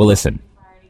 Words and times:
Well, 0.00 0.08
listen, 0.08 0.40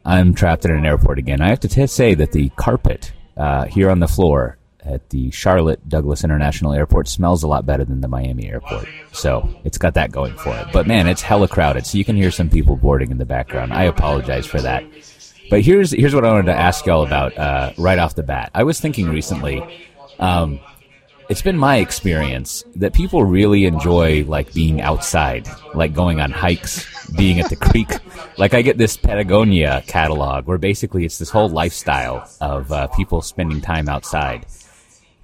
I'm 0.05 0.35
trapped 0.37 0.65
in 0.65 0.71
an 0.71 0.87
airport 0.87 1.19
again. 1.19 1.41
I 1.41 1.49
have 1.49 1.59
to 1.59 1.69
t- 1.69 1.85
say 1.89 2.15
that 2.15 2.31
the 2.31 2.49
carpet 2.51 3.13
uh, 3.37 3.65
here 3.65 3.91
on 3.91 3.99
the 3.99 4.07
floor 4.07 4.57
at 4.85 5.11
the 5.11 5.33
Charlotte 5.33 5.89
Douglas 5.89 6.23
International 6.23 6.73
Airport 6.73 7.09
smells 7.09 7.43
a 7.43 7.49
lot 7.49 7.67
better 7.67 7.85
than 7.85 8.03
the 8.03 8.07
Miami 8.07 8.47
airport. 8.49 8.87
So 9.11 9.53
it's 9.65 9.79
got 9.79 9.95
that 9.95 10.13
going 10.13 10.37
for 10.37 10.57
it. 10.57 10.69
But 10.73 10.87
man, 10.87 11.09
it's 11.09 11.23
hella 11.23 11.49
crowded. 11.49 11.87
So 11.87 11.99
you 11.99 12.05
can 12.05 12.15
hear 12.15 12.31
some 12.31 12.49
people 12.49 12.77
boarding 12.77 13.11
in 13.11 13.19
the 13.19 13.25
background. 13.25 13.73
I 13.73 13.83
apologize 13.83 14.47
for 14.47 14.61
that. 14.61 14.85
But 15.51 15.63
here's 15.63 15.91
here's 15.91 16.15
what 16.15 16.25
I 16.25 16.31
wanted 16.31 16.47
to 16.47 16.55
ask 16.57 16.87
y'all 16.87 17.05
about 17.05 17.37
uh, 17.37 17.73
right 17.79 17.99
off 17.99 18.15
the 18.15 18.23
bat. 18.23 18.53
I 18.55 18.63
was 18.63 18.79
thinking 18.79 19.09
recently. 19.09 19.61
Um, 20.21 20.61
it's 21.31 21.43
been 21.43 21.57
my 21.57 21.77
experience 21.77 22.65
that 22.75 22.93
people 22.93 23.25
really 23.25 23.65
enjoy 23.65 24.25
like 24.25 24.53
being 24.53 24.81
outside, 24.81 25.49
like 25.75 25.95
going 25.95 26.21
on 26.21 26.33
hikes, 26.33 26.85
being 27.13 27.39
at 27.39 27.49
the 27.49 27.57
creek. 27.71 27.89
Like 28.37 28.53
I 28.53 28.63
get 28.63 28.79
this 28.79 28.97
Patagonia 28.97 29.85
catalog 29.87 30.49
where 30.49 30.59
basically 30.59 31.05
it's 31.05 31.19
this 31.19 31.31
whole 31.31 31.49
lifestyle 31.49 32.29
of 32.41 32.73
uh, 32.73 32.89
people 32.89 33.23
spending 33.23 33.61
time 33.61 33.89
outside. 33.89 34.45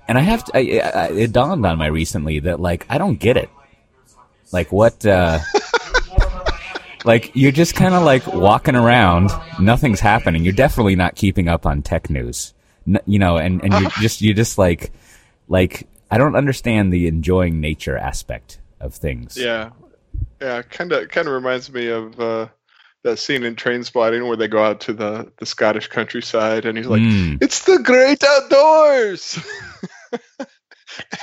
And 0.06 0.16
I 0.16 0.20
have 0.20 0.44
to, 0.44 0.56
I, 0.56 0.60
I, 0.78 1.08
it 1.08 1.32
dawned 1.32 1.66
on 1.66 1.78
me 1.80 1.90
recently 1.90 2.38
that 2.38 2.60
like 2.60 2.86
I 2.88 2.98
don't 2.98 3.18
get 3.18 3.36
it. 3.36 3.50
Like 4.52 4.70
what? 4.70 5.04
Uh, 5.04 5.40
like 7.04 7.32
you're 7.34 7.50
just 7.50 7.74
kind 7.74 7.94
of 7.94 8.04
like 8.04 8.24
walking 8.28 8.76
around, 8.76 9.32
nothing's 9.58 9.98
happening. 9.98 10.44
You're 10.44 10.52
definitely 10.52 10.94
not 10.94 11.16
keeping 11.16 11.48
up 11.48 11.66
on 11.66 11.82
tech 11.82 12.08
news, 12.10 12.54
N- 12.86 13.00
you 13.06 13.18
know, 13.18 13.38
and 13.38 13.60
and 13.64 13.72
you're 13.72 13.90
just 14.00 14.22
you're 14.22 14.34
just 14.34 14.56
like 14.56 14.92
like 15.48 15.88
I 16.10 16.18
don't 16.18 16.36
understand 16.36 16.92
the 16.92 17.06
enjoying 17.08 17.60
nature 17.60 17.96
aspect 17.96 18.60
of 18.80 18.94
things. 18.94 19.36
Yeah, 19.36 19.70
yeah, 20.40 20.62
kind 20.62 20.92
of 20.92 21.08
kind 21.08 21.26
of 21.26 21.34
reminds 21.34 21.72
me 21.72 21.88
of 21.88 22.18
uh, 22.20 22.48
that 23.02 23.18
scene 23.18 23.42
in 23.42 23.56
Trainspotting 23.56 24.26
where 24.26 24.36
they 24.36 24.48
go 24.48 24.62
out 24.64 24.80
to 24.82 24.92
the 24.92 25.32
the 25.38 25.46
Scottish 25.46 25.88
countryside, 25.88 26.64
and 26.64 26.76
he's 26.78 26.86
like, 26.86 27.02
Mm. 27.02 27.42
"It's 27.42 27.64
the 27.64 27.78
great 27.78 28.22
outdoors," 28.22 29.38
and 30.38 30.48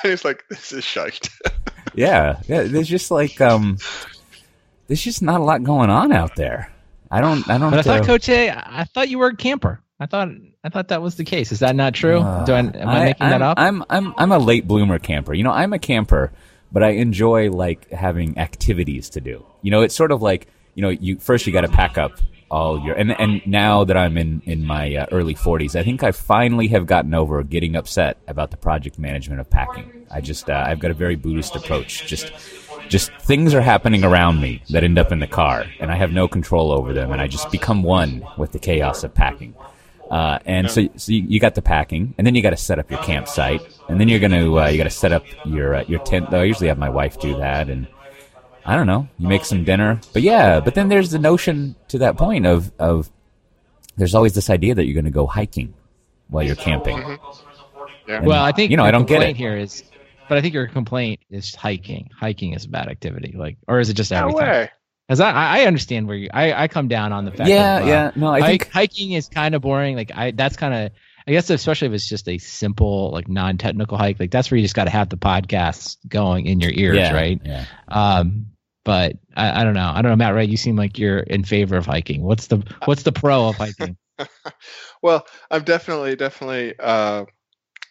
he's 0.04 0.26
like, 0.26 0.44
"This 0.50 0.72
is 0.72 0.84
shite." 0.84 1.30
Yeah, 1.96 2.40
yeah. 2.48 2.64
There's 2.64 2.88
just 2.88 3.12
like 3.12 3.40
um, 3.40 3.78
there's 4.88 5.02
just 5.04 5.22
not 5.22 5.42
a 5.42 5.44
lot 5.44 5.62
going 5.64 5.92
on 5.92 6.12
out 6.12 6.36
there. 6.36 6.72
I 7.12 7.22
don't. 7.22 7.48
I 7.48 7.60
don't. 7.60 7.70
But 7.70 7.80
I 7.82 7.84
thought, 7.84 8.02
uh, 8.02 8.06
Coach 8.06 8.30
A, 8.30 8.50
I 8.50 8.86
thought 8.86 9.10
you 9.10 9.20
were 9.20 9.28
a 9.28 9.36
camper. 9.36 9.80
I 10.00 10.06
thought 10.06 10.30
I 10.64 10.70
thought 10.70 10.90
that 10.90 11.02
was 11.02 11.16
the 11.16 11.24
case. 11.24 11.52
Is 11.52 11.60
that 11.60 11.76
not 11.76 11.94
true? 11.94 12.20
uh, 12.20 12.46
Do 12.46 12.54
I, 12.54 12.60
am 12.60 12.90
I, 12.90 13.04
making 13.06 13.30
that 13.30 13.42
I'm- 13.42 13.52
up? 13.52 13.60
I'm 13.60 13.84
I'm 13.90 14.14
I'm 14.18 14.32
a 14.32 14.40
late 14.40 14.68
bloomer 14.68 15.00
camper. 15.00 15.34
You 15.34 15.44
know, 15.44 15.52
I'm 15.52 15.72
a 15.74 15.80
camper, 15.80 16.32
but 16.72 16.84
I 16.84 16.90
enjoy 16.90 17.50
like 17.52 17.90
having 17.92 18.38
activities 18.38 19.10
to 19.12 19.22
do. 19.22 19.46
You 19.62 19.72
know, 19.72 19.82
it's 19.82 19.96
sort 19.96 20.12
of 20.12 20.22
like 20.22 20.48
you 20.76 20.82
know, 20.82 20.90
you 20.90 21.18
first 21.20 21.46
you 21.46 21.54
got 21.54 21.62
to 21.62 21.68
pack 21.70 21.98
up 21.98 22.14
all 22.50 22.80
your 22.84 22.96
and 22.96 23.18
and 23.20 23.46
now 23.48 23.84
that 23.84 23.96
I'm 23.96 24.18
in 24.18 24.42
in 24.46 24.66
my 24.66 24.96
uh, 24.96 25.06
early 25.12 25.36
40s, 25.36 25.76
I 25.80 25.84
think 25.84 26.04
I 26.04 26.12
finally 26.12 26.68
have 26.70 26.86
gotten 26.86 27.14
over 27.14 27.42
getting 27.44 27.76
upset 27.76 28.18
about 28.28 28.52
the 28.52 28.58
project 28.58 28.98
management 29.00 29.40
of 29.42 29.50
packing. 29.50 30.06
I 30.12 30.22
just 30.22 30.50
uh, 30.50 30.64
I've 30.68 30.80
got 30.80 30.92
a 30.92 30.96
very 30.96 31.16
Buddhist 31.16 31.56
approach. 31.56 32.06
Just 32.08 32.32
just 32.90 33.12
things 33.22 33.54
are 33.54 33.62
happening 33.62 34.04
around 34.04 34.42
me 34.42 34.62
that 34.72 34.84
end 34.84 34.98
up 35.00 35.12
in 35.12 35.20
the 35.20 35.28
car, 35.28 35.66
and 35.80 35.92
I 35.92 35.96
have 35.96 36.12
no 36.12 36.28
control 36.28 36.72
over 36.72 36.94
them, 36.94 37.12
and 37.12 37.22
I 37.22 37.28
just 37.28 37.50
become 37.52 37.82
one 37.84 38.26
with 38.38 38.52
the 38.52 38.60
chaos 38.60 39.04
of 39.04 39.14
packing. 39.14 39.54
Uh, 40.14 40.38
and 40.46 40.70
so, 40.70 40.88
so 40.96 41.12
you, 41.12 41.24
you 41.24 41.40
got 41.40 41.56
the 41.56 41.62
packing, 41.64 42.14
and 42.20 42.28
then 42.28 42.36
you 42.36 42.44
got 42.44 42.52
to 42.52 42.58
set 42.58 42.78
up 42.78 42.92
your 42.92 43.02
campsite, 43.02 43.62
and 43.90 44.00
then 44.00 44.08
you're 44.08 44.20
gonna 44.20 44.54
uh, 44.54 44.68
you 44.68 44.78
got 44.78 44.84
to 44.84 44.90
set 44.92 45.12
up 45.12 45.26
your 45.44 45.74
uh, 45.74 45.84
your 45.88 46.00
tent. 46.04 46.30
Though 46.30 46.42
I 46.42 46.44
usually 46.44 46.68
have 46.68 46.78
my 46.78 46.90
wife 46.90 47.20
do 47.20 47.36
that, 47.38 47.68
and 47.68 47.88
I 48.64 48.76
don't 48.76 48.86
know, 48.86 49.08
you 49.18 49.28
make 49.28 49.44
some 49.44 49.64
dinner. 49.64 50.00
But 50.14 50.22
yeah, 50.22 50.60
but 50.60 50.76
then 50.76 50.88
there's 50.88 51.10
the 51.10 51.18
notion 51.18 51.76
to 51.88 51.98
that 51.98 52.16
point 52.16 52.46
of 52.46 52.72
of 52.78 53.10
there's 53.98 54.14
always 54.14 54.36
this 54.36 54.52
idea 54.52 54.76
that 54.76 54.86
you're 54.86 54.94
gonna 54.94 55.10
go 55.10 55.26
hiking 55.26 55.74
while 56.28 56.44
you're 56.44 56.58
camping. 56.58 57.00
Yeah. 57.00 58.18
And, 58.18 58.28
well, 58.28 58.44
I 58.44 58.52
think 58.52 58.70
you 58.70 58.78
know 58.78 58.86
I 58.86 58.92
don't 58.92 59.08
get 59.08 59.24
it. 59.24 59.36
here 59.36 59.58
is, 59.58 59.84
but 60.30 60.38
I 60.38 60.42
think 60.42 60.54
your 60.54 60.68
complaint 60.68 61.22
is 61.32 61.56
hiking. 61.56 62.12
Hiking 62.16 62.54
is 62.54 62.66
a 62.66 62.70
bad 62.70 62.88
activity, 62.88 63.34
like, 63.36 63.58
or 63.68 63.80
is 63.80 63.90
it 63.90 63.96
just 63.96 64.12
No 64.12 64.20
everything? 64.28 64.42
way. 64.48 64.70
Because 65.08 65.20
I, 65.20 65.32
I 65.32 65.60
I 65.60 65.66
understand 65.66 66.08
where 66.08 66.16
you, 66.16 66.30
I, 66.34 66.64
I 66.64 66.68
come 66.68 66.88
down 66.88 67.12
on 67.12 67.26
the 67.26 67.32
fact. 67.32 67.50
Yeah, 67.50 67.78
of, 67.78 67.84
uh, 67.84 67.88
yeah. 67.88 68.12
No, 68.16 68.28
I 68.30 68.40
hike, 68.40 68.50
think 68.50 68.72
hiking 68.72 69.12
is 69.12 69.28
kind 69.28 69.54
of 69.54 69.62
boring. 69.62 69.96
Like 69.96 70.12
I, 70.16 70.32
that's 70.32 70.56
kind 70.56 70.74
of, 70.74 70.92
I 71.28 71.32
guess, 71.32 71.50
especially 71.50 71.90
if 71.90 71.94
it's 71.94 72.08
just 72.08 72.28
a 72.30 72.38
simple, 72.38 73.12
like 73.12 73.28
non-technical 73.28 73.98
hike. 73.98 74.20
Like 74.20 74.32
that's 74.32 74.50
where 74.50 74.58
you 74.58 74.64
just 74.64 74.76
got 74.76 74.86
to 74.86 74.90
have 74.92 75.10
the 75.10 75.18
podcasts 75.18 75.98
going 76.08 76.46
in 76.46 76.60
your 76.60 76.72
ears, 76.72 76.98
yeah, 76.98 77.14
right? 77.14 77.42
Yeah. 77.44 77.66
Um, 77.90 78.48
but 78.86 79.18
I, 79.36 79.62
I 79.62 79.64
don't 79.64 79.74
know. 79.74 79.92
I 79.94 80.02
don't 80.02 80.12
know, 80.12 80.16
Matt. 80.16 80.36
Right? 80.36 80.48
You 80.48 80.58
seem 80.58 80.76
like 80.76 80.98
you're 80.98 81.20
in 81.20 81.44
favor 81.44 81.76
of 81.76 81.86
hiking. 81.86 82.24
What's 82.24 82.48
the 82.48 82.64
what's 82.86 83.04
the 83.04 83.12
pro 83.12 83.50
of 83.50 83.56
hiking? 83.56 83.98
well, 85.02 85.26
I'm 85.50 85.64
definitely, 85.64 86.16
definitely. 86.16 86.76
Uh, 86.80 87.26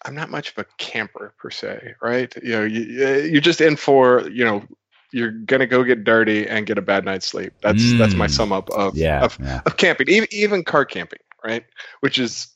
I'm 0.05 0.15
not 0.15 0.31
much 0.31 0.51
of 0.51 0.59
a 0.59 0.67
camper 0.79 1.35
per 1.39 1.51
se, 1.51 1.95
right? 2.03 2.35
You 2.43 2.53
know, 2.53 2.65
you 2.65 2.81
you're 2.81 3.41
just 3.41 3.61
in 3.61 3.77
for, 3.77 4.29
you 4.29 4.45
know, 4.45 4.65
you're 5.13 5.31
gonna 5.31 5.67
go 5.67 5.85
get 5.85 6.05
dirty 6.05 6.49
and 6.49 6.67
get 6.67 6.79
a 6.79 6.83
bad 6.83 7.05
night's 7.05 7.27
sleep. 7.27 7.53
That's 7.63 7.93
that's 7.99 8.15
my 8.15 8.27
Mm. 8.27 8.31
sum 8.31 8.53
up 8.53 8.71
of 8.71 8.97
Yeah, 8.97 9.23
of, 9.23 9.39
yeah. 9.41 9.61
of 9.67 9.77
camping, 9.77 10.09
even 10.09 10.29
even 10.33 10.65
car 10.65 10.85
camping, 10.85 11.21
right? 11.45 11.65
Which 12.01 12.19
is 12.19 12.49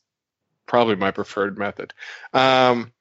probably 0.66 0.96
my 0.96 1.10
preferred 1.10 1.58
method. 1.58 1.94
Um, 2.32 2.92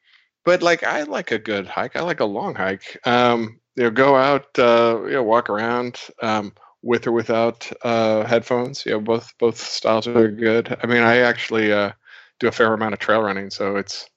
but 0.43 0.61
like, 0.61 0.83
I 0.83 1.03
like 1.03 1.31
a 1.31 1.39
good 1.39 1.67
hike. 1.67 1.95
I 1.95 2.01
like 2.01 2.19
a 2.19 2.25
long 2.25 2.55
hike. 2.55 2.99
Um, 3.05 3.59
you 3.75 3.83
know, 3.83 3.89
go 3.91 4.15
out, 4.15 4.47
uh, 4.59 5.01
you 5.05 5.13
know, 5.13 5.23
walk 5.23 5.49
around. 5.49 5.99
Um, 6.21 6.53
with 6.85 7.07
or 7.07 7.11
without 7.11 7.69
uh, 7.81 8.23
headphones. 8.25 8.85
You 8.85 8.93
know, 8.93 8.99
both 9.01 9.33
both 9.39 9.57
styles 9.57 10.07
are 10.07 10.29
good. 10.29 10.77
I 10.81 10.85
mean, 10.85 11.01
I 11.01 11.17
actually 11.17 11.73
uh, 11.73 11.91
do 12.39 12.47
a 12.47 12.51
fair 12.51 12.71
amount 12.73 12.93
of 12.93 12.99
trail 12.99 13.21
running, 13.21 13.49
so 13.49 13.75
it's 13.75 14.07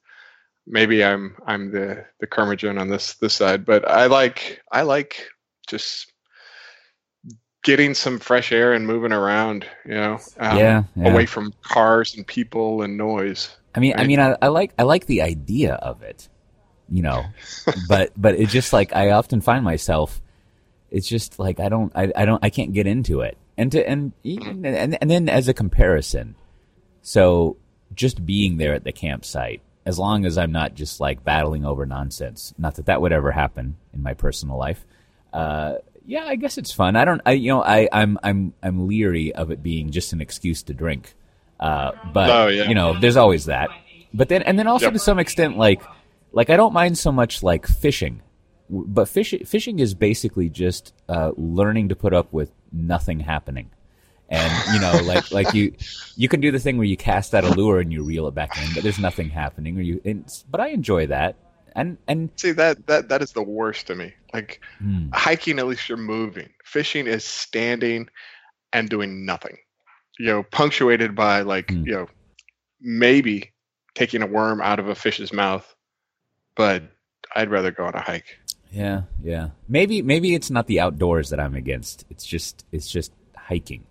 maybe 0.69 1.05
I'm 1.05 1.37
I'm 1.47 1.71
the 1.71 2.05
the 2.21 2.27
curmudgeon 2.27 2.79
on 2.79 2.89
this 2.89 3.15
this 3.15 3.35
side, 3.35 3.65
but 3.65 3.89
I 3.89 4.07
like 4.07 4.61
I 4.71 4.83
like 4.83 5.29
just 5.67 6.13
getting 7.65 7.95
some 7.95 8.19
fresh 8.19 8.53
air 8.53 8.73
and 8.73 8.87
moving 8.87 9.13
around. 9.13 9.67
You 9.85 9.95
know, 9.95 10.19
um, 10.39 10.59
yeah, 10.59 10.83
yeah. 10.95 11.11
away 11.11 11.27
from 11.27 11.53
cars 11.63 12.15
and 12.15 12.27
people 12.27 12.83
and 12.83 12.97
noise. 12.97 13.57
I 13.75 13.81
mean, 13.81 13.95
I 13.97 14.07
mean, 14.07 14.21
I, 14.21 14.37
I 14.41 14.49
like 14.49 14.73
I 14.79 14.83
like 14.83 15.07
the 15.07 15.23
idea 15.23 15.75
of 15.75 16.03
it, 16.03 16.29
you 16.89 17.03
know, 17.03 17.25
but 17.89 18.13
but 18.17 18.35
it's 18.35 18.53
just 18.53 18.73
like 18.73 18.95
I 18.95 19.11
often 19.11 19.41
find 19.41 19.65
myself. 19.65 20.21
It's 20.91 21.07
just 21.07 21.39
like 21.39 21.61
I 21.61 21.69
don't 21.69 21.93
I, 21.95 22.13
I 22.15 22.25
don't 22.25 22.43
I 22.45 22.51
can't 22.51 22.73
get 22.73 22.87
into 22.87 23.21
it, 23.21 23.37
and 23.57 23.73
to 23.73 23.89
and 23.89 24.13
even 24.23 24.65
and 24.65 24.97
and 25.01 25.11
then 25.11 25.29
as 25.29 25.49
a 25.49 25.55
comparison, 25.55 26.35
so 27.03 27.57
just 27.95 28.25
being 28.25 28.57
there 28.57 28.75
at 28.75 28.85
the 28.85 28.93
campsite, 28.93 29.63
as 29.89 29.99
long 29.99 30.25
as 30.27 30.37
I'm 30.37 30.53
not 30.53 30.75
just 30.75 31.01
like 31.01 31.25
battling 31.25 31.65
over 31.65 31.87
nonsense, 31.87 32.53
not 32.59 32.75
that 32.77 32.87
that 32.87 33.01
would 33.01 33.13
ever 33.13 33.33
happen 33.33 33.77
in 33.95 34.03
my 34.03 34.13
personal 34.15 34.57
life. 34.59 34.85
Uh, 35.33 35.77
yeah, 36.05 36.25
I 36.27 36.37
guess 36.37 36.59
it's 36.59 36.73
fun. 36.73 36.95
I 36.95 37.05
don't, 37.07 37.23
I 37.25 37.33
you 37.33 37.49
know, 37.53 37.63
I 37.63 37.89
I'm 37.91 38.19
I'm 38.23 38.53
I'm 38.63 38.87
leery 38.87 39.35
of 39.35 39.51
it 39.51 39.63
being 39.63 39.91
just 39.91 40.13
an 40.13 40.21
excuse 40.21 40.63
to 40.65 40.75
drink. 40.75 41.15
Uh, 41.59 41.93
but 42.13 42.31
Oh, 42.31 42.47
yeah. 42.49 42.69
you 42.69 42.75
know, 42.75 42.99
there's 43.01 43.17
always 43.17 43.47
that. 43.47 43.71
But 44.15 44.29
then, 44.29 44.43
and 44.43 44.59
then 44.59 44.67
also 44.67 44.87
Yep. 44.87 44.93
to 44.93 44.99
some 45.01 45.19
extent, 45.19 45.57
like, 45.59 45.83
like 46.33 46.51
I 46.51 46.57
don't 46.57 46.73
mind 46.73 46.97
so 46.99 47.11
much 47.13 47.43
like 47.43 47.67
fishing, 47.67 48.23
but 48.71 49.09
fish, 49.09 49.35
fishing 49.45 49.79
is 49.81 49.95
basically 49.95 50.49
just 50.51 50.93
uh, 51.09 51.33
learning 51.37 51.89
to 51.91 51.97
put 51.97 52.15
up 52.15 52.33
with 52.33 52.53
nothing 52.73 53.21
happening. 53.21 53.71
And 54.31 54.53
you 54.75 54.81
know, 54.81 54.93
like 55.05 55.31
like 55.31 55.55
you, 55.55 55.73
you 56.17 56.29
can 56.29 56.41
do 56.41 56.51
the 56.51 56.59
thing 56.59 56.77
where 56.77 56.87
you 56.87 56.97
cast 56.97 57.35
out 57.35 57.45
a 57.45 57.51
lure 57.55 57.81
and 57.81 57.91
you 57.93 58.03
reel 58.03 58.27
it 58.29 58.35
back 58.35 58.57
in, 58.63 58.75
but 58.75 58.83
there's 58.83 58.99
nothing 58.99 59.31
happening. 59.31 59.79
Or 59.79 59.81
you, 59.81 60.25
but 60.51 60.61
I 60.61 60.69
enjoy 60.69 61.07
that. 61.07 61.37
And 61.75 61.97
and 62.07 62.31
See 62.37 62.53
that 62.53 62.87
that 62.89 63.09
that 63.09 63.23
is 63.23 63.33
the 63.33 63.43
worst 63.43 63.87
to 63.87 63.95
me. 63.95 64.13
Like 64.35 64.61
hmm, 64.79 65.09
hiking, 65.13 65.59
at 65.59 65.67
least 65.67 65.89
you're 65.89 65.97
moving. 65.99 66.51
Fishing 66.65 67.07
is 67.07 67.25
standing 67.25 68.09
and 68.73 68.89
doing 68.91 69.25
nothing. 69.25 69.57
You 70.19 70.27
know, 70.27 70.43
punctuated 70.43 71.15
by 71.15 71.43
like 71.43 71.71
Hmm. 71.71 71.87
you 71.87 71.93
know 71.93 72.07
maybe 72.81 73.53
taking 73.95 74.23
a 74.23 74.27
worm 74.27 74.61
out 74.61 74.79
of 74.79 74.89
a 74.89 74.95
fish's 74.95 75.33
mouth, 75.33 75.75
but 76.57 76.83
I'd 77.35 77.51
rather 77.51 77.71
go 77.71 77.85
on 77.87 77.95
a 77.95 78.01
hike. 78.01 78.39
yeah, 78.71 79.03
yeah. 79.23 79.51
Maybe 79.69 80.03
maybe 80.03 80.35
it's 80.35 80.51
not 80.51 80.67
the 80.67 80.81
outdoors 80.81 81.31
that 81.31 81.41
I'm 81.41 81.55
against. 81.55 82.05
It's 82.11 82.27
just 82.27 82.65
it's 82.73 82.91
just 82.91 83.13
hiking, 83.37 83.85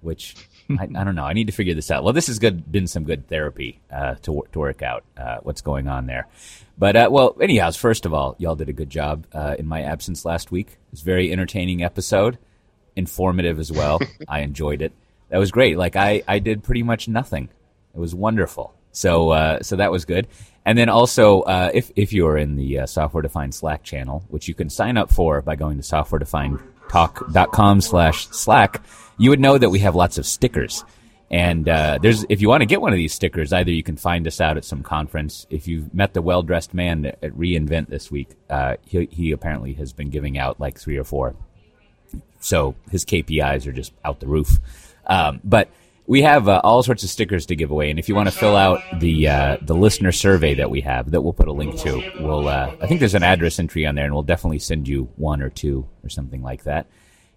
which 0.00 0.34
I, 0.70 0.84
I 0.84 1.04
don't 1.04 1.14
know. 1.14 1.24
I 1.24 1.32
need 1.32 1.46
to 1.46 1.52
figure 1.52 1.74
this 1.74 1.90
out. 1.90 2.04
Well, 2.04 2.12
this 2.12 2.26
has 2.26 2.38
good 2.38 2.70
been 2.70 2.86
some 2.86 3.04
good 3.04 3.28
therapy 3.28 3.80
uh, 3.90 4.16
to 4.22 4.42
to 4.52 4.58
work 4.58 4.82
out 4.82 5.04
uh, 5.16 5.38
what's 5.42 5.60
going 5.60 5.88
on 5.88 6.06
there. 6.06 6.26
But 6.76 6.96
uh, 6.96 7.08
well, 7.10 7.36
anyhow, 7.40 7.70
first 7.72 8.06
of 8.06 8.14
all, 8.14 8.36
y'all 8.38 8.56
did 8.56 8.68
a 8.68 8.72
good 8.72 8.90
job 8.90 9.26
uh, 9.32 9.56
in 9.58 9.66
my 9.66 9.82
absence 9.82 10.24
last 10.24 10.50
week. 10.50 10.68
It 10.68 10.90
was 10.92 11.02
a 11.02 11.04
very 11.04 11.32
entertaining 11.32 11.82
episode, 11.82 12.38
informative 12.96 13.58
as 13.58 13.72
well. 13.72 13.98
I 14.28 14.40
enjoyed 14.40 14.82
it. 14.82 14.92
That 15.30 15.38
was 15.38 15.50
great. 15.50 15.76
Like 15.76 15.96
I 15.96 16.22
I 16.28 16.38
did 16.38 16.62
pretty 16.62 16.82
much 16.82 17.08
nothing. 17.08 17.48
It 17.94 17.98
was 17.98 18.14
wonderful. 18.14 18.74
So 18.92 19.30
uh, 19.30 19.62
so 19.62 19.76
that 19.76 19.90
was 19.90 20.04
good. 20.04 20.28
And 20.64 20.76
then 20.76 20.90
also, 20.90 21.40
uh, 21.42 21.70
if 21.72 21.90
if 21.96 22.12
you 22.12 22.26
are 22.26 22.36
in 22.36 22.56
the 22.56 22.80
uh, 22.80 22.86
software 22.86 23.22
defined 23.22 23.54
Slack 23.54 23.82
channel, 23.82 24.22
which 24.28 24.48
you 24.48 24.54
can 24.54 24.68
sign 24.68 24.98
up 24.98 25.10
for 25.10 25.40
by 25.40 25.56
going 25.56 25.78
to 25.78 25.82
softwaredefinedtalk.com 25.82 27.80
slash 27.80 28.28
Slack, 28.28 28.82
you 29.18 29.30
would 29.30 29.40
know 29.40 29.58
that 29.58 29.70
we 29.70 29.80
have 29.80 29.94
lots 29.94 30.18
of 30.18 30.26
stickers. 30.26 30.84
And 31.30 31.68
uh, 31.68 31.98
there's 32.00 32.24
if 32.30 32.40
you 32.40 32.48
want 32.48 32.62
to 32.62 32.66
get 32.66 32.80
one 32.80 32.92
of 32.92 32.96
these 32.96 33.12
stickers, 33.12 33.52
either 33.52 33.70
you 33.70 33.82
can 33.82 33.96
find 33.96 34.26
us 34.26 34.40
out 34.40 34.56
at 34.56 34.64
some 34.64 34.82
conference. 34.82 35.46
If 35.50 35.68
you've 35.68 35.92
met 35.92 36.14
the 36.14 36.22
well 36.22 36.42
dressed 36.42 36.72
man 36.72 37.04
at 37.04 37.32
reInvent 37.32 37.88
this 37.88 38.10
week, 38.10 38.30
uh, 38.48 38.76
he, 38.86 39.08
he 39.10 39.32
apparently 39.32 39.74
has 39.74 39.92
been 39.92 40.08
giving 40.08 40.38
out 40.38 40.58
like 40.58 40.78
three 40.78 40.96
or 40.96 41.04
four. 41.04 41.36
So 42.40 42.76
his 42.90 43.04
KPIs 43.04 43.66
are 43.66 43.72
just 43.72 43.92
out 44.04 44.20
the 44.20 44.26
roof. 44.26 44.58
Um, 45.06 45.40
but 45.44 45.68
we 46.06 46.22
have 46.22 46.48
uh, 46.48 46.62
all 46.64 46.82
sorts 46.82 47.04
of 47.04 47.10
stickers 47.10 47.44
to 47.46 47.56
give 47.56 47.70
away, 47.70 47.90
and 47.90 47.98
if 47.98 48.08
you 48.08 48.14
want 48.14 48.30
to 48.30 48.34
fill 48.34 48.56
out 48.56 48.80
the 48.98 49.28
uh, 49.28 49.56
the 49.60 49.74
listener 49.74 50.12
survey 50.12 50.54
that 50.54 50.70
we 50.70 50.80
have, 50.80 51.10
that 51.10 51.20
we'll 51.20 51.34
put 51.34 51.48
a 51.48 51.52
link 51.52 51.78
to, 51.80 52.12
we'll 52.20 52.48
uh, 52.48 52.74
I 52.80 52.86
think 52.86 53.00
there's 53.00 53.14
an 53.14 53.22
address 53.22 53.58
entry 53.58 53.84
on 53.84 53.94
there, 53.94 54.06
and 54.06 54.14
we'll 54.14 54.22
definitely 54.22 54.60
send 54.60 54.88
you 54.88 55.10
one 55.16 55.42
or 55.42 55.50
two 55.50 55.86
or 56.02 56.08
something 56.08 56.42
like 56.42 56.64
that. 56.64 56.86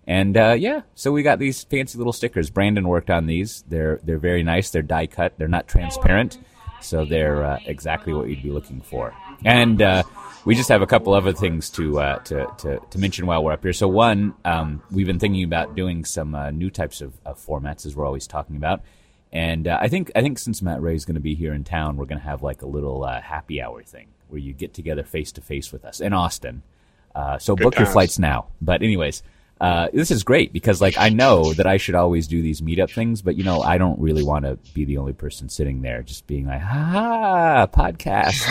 And 0.07 0.35
uh, 0.35 0.55
yeah, 0.57 0.81
so 0.95 1.11
we 1.11 1.23
got 1.23 1.39
these 1.39 1.63
fancy 1.63 1.97
little 1.97 2.13
stickers. 2.13 2.49
Brandon 2.49 2.87
worked 2.87 3.09
on 3.09 3.27
these. 3.27 3.63
They're 3.67 3.99
they're 4.03 4.17
very 4.17 4.43
nice. 4.43 4.71
They're 4.71 4.81
die 4.81 5.07
cut. 5.07 5.37
They're 5.37 5.47
not 5.47 5.67
transparent, 5.67 6.39
so 6.81 7.05
they're 7.05 7.43
uh, 7.43 7.59
exactly 7.65 8.13
what 8.13 8.27
you'd 8.27 8.43
be 8.43 8.51
looking 8.51 8.81
for. 8.81 9.13
And 9.45 9.81
uh, 9.81 10.03
we 10.45 10.55
just 10.55 10.69
have 10.69 10.81
a 10.81 10.87
couple 10.87 11.13
other 11.13 11.33
things 11.33 11.69
to 11.71 11.99
uh, 11.99 12.19
to, 12.19 12.47
to, 12.59 12.79
to 12.89 12.97
mention 12.97 13.25
while 13.25 13.43
we're 13.43 13.53
up 13.53 13.63
here. 13.63 13.73
So 13.73 13.87
one, 13.87 14.33
um, 14.43 14.81
we've 14.91 15.07
been 15.07 15.19
thinking 15.19 15.43
about 15.43 15.75
doing 15.75 16.03
some 16.05 16.33
uh, 16.33 16.51
new 16.51 16.69
types 16.69 17.01
of, 17.01 17.13
of, 17.25 17.39
formats, 17.39 17.85
as 17.85 17.95
we're 17.95 18.05
always 18.05 18.27
talking 18.27 18.55
about. 18.55 18.81
And 19.31 19.67
uh, 19.67 19.77
I 19.79 19.87
think 19.87 20.11
I 20.15 20.21
think 20.21 20.39
since 20.39 20.61
Matt 20.61 20.81
Ray 20.81 20.95
is 20.95 21.05
going 21.05 21.15
to 21.15 21.21
be 21.21 21.35
here 21.35 21.53
in 21.53 21.63
town, 21.63 21.97
we're 21.97 22.05
going 22.05 22.19
to 22.19 22.25
have 22.25 22.41
like 22.41 22.61
a 22.63 22.67
little 22.67 23.03
uh, 23.03 23.21
happy 23.21 23.61
hour 23.61 23.83
thing 23.83 24.07
where 24.29 24.39
you 24.39 24.53
get 24.53 24.73
together 24.73 25.03
face 25.03 25.31
to 25.33 25.41
face 25.41 25.71
with 25.71 25.85
us 25.85 25.99
in 25.99 26.13
Austin. 26.13 26.63
Uh, 27.13 27.37
so 27.37 27.55
Good 27.55 27.63
book 27.63 27.73
times. 27.75 27.85
your 27.85 27.93
flights 27.93 28.17
now. 28.17 28.47
But 28.61 28.81
anyways, 28.81 29.23
uh, 29.61 29.89
this 29.93 30.09
is 30.09 30.23
great 30.23 30.51
because 30.51 30.81
like 30.81 30.97
I 30.97 31.09
know 31.09 31.53
that 31.53 31.67
I 31.67 31.77
should 31.77 31.93
always 31.93 32.27
do 32.27 32.41
these 32.41 32.61
meetup 32.61 32.91
things, 32.91 33.21
but 33.21 33.35
you 33.35 33.43
know 33.43 33.61
I 33.61 33.77
don't 33.77 33.99
really 33.99 34.23
want 34.23 34.43
to 34.45 34.57
be 34.73 34.85
the 34.85 34.97
only 34.97 35.13
person 35.13 35.49
sitting 35.49 35.83
there 35.83 36.01
just 36.01 36.25
being 36.25 36.47
like, 36.47 36.61
ha 36.61 37.67
podcast. 37.67 38.41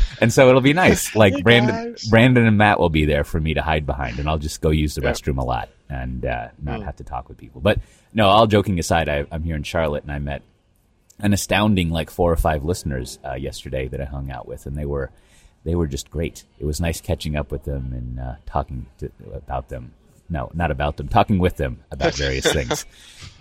and 0.20 0.32
so 0.32 0.48
it'll 0.48 0.60
be 0.60 0.72
nice. 0.72 1.14
Like 1.14 1.34
hey 1.34 1.42
Brandon, 1.42 1.92
guys. 1.92 2.04
Brandon 2.08 2.46
and 2.48 2.58
Matt 2.58 2.80
will 2.80 2.90
be 2.90 3.04
there 3.04 3.22
for 3.22 3.38
me 3.38 3.54
to 3.54 3.62
hide 3.62 3.86
behind, 3.86 4.18
and 4.18 4.28
I'll 4.28 4.38
just 4.38 4.60
go 4.60 4.70
use 4.70 4.96
the 4.96 5.02
restroom 5.02 5.38
a 5.38 5.44
lot 5.44 5.68
and 5.88 6.26
uh, 6.26 6.48
not 6.60 6.80
mm. 6.80 6.84
have 6.84 6.96
to 6.96 7.04
talk 7.04 7.28
with 7.28 7.38
people. 7.38 7.60
But 7.60 7.78
no, 8.12 8.26
all 8.26 8.48
joking 8.48 8.80
aside, 8.80 9.08
I, 9.08 9.24
am 9.30 9.44
here 9.44 9.54
in 9.54 9.62
Charlotte, 9.62 10.02
and 10.02 10.10
I 10.10 10.18
met 10.18 10.42
an 11.20 11.32
astounding 11.32 11.90
like 11.90 12.10
four 12.10 12.32
or 12.32 12.36
five 12.36 12.64
listeners 12.64 13.20
uh, 13.24 13.34
yesterday 13.34 13.86
that 13.86 14.00
I 14.00 14.04
hung 14.04 14.32
out 14.32 14.48
with, 14.48 14.66
and 14.66 14.76
they 14.76 14.84
were 14.84 15.12
they 15.66 15.74
were 15.74 15.88
just 15.88 16.10
great. 16.10 16.44
It 16.60 16.64
was 16.64 16.80
nice 16.80 17.00
catching 17.00 17.34
up 17.34 17.50
with 17.50 17.64
them 17.64 17.92
and 17.92 18.20
uh, 18.20 18.34
talking 18.46 18.86
to, 18.98 19.10
about 19.34 19.68
them. 19.68 19.92
No, 20.30 20.48
not 20.54 20.70
about 20.70 20.96
them. 20.96 21.08
Talking 21.08 21.38
with 21.38 21.56
them 21.56 21.80
about 21.90 22.14
various 22.24 22.50
things. 22.50 22.86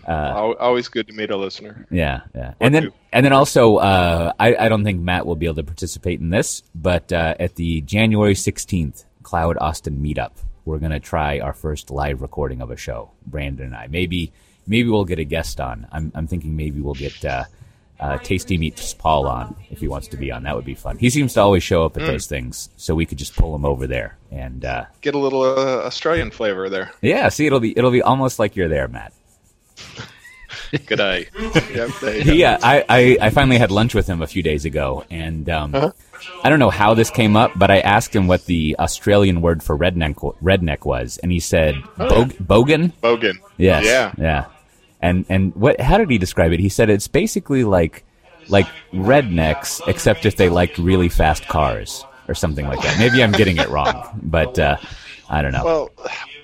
Uh, 0.08 0.54
Always 0.60 0.88
good 0.88 1.08
to 1.08 1.14
meet 1.14 1.30
a 1.30 1.38
listener. 1.38 1.86
Yeah, 1.92 2.22
yeah. 2.34 2.56
and 2.60 2.74
then, 2.74 2.92
and 3.14 3.26
then 3.26 3.32
also, 3.32 3.78
uh, 3.78 4.34
I, 4.40 4.56
I, 4.56 4.70
don't 4.70 4.84
think 4.84 5.02
Matt 5.02 5.26
will 5.26 5.36
be 5.36 5.46
able 5.46 5.56
to 5.56 5.64
participate 5.64 6.20
in 6.20 6.32
this, 6.32 6.64
but 6.74 7.12
uh, 7.14 7.36
at 7.40 7.56
the 7.56 7.82
January 7.82 8.36
sixteenth 8.36 9.04
Cloud 9.24 9.58
Austin 9.60 9.98
meetup, 9.98 10.32
we're 10.66 10.80
gonna 10.80 11.00
try 11.00 11.40
our 11.40 11.54
first 11.54 11.90
live 11.90 12.22
recording 12.22 12.62
of 12.62 12.70
a 12.70 12.78
show. 12.78 13.12
Brandon 13.26 13.68
and 13.68 13.76
I. 13.76 13.88
Maybe, 13.88 14.32
maybe 14.68 14.90
we'll 14.90 15.06
get 15.06 15.20
a 15.20 15.24
guest 15.24 15.60
on. 15.60 15.88
I'm, 15.92 16.12
I'm 16.14 16.28
thinking 16.28 16.56
maybe 16.56 16.82
we'll 16.82 16.94
get 16.96 17.20
uh, 18.00 18.18
Tasty 18.18 18.58
Meats 18.58 18.94
Paul 18.94 19.28
on 19.28 19.56
if 19.70 19.80
he 19.80 19.88
wants 19.88 20.08
to 20.10 20.18
be 20.18 20.32
on. 20.32 20.44
That 20.44 20.56
would 20.56 20.66
be 20.66 20.76
fun. 20.76 20.98
He 20.98 21.10
seems 21.10 21.34
to 21.34 21.42
always 21.42 21.64
show 21.64 21.86
up 21.86 21.98
at 21.98 22.04
mm. 22.04 22.08
those 22.08 22.28
things, 22.28 22.70
so 22.78 22.96
we 22.96 23.06
could 23.06 23.18
just 23.18 23.36
pull 23.36 23.56
him 23.56 23.66
over 23.66 23.88
there 23.88 24.18
and 24.32 24.64
uh, 24.66 24.86
get 25.02 25.16
a 25.16 25.20
little 25.20 25.42
uh, 25.44 25.84
Australian 25.84 26.32
flavor 26.32 26.70
there. 26.70 26.92
Yeah, 27.02 27.30
see, 27.30 27.46
it'll 27.46 27.60
be 27.60 27.78
it'll 27.78 27.92
be 27.92 28.02
almost 28.02 28.40
like 28.40 28.56
you're 28.56 28.70
there, 28.70 28.88
Matt. 28.88 29.14
Good 30.86 31.00
eye. 31.00 31.28
yep, 31.74 31.90
yeah, 32.26 32.58
I, 32.62 32.84
I, 32.90 33.18
I, 33.22 33.30
finally 33.30 33.58
had 33.58 33.72
lunch 33.72 33.94
with 33.94 34.08
him 34.08 34.22
a 34.22 34.28
few 34.28 34.42
days 34.42 34.66
ago, 34.66 35.06
and 35.10 35.50
um, 35.50 35.76
uh-huh. 35.76 35.92
I 36.44 36.50
don't 36.50 36.60
know 36.60 36.70
how 36.70 36.94
this 36.94 37.10
came 37.10 37.36
up, 37.36 37.52
but 37.56 37.70
I 37.70 37.80
asked 37.80 38.16
him 38.16 38.28
what 38.28 38.46
the 38.46 38.76
Australian 38.80 39.42
word 39.42 39.64
for 39.64 39.78
redneck 39.78 40.16
redneck 40.42 40.86
was, 40.86 41.18
and 41.18 41.32
he 41.32 41.40
said 41.40 41.76
oh, 42.00 42.10
Bog- 42.10 42.34
yeah. 42.34 42.40
bogan. 42.40 42.92
Bogan. 43.02 43.36
Yes. 43.58 43.86
Yeah. 43.86 44.14
Yeah 44.18 44.46
and 45.02 45.26
and 45.30 45.56
what 45.56 45.80
how 45.80 45.98
did 45.98 46.10
he 46.10 46.18
describe 46.18 46.52
it? 46.52 46.60
He 46.60 46.70
said 46.70 46.90
it's 46.90 47.08
basically 47.08 47.64
like 47.64 48.04
like 48.48 48.68
rednecks, 48.94 49.82
except 49.88 50.26
if 50.26 50.36
they 50.38 50.50
liked 50.50 50.78
really 50.78 51.10
fast 51.10 51.48
cars 51.48 52.06
or 52.28 52.36
something 52.36 52.68
like 52.68 52.82
that. 52.82 52.98
Maybe 53.00 53.24
I'm 53.24 53.32
getting 53.32 53.58
it 53.58 53.70
wrong, 53.70 54.20
but 54.22 54.58
uh, 54.58 54.78
I 55.30 55.42
don't 55.42 55.52
know. 55.52 55.64
Well, 55.64 55.90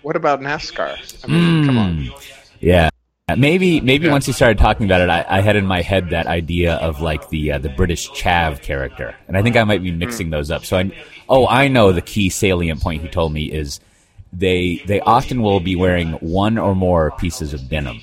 what 0.01 0.15
about 0.15 0.41
NASCAR? 0.41 1.23
I 1.23 1.27
mean, 1.27 1.63
mm, 1.63 1.65
come 1.65 1.77
on. 1.77 2.05
Hmm. 2.05 2.11
Yeah. 2.59 2.89
Maybe 3.37 3.79
maybe 3.79 4.07
yeah. 4.07 4.11
once 4.11 4.25
he 4.25 4.33
started 4.33 4.57
talking 4.57 4.85
about 4.85 4.99
it, 4.99 5.09
I, 5.09 5.25
I, 5.27 5.41
had 5.41 5.55
in 5.55 5.65
my 5.65 5.81
head 5.81 6.09
that 6.09 6.27
idea 6.27 6.73
of 6.75 6.99
like 6.99 7.29
the 7.29 7.53
uh, 7.53 7.57
the 7.59 7.69
British 7.69 8.09
Chav 8.09 8.61
character, 8.61 9.15
and 9.29 9.37
I 9.37 9.41
think 9.41 9.55
I 9.55 9.63
might 9.63 9.81
be 9.81 9.91
mixing 9.91 10.27
mm. 10.27 10.31
those 10.31 10.51
up. 10.51 10.65
So 10.65 10.77
I 10.77 10.91
oh 11.29 11.47
I 11.47 11.69
know 11.69 11.93
the 11.93 12.01
key 12.01 12.29
salient 12.29 12.81
point 12.81 13.01
he 13.03 13.07
told 13.07 13.31
me 13.31 13.45
is 13.45 13.79
they 14.33 14.81
they 14.85 14.99
often 14.99 15.41
will 15.43 15.61
be 15.61 15.77
wearing 15.77 16.13
one 16.13 16.57
or 16.57 16.75
more 16.75 17.11
pieces 17.11 17.53
of 17.53 17.69
denim 17.69 18.01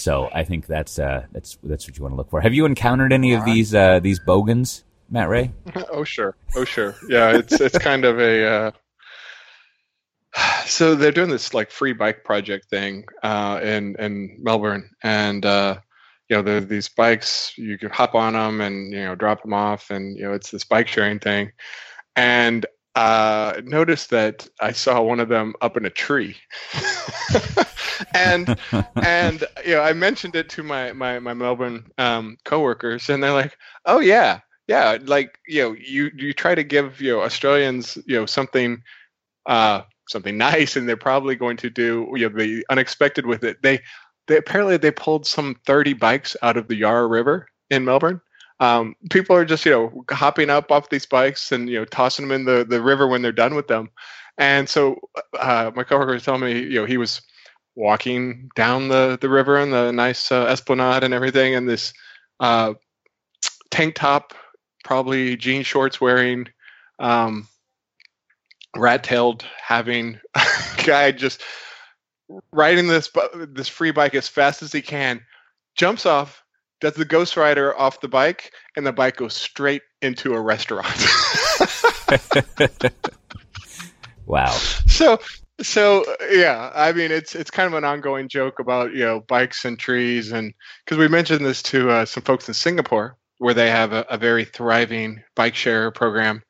so 0.00 0.30
I 0.32 0.44
think 0.44 0.66
that's 0.66 0.98
uh, 0.98 1.26
that's 1.32 1.58
that's 1.62 1.86
what 1.86 1.96
you 1.96 2.02
want 2.02 2.12
to 2.12 2.16
look 2.16 2.30
for. 2.30 2.40
Have 2.40 2.54
you 2.54 2.64
encountered 2.64 3.12
any 3.12 3.34
of 3.34 3.44
these 3.44 3.74
uh, 3.74 4.00
these 4.00 4.18
bogans, 4.18 4.84
Matt 5.10 5.28
Ray? 5.28 5.52
oh 5.92 6.04
sure, 6.04 6.36
oh 6.56 6.64
sure. 6.64 6.96
Yeah, 7.08 7.36
it's 7.36 7.60
it's 7.60 7.78
kind 7.78 8.04
of 8.04 8.18
a. 8.18 8.46
Uh... 8.46 8.70
So 10.66 10.94
they're 10.94 11.10
doing 11.10 11.30
this 11.30 11.52
like 11.52 11.72
free 11.72 11.92
bike 11.92 12.22
project 12.22 12.70
thing 12.70 13.04
uh, 13.24 13.58
in 13.62 13.96
in 13.98 14.38
Melbourne, 14.40 14.88
and 15.02 15.44
uh, 15.44 15.80
you 16.28 16.36
know 16.36 16.42
the, 16.42 16.64
these 16.64 16.88
bikes 16.88 17.52
you 17.58 17.76
can 17.76 17.90
hop 17.90 18.14
on 18.14 18.34
them 18.34 18.60
and 18.60 18.92
you 18.92 19.04
know 19.04 19.16
drop 19.16 19.42
them 19.42 19.52
off, 19.52 19.90
and 19.90 20.16
you 20.16 20.22
know 20.22 20.32
it's 20.32 20.50
this 20.50 20.64
bike 20.64 20.86
sharing 20.86 21.18
thing. 21.18 21.50
And 22.14 22.64
uh, 22.94 23.60
noticed 23.64 24.10
that 24.10 24.48
I 24.60 24.72
saw 24.72 25.00
one 25.02 25.20
of 25.20 25.28
them 25.28 25.54
up 25.60 25.76
in 25.76 25.86
a 25.86 25.90
tree. 25.90 26.36
and 28.14 28.58
and 29.02 29.44
you 29.64 29.74
know, 29.74 29.82
I 29.82 29.92
mentioned 29.92 30.36
it 30.36 30.48
to 30.50 30.62
my 30.62 30.92
my 30.92 31.18
my 31.18 31.34
Melbourne 31.34 31.90
um, 31.98 32.36
coworkers, 32.44 33.08
and 33.08 33.22
they're 33.22 33.32
like, 33.32 33.56
"Oh 33.86 34.00
yeah, 34.00 34.40
yeah." 34.66 34.98
Like 35.02 35.38
you 35.46 35.62
know, 35.62 35.76
you 35.78 36.10
you 36.16 36.32
try 36.32 36.54
to 36.54 36.64
give 36.64 37.00
you 37.00 37.12
know 37.12 37.22
Australians 37.22 37.98
you 38.06 38.18
know 38.18 38.26
something 38.26 38.82
uh, 39.46 39.82
something 40.08 40.36
nice, 40.36 40.76
and 40.76 40.88
they're 40.88 40.96
probably 40.96 41.36
going 41.36 41.56
to 41.58 41.70
do 41.70 42.10
you 42.14 42.28
know 42.28 42.36
the 42.36 42.64
unexpected 42.70 43.26
with 43.26 43.44
it. 43.44 43.62
They 43.62 43.80
they 44.26 44.36
apparently 44.36 44.76
they 44.76 44.92
pulled 44.92 45.26
some 45.26 45.56
30 45.66 45.94
bikes 45.94 46.36
out 46.42 46.56
of 46.56 46.68
the 46.68 46.76
Yarra 46.76 47.06
River 47.06 47.48
in 47.70 47.84
Melbourne 47.84 48.20
um, 48.60 48.94
people 49.08 49.34
are 49.34 49.44
just 49.44 49.64
you 49.64 49.72
know 49.72 50.04
hopping 50.10 50.50
up 50.50 50.70
off 50.70 50.90
these 50.90 51.06
bikes 51.06 51.50
and 51.50 51.68
you 51.68 51.78
know 51.78 51.84
tossing 51.86 52.28
them 52.28 52.40
in 52.40 52.44
the, 52.44 52.64
the 52.64 52.80
river 52.80 53.08
when 53.08 53.22
they're 53.22 53.32
done 53.32 53.54
with 53.54 53.68
them. 53.68 53.90
And 54.38 54.68
so 54.68 55.00
uh, 55.38 55.70
my 55.74 55.82
coworker 55.82 56.12
was 56.12 56.22
telling 56.22 56.42
me 56.42 56.60
you 56.60 56.80
know 56.80 56.86
he 56.86 56.98
was 56.98 57.22
walking 57.74 58.50
down 58.54 58.88
the, 58.88 59.18
the 59.20 59.28
river 59.28 59.56
and 59.56 59.72
the 59.72 59.90
nice 59.92 60.30
uh, 60.30 60.44
esplanade 60.44 61.02
and 61.02 61.14
everything 61.14 61.54
and 61.54 61.68
this 61.68 61.92
uh, 62.40 62.74
tank 63.70 63.94
top 63.94 64.34
probably 64.84 65.36
jean 65.36 65.62
shorts 65.62 66.00
wearing 66.00 66.46
um, 66.98 67.48
rat-tailed 68.76 69.44
having 69.62 70.18
guy 70.84 71.12
just 71.12 71.42
riding 72.52 72.86
this 72.88 73.10
this 73.48 73.68
free 73.68 73.90
bike 73.92 74.14
as 74.14 74.28
fast 74.28 74.62
as 74.62 74.72
he 74.72 74.82
can 74.82 75.20
jumps 75.74 76.04
off 76.04 76.44
does 76.80 76.94
the 76.94 77.04
Ghost 77.04 77.36
Rider 77.36 77.78
off 77.78 78.00
the 78.00 78.08
bike, 78.08 78.52
and 78.76 78.86
the 78.86 78.92
bike 78.92 79.16
goes 79.16 79.34
straight 79.34 79.82
into 80.02 80.34
a 80.34 80.40
restaurant. 80.40 80.86
wow. 84.26 84.50
So 84.86 85.18
so 85.62 86.04
yeah, 86.30 86.70
I 86.74 86.92
mean 86.92 87.10
it's 87.10 87.34
it's 87.34 87.50
kind 87.50 87.66
of 87.66 87.74
an 87.74 87.84
ongoing 87.84 88.28
joke 88.28 88.58
about 88.58 88.92
you 88.92 89.04
know 89.04 89.20
bikes 89.20 89.64
and 89.64 89.78
trees, 89.78 90.32
and 90.32 90.52
because 90.84 90.98
we 90.98 91.08
mentioned 91.08 91.44
this 91.44 91.62
to 91.64 91.90
uh, 91.90 92.04
some 92.04 92.22
folks 92.22 92.48
in 92.48 92.54
Singapore 92.54 93.16
where 93.38 93.54
they 93.54 93.70
have 93.70 93.92
a, 93.92 94.04
a 94.10 94.18
very 94.18 94.44
thriving 94.44 95.22
bike 95.34 95.54
share 95.54 95.90
program, 95.90 96.42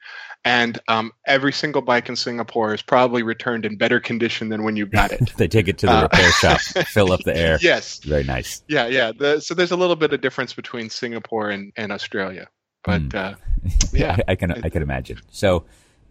and 0.44 0.78
um, 0.88 1.12
every 1.26 1.52
single 1.52 1.82
bike 1.82 2.08
in 2.08 2.16
Singapore 2.16 2.72
is 2.72 2.80
probably 2.80 3.22
returned 3.22 3.66
in 3.66 3.76
better 3.76 4.00
condition 4.00 4.48
than 4.48 4.62
when 4.62 4.76
you 4.76 4.86
got 4.86 5.12
it. 5.12 5.32
they 5.36 5.48
take 5.48 5.68
it 5.68 5.78
to 5.78 5.86
the 5.86 5.92
uh, 5.92 6.02
repair 6.02 6.30
shop, 6.32 6.60
fill 6.86 7.12
up 7.12 7.20
the 7.24 7.36
air. 7.36 7.58
Yes, 7.60 7.98
very 7.98 8.24
nice. 8.24 8.62
Yeah, 8.66 8.86
yeah. 8.86 9.12
The, 9.12 9.40
so 9.40 9.54
there's 9.54 9.70
a 9.70 9.76
little 9.76 9.96
bit 9.96 10.12
of 10.12 10.20
difference 10.20 10.54
between 10.54 10.88
Singapore 10.88 11.50
and, 11.50 11.72
and 11.76 11.92
Australia, 11.92 12.48
but 12.84 13.02
mm. 13.02 13.14
uh, 13.14 13.34
yeah, 13.92 14.16
I 14.26 14.34
can 14.34 14.52
I 14.64 14.70
can 14.70 14.82
imagine. 14.82 15.20
So 15.30 15.64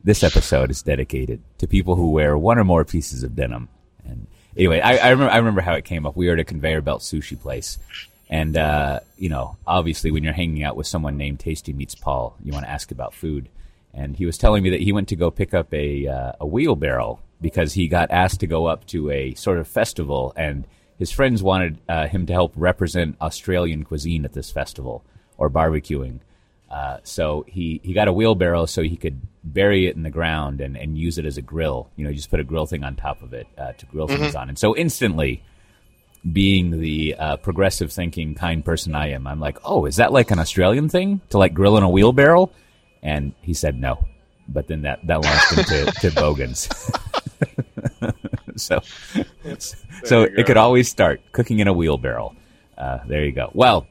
this 0.03 0.24
episode 0.24 0.69
is 0.69 0.83
dedicated 0.83 1.41
to 1.57 1.67
people 1.67 1.95
who 1.95 2.12
wear 2.12 2.38
one 2.38 2.59
or 2.59 2.63
more 2.63 2.86
pieces 2.86 3.24
of 3.24 3.36
denim. 3.36 3.67
And 4.05 4.27
anyway, 4.55 4.79
I, 4.79 4.98
I 4.98 5.09
remember 5.09 5.33
I 5.33 5.38
remember 5.38 5.62
how 5.62 5.74
it 5.74 5.86
came 5.86 6.05
up. 6.05 6.15
We 6.15 6.27
were 6.27 6.33
at 6.33 6.39
a 6.39 6.43
conveyor 6.43 6.81
belt 6.81 7.01
sushi 7.01 7.39
place. 7.39 7.79
And 8.31 8.55
uh, 8.55 9.00
you 9.17 9.29
know, 9.29 9.57
obviously, 9.65 10.12
when 10.12 10.24
you're 10.24 10.33
hanging 10.33 10.63
out 10.63 10.75
with 10.75 10.86
someone 10.86 11.17
named 11.17 11.39
Tasty 11.39 11.74
Meats 11.74 11.95
Paul, 11.95 12.36
you 12.43 12.51
want 12.51 12.65
to 12.65 12.69
ask 12.69 12.91
about 12.91 13.15
food 13.15 13.50
and 13.93 14.15
he 14.15 14.25
was 14.25 14.38
telling 14.38 14.63
me 14.63 14.69
that 14.72 14.81
he 14.81 14.91
went 14.91 15.08
to 15.10 15.15
go 15.15 15.31
pick 15.31 15.53
up 15.53 15.74
a 15.74 16.08
uh, 16.08 16.31
a 16.39 16.46
wheelbarrow 16.46 17.19
because 17.41 17.74
he 17.74 17.88
got 17.88 18.12
asked 18.12 18.39
to 18.41 18.48
go 18.48 18.65
up 18.65 18.86
to 18.88 19.10
a 19.10 19.34
sort 19.36 19.58
of 19.58 19.67
festival 19.67 20.34
and 20.36 20.65
his 20.98 21.12
friends 21.12 21.41
wanted 21.41 21.79
uh, 21.88 22.08
him 22.08 22.25
to 22.25 22.34
help 22.34 22.51
represent 22.55 23.15
Australian 23.22 23.86
cuisine 23.86 24.25
at 24.25 24.34
this 24.34 24.51
festival 24.51 25.03
or 25.38 25.50
barbecuing. 25.50 26.19
Uh, 26.69 26.98
so 27.03 27.46
he, 27.48 27.79
he 27.84 27.93
got 27.93 28.08
a 28.08 28.13
wheelbarrow 28.13 28.65
so 28.65 28.84
he 28.84 28.98
could 28.98 29.22
bury 29.43 29.88
it 29.88 29.96
in 29.96 30.03
the 30.03 30.10
ground 30.10 30.62
and, 30.62 30.77
and 30.77 30.98
use 30.98 31.17
it 31.17 31.25
as 31.25 31.38
a 31.38 31.41
grill. 31.41 31.89
You 31.96 32.05
know, 32.05 32.13
just 32.13 32.29
put 32.29 32.41
a 32.41 32.43
grill 32.43 32.65
thing 32.65 32.84
on 32.84 32.96
top 32.96 33.22
of 33.22 33.34
it 33.34 33.48
uh, 33.58 33.72
to 33.72 33.86
grill 33.88 34.08
things 34.08 34.36
on. 34.36 34.50
And 34.50 34.60
so 34.60 34.75
instantly, 34.75 35.41
being 36.31 36.79
the 36.79 37.15
uh, 37.17 37.38
progressive 37.38 37.91
thinking 37.91 38.36
kind 38.36 38.63
person 38.63 38.93
I 38.93 39.12
am, 39.12 39.25
I'm 39.25 39.39
like, 39.39 39.58
oh, 39.63 39.86
is 39.86 39.96
that 39.96 40.12
like 40.12 40.31
an 40.31 40.39
Australian 40.39 40.89
thing 40.89 41.22
to 41.29 41.38
like 41.38 41.53
grill 41.53 41.77
in 41.77 41.84
a 41.84 41.89
wheelbarrow? 41.89 42.51
And 43.01 43.34
he 43.41 43.53
said 43.53 43.79
no. 43.79 44.06
But 44.48 44.68
then 44.68 44.82
that, 44.82 45.06
that 45.08 45.22
launched 45.22 45.58
into 45.58 45.86
to 46.01 46.12
Bogans. 46.15 46.70
so 48.56 48.82
so 50.03 50.24
it 50.24 50.46
could 50.46 50.58
always 50.58 50.89
start 50.89 51.22
cooking 51.32 51.60
in 51.60 51.68
a 51.68 51.74
wheelbarrow. 51.74 52.36
Uh, 52.77 53.00
there 53.08 53.25
you 53.25 53.32
go. 53.32 53.51
Well, 53.53 53.88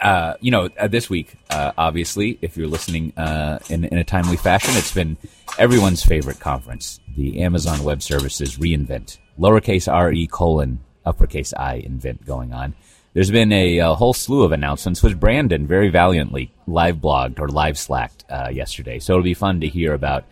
uh, 0.00 0.34
you 0.40 0.50
know, 0.50 0.68
uh, 0.78 0.88
this 0.88 1.10
week, 1.10 1.34
uh, 1.50 1.72
obviously, 1.76 2.38
if 2.40 2.56
you're 2.56 2.68
listening 2.68 3.12
uh, 3.16 3.58
in, 3.68 3.84
in 3.84 3.98
a 3.98 4.04
timely 4.04 4.36
fashion, 4.36 4.76
it's 4.76 4.94
been 4.94 5.16
everyone's 5.58 6.04
favorite 6.04 6.40
conference, 6.40 7.00
the 7.16 7.42
Amazon 7.42 7.82
Web 7.82 8.02
Services 8.02 8.56
reInvent, 8.58 9.18
lowercase 9.38 9.92
r 9.92 10.12
e 10.12 10.26
colon 10.26 10.80
uppercase 11.04 11.52
i 11.54 11.74
invent 11.74 12.24
going 12.24 12.52
on. 12.52 12.74
There's 13.14 13.30
been 13.30 13.52
a, 13.52 13.78
a 13.78 13.94
whole 13.94 14.12
slew 14.12 14.42
of 14.44 14.52
announcements, 14.52 15.02
which 15.02 15.18
Brandon 15.18 15.66
very 15.66 15.88
valiantly 15.88 16.52
live 16.66 16.96
blogged 16.96 17.40
or 17.40 17.48
live 17.48 17.78
slacked 17.78 18.24
uh, 18.30 18.48
yesterday. 18.52 18.98
So 18.98 19.14
it'll 19.14 19.24
be 19.24 19.34
fun 19.34 19.60
to 19.60 19.68
hear 19.68 19.92
about 19.94 20.24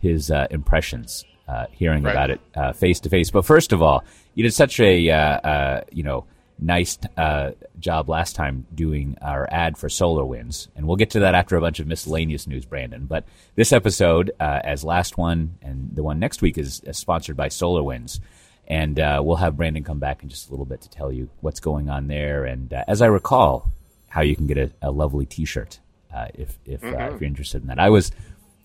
his 0.00 0.30
uh, 0.30 0.46
impressions, 0.50 1.24
uh, 1.46 1.66
hearing 1.70 2.02
Right. 2.02 2.10
about 2.12 2.30
it 2.30 2.76
face 2.76 3.00
to 3.00 3.08
face. 3.08 3.30
But 3.30 3.44
first 3.44 3.72
of 3.72 3.82
all, 3.82 4.02
you 4.34 4.42
did 4.42 4.54
such 4.54 4.80
a 4.80 5.10
uh, 5.10 5.16
uh, 5.16 5.80
you 5.92 6.02
know 6.02 6.24
nice 6.58 6.98
uh, 7.16 7.50
job 7.78 8.08
last 8.08 8.34
time 8.36 8.66
doing 8.74 9.16
our 9.20 9.46
ad 9.52 9.76
for 9.76 9.88
SolarWinds, 9.88 10.68
and 10.74 10.86
we'll 10.86 10.96
get 10.96 11.10
to 11.10 11.20
that 11.20 11.34
after 11.34 11.56
a 11.56 11.60
bunch 11.60 11.80
of 11.80 11.86
miscellaneous 11.86 12.46
news, 12.46 12.64
Brandon. 12.64 13.04
But 13.06 13.24
this 13.56 13.72
episode, 13.72 14.30
uh, 14.40 14.60
as 14.64 14.84
last 14.84 15.18
one 15.18 15.56
and 15.60 15.90
the 15.94 16.02
one 16.02 16.18
next 16.18 16.40
week, 16.40 16.56
is, 16.58 16.80
is 16.80 16.96
sponsored 16.98 17.36
by 17.36 17.48
SolarWinds. 17.48 18.20
And 18.68 18.98
uh, 18.98 19.20
we'll 19.24 19.36
have 19.36 19.56
Brandon 19.56 19.84
come 19.84 19.98
back 19.98 20.22
in 20.22 20.28
just 20.28 20.48
a 20.48 20.50
little 20.50 20.64
bit 20.64 20.80
to 20.82 20.90
tell 20.90 21.12
you 21.12 21.28
what's 21.40 21.60
going 21.60 21.90
on 21.90 22.06
there. 22.06 22.44
And 22.44 22.72
uh, 22.72 22.84
as 22.88 23.02
I 23.02 23.06
recall, 23.06 23.70
how 24.08 24.20
you 24.22 24.36
can 24.36 24.46
get 24.46 24.58
a, 24.58 24.70
a 24.82 24.90
lovely 24.90 25.26
T-shirt 25.26 25.80
uh, 26.14 26.28
if 26.34 26.58
if, 26.66 26.84
uh, 26.84 26.88
if 27.14 27.20
you're 27.20 27.24
interested 27.24 27.62
in 27.62 27.68
that. 27.68 27.78
I 27.78 27.90
was 27.90 28.12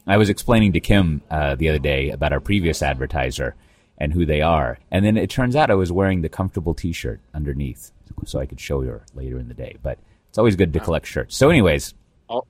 I 0.06 0.18
was 0.18 0.30
explaining 0.30 0.74
to 0.74 0.80
Kim 0.80 1.22
uh, 1.30 1.56
the 1.56 1.70
other 1.70 1.80
day 1.80 2.10
about 2.10 2.32
our 2.34 2.40
previous 2.40 2.82
advertiser 2.82 3.56
and 3.98 4.14
who 4.14 4.26
they 4.26 4.42
are, 4.42 4.78
and 4.92 5.04
then 5.04 5.18
it 5.18 5.30
turns 5.30 5.56
out 5.56 5.72
I 5.72 5.76
was 5.76 5.92
wearing 5.92 6.22
the 6.22 6.30
comfortable 6.30 6.74
T-shirt 6.76 7.20
underneath, 7.34 7.92
so 8.26 8.40
I 8.40 8.46
could 8.46 8.60
show 8.60 8.82
her 8.82 9.04
later 9.16 9.40
in 9.40 9.48
the 9.48 9.54
day. 9.54 9.78
But 9.82 9.98
it's 10.30 10.38
always 10.38 10.56
good 10.56 10.74
to 10.74 10.80
collect 10.80 11.08
shirts. 11.08 11.36
So, 11.36 11.50
anyways, 11.50 11.94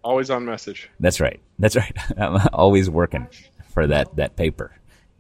Always 0.03 0.29
on 0.29 0.43
message. 0.45 0.89
that's 0.99 1.19
right. 1.19 1.39
That's 1.59 1.75
right. 1.75 1.95
I'm 2.17 2.47
always 2.51 2.89
working 2.89 3.27
for 3.69 3.87
that 3.87 4.15
that 4.15 4.35
paper. 4.35 4.75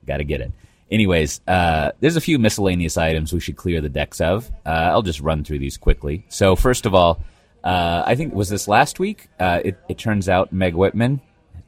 Got 0.05 0.17
to 0.17 0.23
get 0.23 0.41
it. 0.41 0.51
Anyways, 0.89 1.41
uh, 1.47 1.91
there's 1.99 2.15
a 2.15 2.21
few 2.21 2.39
miscellaneous 2.39 2.97
items 2.97 3.33
we 3.33 3.39
should 3.39 3.57
clear 3.57 3.81
the 3.81 3.89
decks 3.89 4.21
of. 4.21 4.49
Uh, 4.65 4.69
I'll 4.69 5.01
just 5.01 5.19
run 5.19 5.43
through 5.43 5.59
these 5.59 5.77
quickly. 5.77 6.25
So 6.29 6.55
first 6.55 6.85
of 6.85 6.93
all, 6.95 7.21
uh, 7.63 8.03
I 8.05 8.15
think 8.15 8.33
was 8.33 8.47
this 8.49 8.67
last 8.67 8.97
week. 8.99 9.27
Uh, 9.39 9.59
it, 9.65 9.77
it 9.89 9.97
turns 9.97 10.29
out 10.29 10.53
Meg 10.53 10.75
Whitman 10.75 11.19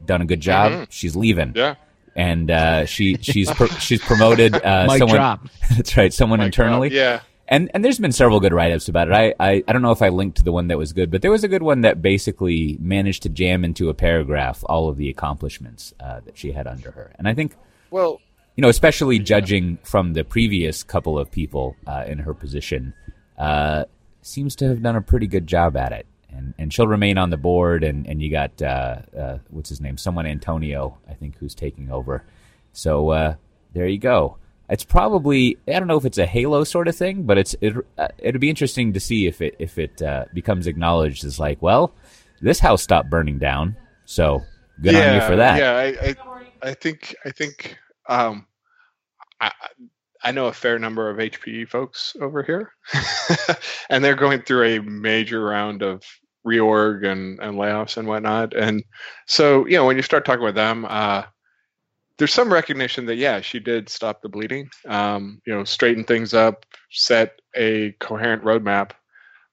done 0.05 0.21
a 0.21 0.25
good 0.25 0.39
job. 0.39 0.87
She's 0.89 1.15
leaving, 1.17 1.51
Yeah. 1.55 1.75
and 2.15 2.49
uh, 2.49 2.85
she 2.85 3.17
she's 3.21 3.51
pr- 3.51 3.65
she's 3.79 4.01
promoted. 4.01 4.55
Uh, 4.55 4.85
Mic 4.89 4.99
someone, 4.99 5.17
drop. 5.17 5.47
That's 5.75 5.97
right. 5.97 6.13
Someone 6.13 6.39
internally. 6.39 6.89
Yeah. 6.95 7.19
And 7.51 7.69
and 7.73 7.83
there's 7.83 7.99
been 7.99 8.11
several 8.13 8.39
good 8.39 8.53
write 8.53 8.71
ups 8.71 8.87
about 8.87 9.09
it. 9.09 9.13
I, 9.13 9.33
I 9.39 9.63
I 9.67 9.73
don't 9.73 9.81
know 9.81 9.91
if 9.91 10.01
I 10.01 10.09
linked 10.09 10.37
to 10.37 10.43
the 10.43 10.51
one 10.51 10.67
that 10.67 10.77
was 10.77 10.93
good, 10.93 11.11
but 11.11 11.21
there 11.21 11.31
was 11.31 11.43
a 11.43 11.47
good 11.49 11.63
one 11.63 11.81
that 11.81 12.01
basically 12.01 12.77
managed 12.79 13.23
to 13.23 13.29
jam 13.29 13.65
into 13.65 13.89
a 13.89 13.93
paragraph 13.93 14.63
all 14.69 14.87
of 14.87 14.95
the 14.97 15.09
accomplishments 15.09 15.93
uh, 15.99 16.21
that 16.25 16.37
she 16.37 16.51
had 16.53 16.67
under 16.67 16.91
her. 16.91 17.11
And 17.17 17.27
I 17.27 17.33
think 17.33 17.55
Well, 17.89 18.21
you 18.59 18.61
know, 18.61 18.67
especially 18.67 19.19
judging 19.19 19.77
from 19.83 20.11
the 20.11 20.25
previous 20.25 20.83
couple 20.83 21.17
of 21.17 21.31
people 21.31 21.77
uh, 21.87 22.03
in 22.05 22.17
her 22.17 22.33
position, 22.33 22.93
uh, 23.37 23.85
seems 24.21 24.53
to 24.57 24.67
have 24.67 24.83
done 24.83 24.97
a 24.97 25.01
pretty 25.01 25.27
good 25.27 25.47
job 25.47 25.77
at 25.77 25.93
it. 25.93 26.05
And 26.29 26.53
and 26.57 26.73
she'll 26.73 26.85
remain 26.85 27.17
on 27.17 27.29
the 27.29 27.37
board. 27.37 27.85
And 27.85 28.05
and 28.05 28.21
you 28.21 28.29
got 28.29 28.61
uh, 28.61 28.97
uh, 29.17 29.37
what's 29.49 29.69
his 29.69 29.79
name, 29.79 29.97
someone 29.97 30.25
Antonio, 30.25 30.97
I 31.09 31.13
think, 31.13 31.37
who's 31.37 31.55
taking 31.55 31.89
over. 31.89 32.25
So 32.73 33.11
uh, 33.11 33.35
there 33.71 33.87
you 33.87 33.97
go. 33.97 34.35
It's 34.69 34.83
probably 34.83 35.57
I 35.65 35.79
don't 35.79 35.87
know 35.87 35.95
if 35.95 36.03
it's 36.03 36.17
a 36.17 36.25
halo 36.25 36.65
sort 36.65 36.89
of 36.89 36.97
thing, 36.97 37.23
but 37.23 37.37
it's 37.37 37.55
it 37.61 37.73
uh, 37.97 38.09
it'd 38.17 38.41
be 38.41 38.49
interesting 38.49 38.91
to 38.91 38.99
see 38.99 39.25
if 39.25 39.41
it 39.41 39.55
if 39.57 39.77
it 39.77 40.01
uh, 40.01 40.25
becomes 40.33 40.67
acknowledged 40.67 41.23
as 41.23 41.39
like, 41.39 41.61
well, 41.61 41.93
this 42.41 42.59
house 42.59 42.83
stopped 42.83 43.09
burning 43.09 43.39
down, 43.39 43.77
so 44.03 44.43
good 44.81 44.95
on 44.95 45.15
you 45.15 45.21
for 45.21 45.37
that. 45.37 45.59
Yeah, 45.59 45.75
I, 45.77 46.09
I, 46.09 46.71
I 46.71 46.73
think, 46.73 47.15
I 47.23 47.29
think, 47.29 47.77
um, 48.09 48.45
I, 49.41 49.51
I 50.23 50.31
know 50.31 50.47
a 50.47 50.53
fair 50.53 50.79
number 50.79 51.09
of 51.09 51.17
HPE 51.17 51.69
folks 51.69 52.15
over 52.21 52.43
here, 52.43 52.73
and 53.89 54.03
they're 54.03 54.15
going 54.15 54.41
through 54.41 54.63
a 54.63 54.79
major 54.79 55.43
round 55.43 55.81
of 55.81 56.03
reorg 56.45 57.05
and, 57.05 57.39
and 57.39 57.55
layoffs 57.55 57.97
and 57.97 58.07
whatnot. 58.07 58.53
And 58.53 58.83
so, 59.27 59.65
you 59.65 59.77
know, 59.77 59.85
when 59.85 59.95
you 59.95 60.01
start 60.01 60.25
talking 60.25 60.43
with 60.43 60.55
them, 60.55 60.85
uh, 60.89 61.23
there's 62.17 62.33
some 62.33 62.51
recognition 62.51 63.05
that 63.05 63.15
yeah, 63.15 63.39
she 63.39 63.59
did 63.59 63.87
stop 63.87 64.21
the 64.21 64.29
bleeding. 64.29 64.69
Um, 64.87 65.41
you 65.45 65.53
know, 65.53 65.63
straighten 65.63 66.03
things 66.03 66.33
up, 66.33 66.65
set 66.91 67.39
a 67.55 67.93
coherent 67.99 68.43
roadmap. 68.43 68.91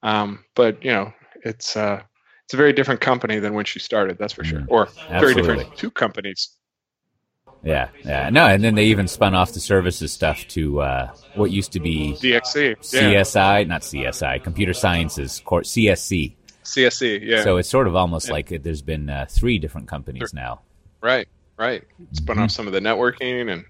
Um, 0.02 0.45
but 0.55 0.85
you 0.85 0.90
know, 0.90 1.12
it's 1.45 1.76
uh, 1.76 2.02
it's 2.45 2.55
a 2.55 2.57
very 2.57 2.73
different 2.73 3.00
company 3.00 3.38
than 3.38 3.55
when 3.55 3.64
she 3.64 3.78
started. 3.78 4.19
That's 4.19 4.33
for 4.33 4.45
sure. 4.45 4.61
Mhm. 4.61 4.66
Or 4.69 4.88
very 5.21 5.35
different 5.35 5.76
two 5.76 5.90
companies. 5.90 6.50
Yeah, 7.66 7.88
yeah, 8.04 8.30
no, 8.30 8.46
and 8.46 8.62
then 8.62 8.76
they 8.76 8.85
even 8.87 9.08
spun 9.08 9.35
off 9.35 9.52
the 9.52 9.58
services 9.61 10.12
stuff 10.12 10.46
to 10.49 10.80
uh, 10.82 11.11
what 11.35 11.50
used 11.50 11.73
to 11.73 11.80
be 11.80 12.12
DXC, 12.20 12.76
yeah, 12.92 13.23
CSI, 13.23 13.66
not 13.66 13.82
CSI, 13.82 14.42
Computer 14.42 14.73
Sciences 14.73 15.42
Corp, 15.44 15.64
CSC. 15.64 16.35
CSC, 16.62 17.20
yeah. 17.23 17.42
So 17.42 17.56
it's 17.56 17.68
sort 17.68 17.88
of 17.88 17.96
almost 17.96 18.28
Yeah. 18.28 18.32
like 18.35 18.62
there's 18.62 18.82
been 18.82 19.11
uh, 19.11 19.26
three 19.28 19.58
different 19.58 19.88
companies 19.88 20.32
now. 20.32 20.61
right, 21.00 21.26
right. 21.58 21.82
Spun 22.12 22.37
Mm-hmm. 22.37 22.44
off 22.44 22.50
some 22.52 22.66
of 22.68 22.73
the 22.73 22.80
networking 22.80 23.52
and 23.52 23.64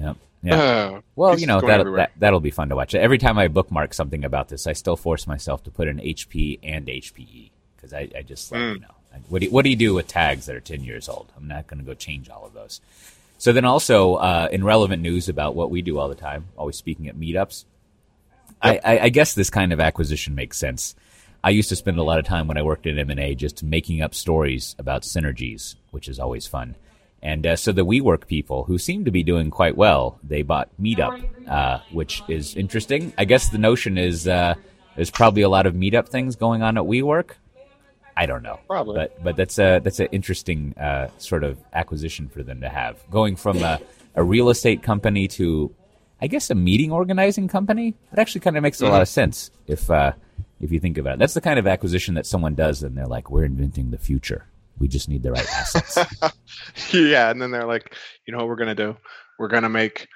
Yep. 0.00 0.16
Yeah. 0.42 0.54
uh, 0.56 1.00
Well, 1.16 1.38
you 1.38 1.46
know 1.46 1.60
that, 1.60 1.80
everywhere. 1.80 1.98
that 1.98 2.12
that'll 2.18 2.40
be 2.40 2.50
fun 2.50 2.68
to 2.70 2.76
watch. 2.76 2.94
Every 2.94 3.18
time 3.18 3.38
I 3.38 3.48
bookmark 3.48 3.92
something 3.94 4.24
about 4.24 4.48
this, 4.48 4.66
I 4.66 4.72
still 4.74 4.96
force 4.96 5.26
myself 5.26 5.62
to 5.64 5.70
put 5.70 5.88
in 5.88 5.98
HP 6.00 6.58
and 6.62 6.86
HPE 6.86 7.50
because 7.76 7.92
I, 7.94 8.08
I 8.16 8.22
just 8.22 8.50
like 8.52 8.60
Mm. 8.60 8.74
you 8.74 8.80
know 8.80 8.94
what 9.28 9.40
do 9.40 9.46
you, 9.46 9.52
what 9.52 9.62
do 9.62 9.70
you 9.70 9.76
do 9.76 9.94
with 9.94 10.06
tags 10.06 10.46
that 10.46 10.56
are 10.56 10.60
ten 10.60 10.84
years 10.84 11.08
old? 11.08 11.32
I'm 11.36 11.48
not 11.48 11.66
going 11.66 11.80
to 11.80 11.86
go 11.86 11.94
change 11.94 12.28
all 12.28 12.44
of 12.44 12.52
those. 12.52 12.80
So 13.38 13.52
then 13.52 13.64
also 13.64 14.16
uh, 14.16 14.48
in 14.52 14.64
relevant 14.64 15.02
news 15.02 15.28
about 15.28 15.54
what 15.54 15.70
we 15.70 15.82
do 15.82 15.98
all 15.98 16.08
the 16.08 16.14
time, 16.14 16.46
always 16.56 16.76
speaking 16.76 17.08
at 17.08 17.18
meetups. 17.18 17.64
I, 18.60 18.80
I, 18.84 18.98
I 19.04 19.08
guess 19.08 19.32
this 19.32 19.48
kind 19.48 19.72
of 19.72 19.80
acquisition 19.80 20.34
makes 20.34 20.58
sense. 20.58 20.94
I 21.42 21.48
used 21.48 21.70
to 21.70 21.76
spend 21.76 21.98
a 21.98 22.02
lot 22.02 22.18
of 22.18 22.26
time 22.26 22.48
when 22.48 22.58
I 22.58 22.62
worked 22.62 22.86
in 22.86 22.98
M 22.98 23.08
and 23.08 23.18
A 23.18 23.34
just 23.34 23.62
making 23.62 24.02
up 24.02 24.14
stories 24.14 24.76
about 24.78 25.02
synergies, 25.02 25.76
which 25.90 26.06
is 26.06 26.18
always 26.18 26.46
fun. 26.46 26.76
And 27.22 27.46
uh, 27.46 27.56
so 27.56 27.72
the 27.72 27.84
WeWork 27.84 28.26
people, 28.26 28.64
who 28.64 28.78
seem 28.78 29.06
to 29.06 29.10
be 29.10 29.22
doing 29.22 29.50
quite 29.50 29.76
well, 29.76 30.18
they 30.22 30.42
bought 30.42 30.68
Meetup, 30.80 31.48
uh, 31.48 31.80
which 31.92 32.22
is 32.28 32.54
interesting. 32.56 33.12
I 33.16 33.24
guess 33.24 33.48
the 33.48 33.58
notion 33.58 33.96
is 33.96 34.28
uh, 34.28 34.54
there's 34.96 35.10
probably 35.10 35.42
a 35.42 35.48
lot 35.48 35.66
of 35.66 35.74
Meetup 35.74 36.08
things 36.08 36.36
going 36.36 36.62
on 36.62 36.76
at 36.76 36.84
WeWork. 36.84 37.32
I 38.20 38.26
don't 38.26 38.42
know, 38.42 38.60
Probably. 38.66 38.96
but 38.96 39.24
but 39.24 39.34
that's 39.36 39.58
a 39.58 39.78
that's 39.78 39.98
an 39.98 40.08
interesting 40.12 40.74
uh, 40.78 41.08
sort 41.16 41.42
of 41.42 41.56
acquisition 41.72 42.28
for 42.28 42.42
them 42.42 42.60
to 42.60 42.68
have, 42.68 43.02
going 43.10 43.34
from 43.34 43.62
a, 43.62 43.80
a 44.14 44.22
real 44.22 44.50
estate 44.50 44.82
company 44.82 45.26
to, 45.28 45.74
I 46.20 46.26
guess, 46.26 46.50
a 46.50 46.54
meeting 46.54 46.92
organizing 46.92 47.48
company. 47.48 47.94
It 48.12 48.18
actually 48.18 48.42
kind 48.42 48.58
of 48.58 48.62
makes 48.62 48.82
a 48.82 48.88
lot 48.88 49.00
of 49.00 49.08
sense 49.08 49.50
if 49.66 49.90
uh, 49.90 50.12
if 50.60 50.70
you 50.70 50.78
think 50.80 50.98
about 50.98 51.14
it. 51.14 51.18
That's 51.18 51.32
the 51.32 51.40
kind 51.40 51.58
of 51.58 51.66
acquisition 51.66 52.12
that 52.16 52.26
someone 52.26 52.54
does, 52.54 52.82
and 52.82 52.94
they're 52.94 53.06
like, 53.06 53.30
"We're 53.30 53.44
inventing 53.44 53.90
the 53.90 53.96
future. 53.96 54.44
We 54.78 54.86
just 54.86 55.08
need 55.08 55.22
the 55.22 55.32
right 55.32 55.48
assets." 55.54 55.96
yeah, 56.92 57.30
and 57.30 57.40
then 57.40 57.50
they're 57.52 57.66
like, 57.66 57.96
you 58.26 58.32
know 58.32 58.38
what 58.40 58.48
we're 58.48 58.56
gonna 58.56 58.74
do? 58.74 58.98
We're 59.38 59.48
gonna 59.48 59.70
make 59.70 60.08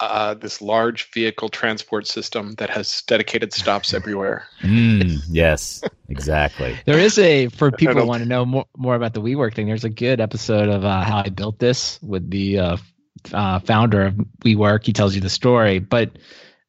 uh, 0.00 0.34
this 0.34 0.62
large 0.62 1.10
vehicle 1.12 1.48
transport 1.48 2.06
system 2.06 2.54
that 2.54 2.70
has 2.70 3.02
dedicated 3.02 3.52
stops 3.52 3.92
everywhere. 3.92 4.46
mm, 4.62 5.20
yes, 5.28 5.82
exactly. 6.08 6.76
There 6.86 6.98
is 6.98 7.18
a 7.18 7.48
for 7.48 7.70
people 7.70 7.96
who 7.96 8.06
want 8.06 8.22
to 8.22 8.28
know 8.28 8.44
more, 8.44 8.64
more 8.76 8.94
about 8.94 9.14
the 9.14 9.20
WeWork 9.20 9.54
thing. 9.54 9.66
There's 9.66 9.84
a 9.84 9.90
good 9.90 10.20
episode 10.20 10.68
of 10.68 10.84
uh, 10.84 11.02
how 11.02 11.18
I 11.18 11.28
built 11.28 11.58
this 11.58 12.00
with 12.02 12.30
the 12.30 12.58
uh, 12.58 12.76
uh, 13.32 13.58
founder 13.60 14.06
of 14.06 14.14
WeWork. 14.44 14.86
He 14.86 14.92
tells 14.92 15.14
you 15.14 15.20
the 15.20 15.30
story, 15.30 15.78
but 15.78 16.10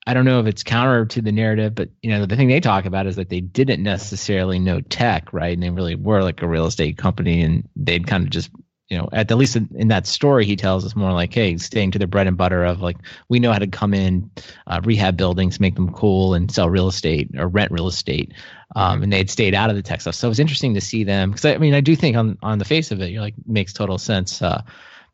I 0.07 0.13
don't 0.13 0.25
know 0.25 0.39
if 0.39 0.47
it's 0.47 0.63
counter 0.63 1.05
to 1.05 1.21
the 1.21 1.31
narrative. 1.31 1.75
But 1.75 1.89
you 2.01 2.09
know, 2.09 2.25
the 2.25 2.35
thing 2.35 2.47
they 2.47 2.59
talk 2.59 2.85
about 2.85 3.07
is 3.07 3.15
that 3.15 3.29
they 3.29 3.39
didn't 3.39 3.83
necessarily 3.83 4.59
know 4.59 4.81
tech, 4.81 5.31
right? 5.31 5.53
And 5.53 5.63
they 5.63 5.69
really 5.69 5.95
were 5.95 6.21
like 6.21 6.41
a 6.41 6.47
real 6.47 6.65
estate 6.65 6.97
company, 6.97 7.41
and 7.41 7.67
they'd 7.75 8.07
kind 8.07 8.23
of 8.23 8.29
just 8.29 8.49
you 8.91 8.97
know, 8.97 9.07
at 9.13 9.29
the 9.29 9.37
least 9.37 9.55
in, 9.55 9.69
in, 9.73 9.87
that 9.87 10.05
story, 10.05 10.45
he 10.45 10.57
tells 10.57 10.85
us 10.85 10.97
more 10.97 11.13
like, 11.13 11.33
hey, 11.33 11.57
staying 11.57 11.91
to 11.91 11.99
the 11.99 12.07
bread 12.07 12.27
and 12.27 12.35
butter 12.35 12.65
of 12.65 12.81
like, 12.81 12.97
we 13.29 13.39
know 13.39 13.53
how 13.53 13.57
to 13.57 13.65
come 13.65 13.93
in, 13.93 14.29
uh, 14.67 14.81
rehab 14.83 15.15
buildings, 15.15 15.61
make 15.61 15.75
them 15.75 15.93
cool, 15.93 16.33
and 16.33 16.51
sell 16.51 16.69
real 16.69 16.89
estate 16.89 17.29
or 17.37 17.47
rent 17.47 17.71
real 17.71 17.87
estate. 17.87 18.33
Um, 18.75 19.01
and 19.01 19.13
they 19.13 19.17
had 19.17 19.29
stayed 19.29 19.55
out 19.55 19.69
of 19.69 19.77
the 19.77 19.81
tech 19.81 20.01
stuff. 20.01 20.15
So 20.15 20.27
it 20.27 20.29
was 20.29 20.41
interesting 20.41 20.73
to 20.73 20.81
see 20.81 21.05
them 21.05 21.31
because 21.31 21.45
I, 21.45 21.53
I, 21.53 21.57
mean, 21.57 21.73
I 21.73 21.79
do 21.79 21.95
think 21.95 22.17
on 22.17 22.37
on 22.43 22.59
the 22.59 22.65
face 22.65 22.91
of 22.91 23.01
it, 23.01 23.11
you're 23.11 23.21
like, 23.21 23.35
makes 23.45 23.71
total 23.71 23.97
sense. 23.97 24.41
Uh, 24.41 24.61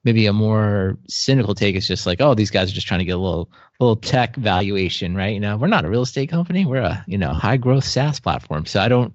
maybe 0.03 0.25
a 0.25 0.33
more 0.33 0.97
cynical 1.07 1.53
take 1.53 1.75
is 1.75 1.87
just 1.87 2.07
like, 2.07 2.19
oh, 2.19 2.33
these 2.33 2.49
guys 2.49 2.71
are 2.71 2.75
just 2.75 2.87
trying 2.87 2.99
to 2.99 3.05
get 3.05 3.15
a 3.15 3.19
little 3.19 3.51
little 3.79 3.95
tech 3.95 4.35
valuation, 4.37 5.15
right? 5.15 5.35
You 5.35 5.39
know, 5.39 5.55
we're 5.55 5.67
not 5.67 5.85
a 5.85 5.89
real 5.89 6.01
estate 6.01 6.29
company, 6.29 6.65
we're 6.65 6.81
a 6.81 7.03
you 7.07 7.19
know 7.19 7.31
high 7.31 7.57
growth 7.57 7.83
SaaS 7.83 8.19
platform. 8.19 8.65
So 8.65 8.79
I 8.79 8.87
don't 8.87 9.13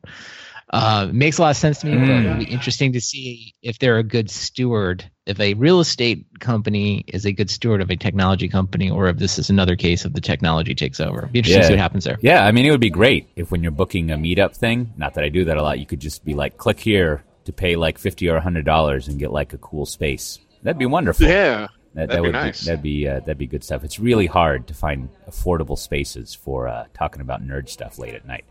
uh, 0.73 1.07
it 1.11 1.15
makes 1.15 1.39
a 1.39 1.43
lot 1.43 1.51
of 1.51 1.57
sense 1.57 1.81
to 1.81 1.87
me, 1.87 1.93
mm. 1.93 2.25
it'll 2.25 2.39
be 2.39 2.51
interesting 2.51 2.93
to 2.93 3.01
see 3.01 3.55
if 3.63 3.79
they're 3.79 3.99
a 3.99 4.03
good 4.03 4.31
steward, 4.31 5.05
if 5.27 5.39
a 5.39 5.53
real 5.55 5.81
estate 5.81 6.25
company 6.41 7.05
is 7.09 7.27
a 7.27 7.33
good 7.33 7.51
steward 7.51 7.83
of 7.83 7.91
a 7.91 7.97
technology 7.97 8.49
company, 8.49 8.91
or 8.91 9.09
if 9.09 9.19
this 9.19 9.39
is 9.39 9.51
another 9.51 9.77
case 9.77 10.07
of 10.07 10.15
the 10.15 10.21
technology 10.21 10.75
takes 10.75 10.99
over. 10.99 11.29
Be 11.31 11.41
interesting 11.41 11.57
yeah. 11.57 11.61
to 11.61 11.67
see 11.67 11.73
what 11.75 11.79
happens 11.79 12.05
there. 12.05 12.19
Yeah, 12.23 12.47
I 12.47 12.53
mean, 12.53 12.65
it 12.65 12.71
would 12.71 12.81
be 12.81 12.91
great 12.91 13.29
if 13.37 13.51
when 13.51 13.63
you're 13.63 13.71
booking 13.71 14.11
a 14.11 14.17
meetup 14.17 14.57
thing, 14.57 14.95
not 14.97 15.15
that 15.15 15.25
I 15.25 15.29
do 15.29 15.45
that 15.45 15.59
a 15.59 15.63
lot, 15.63 15.79
you 15.79 15.87
could 15.87 16.01
just 16.01 16.25
be 16.25 16.35
like, 16.35 16.57
click 16.57 16.81
here 16.81 17.23
to 17.45 17.53
pay 17.53 17.77
like 17.77 17.99
fifty 17.99 18.31
or 18.31 18.41
hundred 18.41 18.65
dollars 18.65 19.09
and 19.09 19.19
get 19.19 19.31
like 19.31 19.53
a 19.53 19.59
cool 19.59 19.85
space. 19.85 20.39
That'd 20.63 20.79
be 20.79 20.87
wonderful. 20.87 21.27
Yeah. 21.27 21.67
That, 21.95 22.09
that'd 22.09 22.11
that 22.11 22.23
would 22.23 22.29
be 22.29 22.33
nice. 22.33 22.61
Be, 22.61 22.67
that'd 22.67 22.83
be 22.83 23.09
uh, 23.09 23.21
that'd 23.21 23.37
be 23.37 23.47
good 23.47 23.63
stuff. 23.63 23.85
It's 23.85 23.99
really 23.99 24.27
hard 24.27 24.69
to 24.69 24.75
find 24.75 25.11
affordable 25.29 25.77
spaces 25.77 26.35
for 26.35 26.67
uh, 26.67 26.87
talking 26.95 27.21
about 27.21 27.47
nerd 27.47 27.69
stuff 27.69 27.99
late 27.99 28.15
at 28.15 28.25
night 28.27 28.47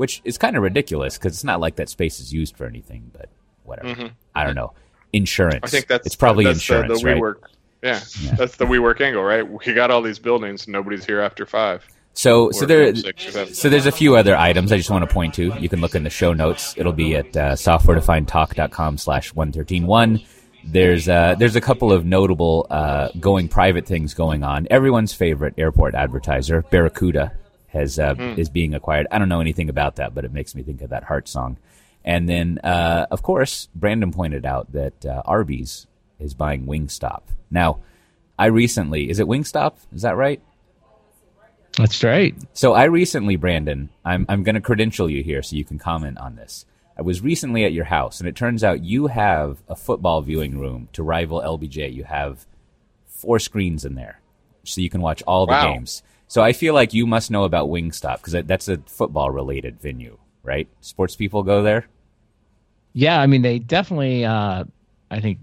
which 0.00 0.22
is 0.24 0.38
kind 0.38 0.56
of 0.56 0.62
ridiculous 0.62 1.18
because 1.18 1.34
it's 1.34 1.44
not 1.44 1.60
like 1.60 1.76
that 1.76 1.90
space 1.90 2.20
is 2.20 2.32
used 2.32 2.56
for 2.56 2.64
anything. 2.64 3.10
But 3.12 3.28
whatever. 3.64 3.88
Mm-hmm. 3.88 4.06
I 4.34 4.44
don't 4.44 4.54
know. 4.54 4.72
Insurance. 5.12 5.60
I 5.62 5.66
think 5.66 5.88
that's 5.88 6.06
it's 6.06 6.16
probably 6.16 6.44
that's 6.44 6.56
insurance, 6.56 7.02
the, 7.02 7.06
the 7.06 7.14
WeWork. 7.14 7.42
Right? 7.42 7.52
Yeah, 7.82 8.00
yeah, 8.22 8.34
that's 8.34 8.56
the 8.56 8.64
WeWork 8.64 9.02
angle, 9.02 9.22
right? 9.22 9.46
We 9.46 9.74
got 9.74 9.90
all 9.90 10.00
these 10.00 10.18
buildings, 10.18 10.66
nobody's 10.66 11.04
here 11.04 11.20
after 11.20 11.44
five. 11.44 11.86
So, 12.14 12.50
so 12.50 12.64
there, 12.64 12.94
so 12.94 13.68
there's 13.68 13.86
a 13.86 13.92
few 13.92 14.16
other 14.16 14.36
items 14.36 14.72
I 14.72 14.78
just 14.78 14.90
want 14.90 15.06
to 15.06 15.14
point 15.14 15.34
to. 15.34 15.54
You 15.58 15.68
can 15.68 15.82
look 15.82 15.94
in 15.94 16.02
the 16.02 16.10
show 16.10 16.32
notes. 16.32 16.74
It'll 16.78 16.92
be 16.92 17.16
at 17.16 17.36
uh, 17.36 17.52
softwaredefinedtalk.com 17.52 18.96
slash 18.96 19.34
one 19.34 19.52
thirteen 19.52 19.86
one. 19.86 20.22
There's 20.64 21.08
uh, 21.08 21.36
there's 21.38 21.56
a 21.56 21.60
couple 21.60 21.92
of 21.92 22.06
notable 22.06 22.66
uh, 22.70 23.08
going 23.20 23.48
private 23.48 23.86
things 23.86 24.14
going 24.14 24.44
on. 24.44 24.66
Everyone's 24.70 25.12
favorite 25.12 25.54
airport 25.58 25.94
advertiser, 25.94 26.62
Barracuda, 26.62 27.32
has 27.72 27.98
uh, 27.98 28.14
mm. 28.14 28.38
is 28.38 28.48
being 28.48 28.74
acquired. 28.74 29.06
I 29.10 29.18
don't 29.18 29.28
know 29.28 29.40
anything 29.40 29.68
about 29.68 29.96
that, 29.96 30.14
but 30.14 30.24
it 30.24 30.32
makes 30.32 30.54
me 30.54 30.62
think 30.62 30.82
of 30.82 30.90
that 30.90 31.04
Heart 31.04 31.28
song. 31.28 31.58
And 32.04 32.28
then, 32.28 32.58
uh, 32.64 33.06
of 33.10 33.22
course, 33.22 33.68
Brandon 33.74 34.12
pointed 34.12 34.46
out 34.46 34.72
that 34.72 35.04
uh, 35.04 35.22
Arby's 35.24 35.86
is 36.18 36.34
buying 36.34 36.66
Wingstop. 36.66 37.22
Now, 37.50 37.80
I 38.38 38.46
recently 38.46 39.10
is 39.10 39.20
it 39.20 39.26
Wingstop? 39.26 39.74
Is 39.92 40.02
that 40.02 40.16
right? 40.16 40.40
That's 41.76 42.02
right. 42.02 42.34
So 42.52 42.74
I 42.74 42.84
recently, 42.84 43.36
Brandon, 43.36 43.90
I'm 44.04 44.26
I'm 44.28 44.42
going 44.42 44.54
to 44.54 44.60
credential 44.60 45.08
you 45.08 45.22
here 45.22 45.42
so 45.42 45.56
you 45.56 45.64
can 45.64 45.78
comment 45.78 46.18
on 46.18 46.36
this. 46.36 46.64
I 46.98 47.02
was 47.02 47.22
recently 47.22 47.64
at 47.64 47.72
your 47.72 47.86
house, 47.86 48.20
and 48.20 48.28
it 48.28 48.36
turns 48.36 48.62
out 48.62 48.84
you 48.84 49.06
have 49.06 49.62
a 49.68 49.76
football 49.76 50.20
viewing 50.20 50.58
room 50.58 50.88
to 50.92 51.02
rival 51.02 51.40
LBJ. 51.40 51.94
You 51.94 52.04
have 52.04 52.44
four 53.06 53.38
screens 53.38 53.84
in 53.84 53.94
there, 53.94 54.20
so 54.64 54.80
you 54.80 54.90
can 54.90 55.00
watch 55.00 55.22
all 55.26 55.46
the 55.46 55.52
wow. 55.52 55.72
games. 55.72 56.02
So 56.30 56.42
I 56.42 56.52
feel 56.52 56.74
like 56.74 56.94
you 56.94 57.08
must 57.08 57.32
know 57.32 57.42
about 57.42 57.66
Wingstop 57.70 58.18
because 58.18 58.44
that's 58.46 58.68
a 58.68 58.78
football 58.86 59.32
related 59.32 59.80
venue, 59.80 60.16
right? 60.44 60.68
Sports 60.80 61.16
people 61.16 61.42
go 61.42 61.64
there. 61.64 61.88
Yeah, 62.92 63.20
I 63.20 63.26
mean 63.26 63.42
they 63.42 63.58
definitely, 63.58 64.24
uh, 64.24 64.62
I 65.10 65.20
think, 65.20 65.40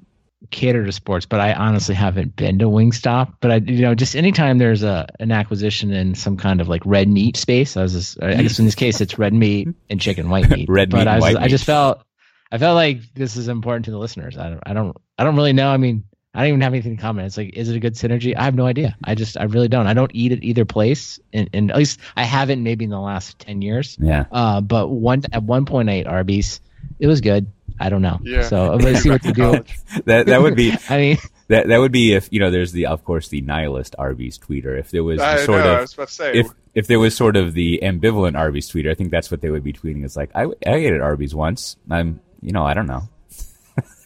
cater 0.49 0.85
to 0.85 0.93
sports. 0.93 1.25
But 1.25 1.41
I 1.41 1.51
honestly 1.51 1.93
haven't 1.93 2.37
been 2.37 2.59
to 2.59 2.67
Wingstop. 2.67 3.33
But 3.41 3.51
I, 3.51 3.55
you 3.55 3.81
know, 3.81 3.95
just 3.95 4.15
anytime 4.15 4.59
there's 4.59 4.81
a 4.81 5.09
an 5.19 5.33
acquisition 5.33 5.91
in 5.91 6.15
some 6.15 6.37
kind 6.37 6.61
of 6.61 6.69
like 6.69 6.83
red 6.85 7.09
meat 7.09 7.35
space, 7.35 7.75
I 7.75 7.81
was, 7.81 7.91
just, 7.91 8.23
I 8.23 8.41
guess 8.41 8.57
in 8.57 8.63
this 8.63 8.75
case 8.75 9.01
it's 9.01 9.19
red 9.19 9.33
meat 9.33 9.67
and 9.89 9.99
chicken 9.99 10.29
white 10.29 10.49
meat. 10.49 10.69
red 10.69 10.89
but 10.89 10.99
meat, 10.99 11.07
I, 11.07 11.15
was, 11.15 11.21
white 11.21 11.35
I 11.35 11.41
meat. 11.41 11.49
just 11.49 11.65
felt, 11.65 12.01
I 12.49 12.59
felt 12.59 12.75
like 12.75 13.01
this 13.13 13.35
is 13.35 13.49
important 13.49 13.83
to 13.85 13.91
the 13.91 13.97
listeners. 13.97 14.37
I 14.37 14.51
don't, 14.51 14.63
I 14.65 14.71
don't, 14.71 14.95
I 15.17 15.25
don't 15.25 15.35
really 15.35 15.51
know. 15.51 15.67
I 15.67 15.75
mean, 15.75 16.05
I 16.33 16.41
don't 16.41 16.49
even 16.49 16.61
have 16.61 16.73
anything 16.73 16.97
to 16.97 17.01
comment. 17.01 17.25
It's 17.25 17.37
like, 17.37 17.55
is 17.55 17.69
it 17.69 17.75
a 17.75 17.79
good 17.79 17.95
synergy? 17.95 18.35
I 18.37 18.43
have 18.43 18.53
no 18.53 18.67
idea. 18.67 18.95
I 19.03 19.15
just, 19.15 19.37
I 19.37 19.45
really 19.45 19.67
don't. 19.69 19.87
I 19.87 19.93
don't 19.93 20.11
eat 20.13 20.31
at 20.31 20.43
either 20.43 20.65
place, 20.65 21.19
and, 21.33 21.49
and 21.51 21.71
at 21.71 21.77
least 21.77 21.99
I 22.15 22.23
haven't 22.23 22.61
maybe 22.61 22.85
in 22.85 22.91
the 22.91 22.99
last 22.99 23.39
ten 23.39 23.61
years. 23.61 23.97
Yeah. 23.99 24.25
Uh, 24.31 24.61
but 24.61 24.87
one 24.87 25.23
at 25.31 25.41
one 25.43 25.65
point 25.65 25.89
eight 25.89 26.05
Arby's, 26.05 26.61
it 26.99 27.07
was 27.07 27.21
good. 27.21 27.47
I 27.79 27.89
don't 27.89 28.01
know. 28.01 28.19
Yeah. 28.21 28.43
So 28.43 28.71
I'm 28.71 28.79
gonna 28.79 28.97
see 28.97 29.09
what 29.09 29.23
to 29.23 29.33
do. 29.33 29.63
that 30.05 30.27
that 30.27 30.41
would 30.41 30.55
be. 30.55 30.73
I 30.89 30.97
mean. 30.97 31.17
That 31.49 31.69
that 31.69 31.77
would 31.77 31.93
be 31.93 32.13
if 32.13 32.27
you 32.31 32.41
know 32.41 32.51
there's 32.51 32.73
the 32.73 32.87
of 32.87 33.05
course 33.05 33.29
the 33.29 33.41
nihilist 33.41 33.95
Arby's 33.97 34.37
tweeter 34.37 34.77
if 34.77 34.91
there 34.91 35.03
was 35.03 35.19
the 35.19 35.37
sort 35.45 35.63
know, 35.63 35.81
of 35.81 36.35
if 36.35 36.47
if 36.75 36.87
there 36.87 36.99
was 36.99 37.15
sort 37.15 37.37
of 37.37 37.53
the 37.53 37.79
ambivalent 37.81 38.37
Arby's 38.37 38.69
tweeter 38.69 38.91
I 38.91 38.95
think 38.95 39.11
that's 39.11 39.31
what 39.31 39.39
they 39.39 39.49
would 39.49 39.63
be 39.63 39.71
tweeting 39.71 40.03
it's 40.03 40.17
like 40.17 40.29
I 40.35 40.43
I 40.43 40.75
ate 40.75 40.91
at 40.91 40.99
Arby's 40.99 41.33
once 41.33 41.77
I'm 41.89 42.19
you 42.41 42.51
know 42.51 42.65
I 42.65 42.73
don't 42.73 42.85
know 42.85 43.07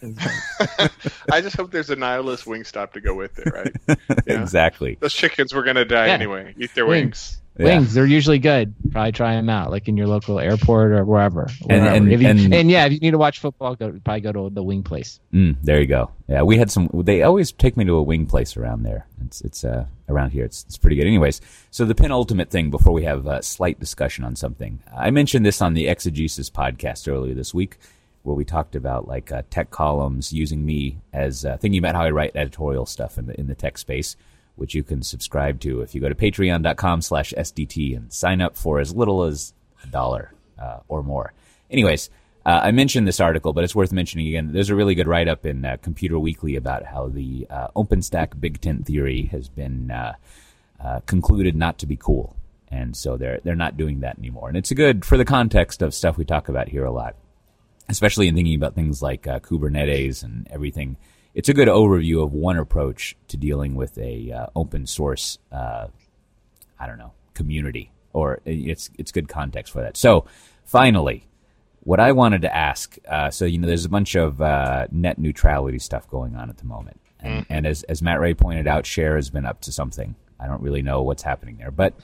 I 1.30 1.40
just 1.40 1.56
hope 1.56 1.70
there's 1.70 1.90
a 1.90 1.96
nihilist 1.96 2.44
Wingstop 2.44 2.92
to 2.92 3.00
go 3.00 3.14
with 3.14 3.38
it, 3.38 3.52
right? 3.52 3.98
Yeah. 4.26 4.42
exactly. 4.42 4.96
Those 5.00 5.14
chickens 5.14 5.52
were 5.52 5.62
gonna 5.62 5.84
die 5.84 6.06
yeah. 6.06 6.12
anyway. 6.12 6.54
Eat 6.58 6.74
their 6.74 6.86
wings. 6.86 7.02
wings. 7.02 7.38
Yeah. 7.58 7.78
Wings, 7.78 7.94
they're 7.94 8.06
usually 8.06 8.38
good. 8.38 8.74
Probably 8.92 9.12
try 9.12 9.34
them 9.34 9.50
out, 9.50 9.70
like 9.70 9.86
in 9.86 9.96
your 9.96 10.06
local 10.06 10.38
airport 10.38 10.92
or 10.92 11.04
wherever. 11.04 11.48
And, 11.68 11.86
and, 11.86 12.10
you, 12.10 12.26
and, 12.26 12.54
and, 12.54 12.70
yeah, 12.70 12.86
if 12.86 12.92
you 12.92 13.00
need 13.00 13.10
to 13.10 13.18
watch 13.18 13.40
football, 13.40 13.74
go 13.74 13.98
probably 14.04 14.20
go 14.20 14.32
to 14.32 14.50
the 14.50 14.62
wing 14.62 14.82
place. 14.82 15.20
Mm, 15.34 15.56
there 15.62 15.80
you 15.80 15.86
go. 15.86 16.10
Yeah, 16.28 16.42
we 16.42 16.56
had 16.56 16.70
some. 16.70 16.88
They 16.92 17.22
always 17.22 17.52
take 17.52 17.76
me 17.76 17.84
to 17.84 17.94
a 17.94 18.02
wing 18.02 18.26
place 18.26 18.56
around 18.56 18.84
there. 18.84 19.06
It's 19.26 19.40
it's 19.42 19.64
uh, 19.64 19.86
around 20.08 20.30
here. 20.30 20.44
It's 20.44 20.64
it's 20.64 20.78
pretty 20.78 20.96
good. 20.96 21.06
Anyways, 21.06 21.40
so 21.70 21.84
the 21.84 21.94
penultimate 21.94 22.50
thing 22.50 22.70
before 22.70 22.92
we 22.92 23.04
have 23.04 23.26
a 23.26 23.42
slight 23.42 23.78
discussion 23.78 24.24
on 24.24 24.34
something, 24.34 24.82
I 24.96 25.10
mentioned 25.10 25.44
this 25.44 25.60
on 25.60 25.74
the 25.74 25.88
Exegesis 25.88 26.48
podcast 26.48 27.06
earlier 27.06 27.34
this 27.34 27.52
week 27.52 27.78
where 28.22 28.36
we 28.36 28.44
talked 28.44 28.76
about 28.76 29.08
like 29.08 29.32
uh, 29.32 29.42
tech 29.50 29.70
columns 29.70 30.32
using 30.32 30.64
me 30.64 30.98
as 31.12 31.44
uh, 31.44 31.56
thinking 31.56 31.78
about 31.78 31.94
how 31.94 32.02
I 32.02 32.10
write 32.10 32.32
editorial 32.34 32.86
stuff 32.86 33.18
in 33.18 33.26
the 33.26 33.38
in 33.38 33.46
the 33.46 33.54
tech 33.54 33.78
space, 33.78 34.16
which 34.56 34.74
you 34.74 34.82
can 34.82 35.02
subscribe 35.02 35.60
to 35.60 35.80
if 35.80 35.94
you 35.94 36.00
go 36.00 36.08
to 36.08 36.14
patreon.com/slash 36.14 37.34
sdt 37.36 37.96
and 37.96 38.12
sign 38.12 38.40
up 38.40 38.56
for 38.56 38.78
as 38.78 38.94
little 38.94 39.24
as 39.24 39.52
a 39.82 39.86
dollar 39.88 40.32
uh, 40.60 40.78
or 40.88 41.02
more. 41.02 41.32
Anyways. 41.70 42.10
Uh, 42.44 42.58
I 42.64 42.72
mentioned 42.72 43.06
this 43.06 43.20
article, 43.20 43.52
but 43.52 43.62
it's 43.62 43.72
worth 43.76 43.92
mentioning 43.92 44.26
again. 44.26 44.52
There's 44.52 44.68
a 44.68 44.74
really 44.74 44.96
good 44.96 45.06
write 45.06 45.28
up 45.28 45.46
in 45.46 45.64
uh, 45.64 45.76
Computer 45.80 46.18
Weekly 46.18 46.56
about 46.56 46.84
how 46.84 47.06
the 47.06 47.46
uh, 47.48 47.68
OpenStack 47.76 48.40
Big 48.40 48.60
Tent 48.60 48.84
theory 48.84 49.26
has 49.30 49.48
been 49.48 49.92
concluded 51.06 51.54
not 51.54 51.78
to 51.78 51.86
be 51.86 51.94
cool 51.94 52.34
and 52.68 52.96
so 52.96 53.16
they're 53.16 53.38
they're 53.44 53.54
not 53.54 53.76
doing 53.76 54.00
that 54.00 54.18
anymore. 54.18 54.48
And 54.48 54.56
it's 54.56 54.72
a 54.72 54.74
good 54.74 55.04
for 55.04 55.16
the 55.16 55.24
context 55.24 55.82
of 55.82 55.94
stuff 55.94 56.18
we 56.18 56.24
talk 56.24 56.48
about 56.48 56.68
here 56.68 56.84
a 56.84 56.90
lot 56.90 57.14
especially 57.88 58.28
in 58.28 58.34
thinking 58.34 58.54
about 58.54 58.74
things 58.74 59.02
like 59.02 59.26
uh, 59.26 59.40
Kubernetes 59.40 60.22
and 60.22 60.46
everything. 60.50 60.96
It's 61.34 61.48
a 61.48 61.54
good 61.54 61.68
overview 61.68 62.22
of 62.22 62.32
one 62.32 62.58
approach 62.58 63.16
to 63.28 63.36
dealing 63.36 63.74
with 63.74 63.96
a 63.98 64.32
uh, 64.32 64.46
open 64.54 64.86
source, 64.86 65.38
uh, 65.50 65.88
I 66.78 66.86
don't 66.86 66.98
know, 66.98 67.12
community, 67.34 67.90
or 68.12 68.40
it's 68.44 68.90
it's 68.98 69.12
good 69.12 69.28
context 69.28 69.72
for 69.72 69.80
that. 69.80 69.96
So, 69.96 70.26
finally, 70.64 71.26
what 71.80 72.00
I 72.00 72.12
wanted 72.12 72.42
to 72.42 72.54
ask, 72.54 72.96
uh, 73.08 73.30
so 73.30 73.46
you 73.46 73.58
know, 73.58 73.66
there's 73.66 73.86
a 73.86 73.90
bunch 73.90 74.14
of 74.14 74.42
uh, 74.42 74.86
net 74.90 75.18
neutrality 75.18 75.78
stuff 75.78 76.08
going 76.08 76.36
on 76.36 76.50
at 76.50 76.58
the 76.58 76.64
moment, 76.64 77.00
and, 77.18 77.44
mm-hmm. 77.44 77.52
and 77.52 77.66
as 77.66 77.82
as 77.84 78.02
Matt 78.02 78.20
Ray 78.20 78.34
pointed 78.34 78.66
out, 78.66 78.84
Share 78.84 79.16
has 79.16 79.30
been 79.30 79.46
up 79.46 79.62
to 79.62 79.72
something. 79.72 80.14
I 80.38 80.46
don't 80.46 80.60
really 80.60 80.82
know 80.82 81.02
what's 81.02 81.22
happening 81.22 81.56
there, 81.56 81.70
but 81.70 81.94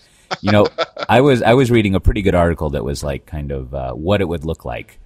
you 0.41 0.53
know, 0.53 0.67
I 1.09 1.21
was 1.21 1.43
I 1.43 1.53
was 1.53 1.71
reading 1.71 1.95
a 1.95 2.01
pretty 2.01 2.23
good 2.23 2.35
article 2.35 2.71
that 2.71 2.85
was 2.85 3.05
like 3.05 3.27
kind 3.27 3.53
of 3.53 3.75
uh, 3.75 3.93
what 3.93 4.23
it 4.23 4.29
would 4.29 4.47
look 4.47 4.65
like 4.65 4.99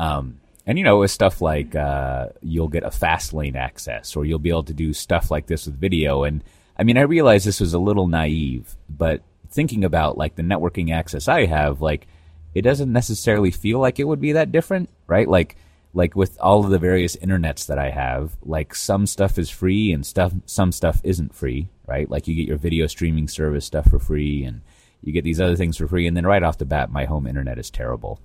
um, 0.00 0.40
and 0.64 0.78
you 0.78 0.84
know, 0.84 0.98
with 0.98 1.10
stuff 1.10 1.42
like 1.42 1.76
uh, 1.76 2.28
you'll 2.40 2.68
get 2.68 2.84
a 2.84 2.90
fast 2.90 3.34
lane 3.34 3.54
access, 3.54 4.16
or 4.16 4.24
you'll 4.24 4.38
be 4.38 4.48
able 4.48 4.62
to 4.64 4.72
do 4.72 4.94
stuff 4.94 5.30
like 5.30 5.46
this 5.46 5.66
with 5.66 5.78
video. 5.78 6.24
And 6.24 6.42
I 6.78 6.84
mean, 6.84 6.96
I 6.96 7.02
realize 7.02 7.44
this 7.44 7.60
was 7.60 7.74
a 7.74 7.78
little 7.78 8.06
naive, 8.06 8.76
but 8.88 9.20
thinking 9.50 9.84
about 9.84 10.16
like 10.16 10.36
the 10.36 10.42
networking 10.42 10.90
access 10.90 11.28
I 11.28 11.44
have, 11.44 11.82
like 11.82 12.06
it 12.54 12.62
doesn't 12.62 12.90
necessarily 12.90 13.50
feel 13.50 13.78
like 13.78 14.00
it 14.00 14.04
would 14.04 14.22
be 14.22 14.32
that 14.32 14.52
different, 14.52 14.88
right? 15.06 15.28
Like 15.28 15.56
like 15.92 16.16
with 16.16 16.40
all 16.40 16.64
of 16.64 16.70
the 16.70 16.78
various 16.78 17.14
internets 17.16 17.66
that 17.66 17.78
I 17.78 17.90
have, 17.90 18.38
like 18.42 18.74
some 18.74 19.06
stuff 19.06 19.38
is 19.38 19.50
free 19.50 19.92
and 19.92 20.06
stuff 20.06 20.32
some 20.46 20.72
stuff 20.72 21.02
isn't 21.04 21.34
free, 21.34 21.68
right? 21.86 22.08
Like 22.08 22.26
you 22.26 22.34
get 22.34 22.48
your 22.48 22.56
video 22.56 22.86
streaming 22.86 23.28
service 23.28 23.66
stuff 23.66 23.90
for 23.90 23.98
free 23.98 24.44
and 24.44 24.62
you 25.02 25.12
get 25.12 25.24
these 25.24 25.42
other 25.42 25.56
things 25.56 25.76
for 25.76 25.86
free 25.86 26.06
and 26.06 26.16
then 26.16 26.26
right 26.26 26.42
off 26.42 26.56
the 26.56 26.64
bat 26.64 26.90
my 26.90 27.04
home 27.04 27.26
internet 27.26 27.58
is 27.58 27.68
terrible. 27.68 28.18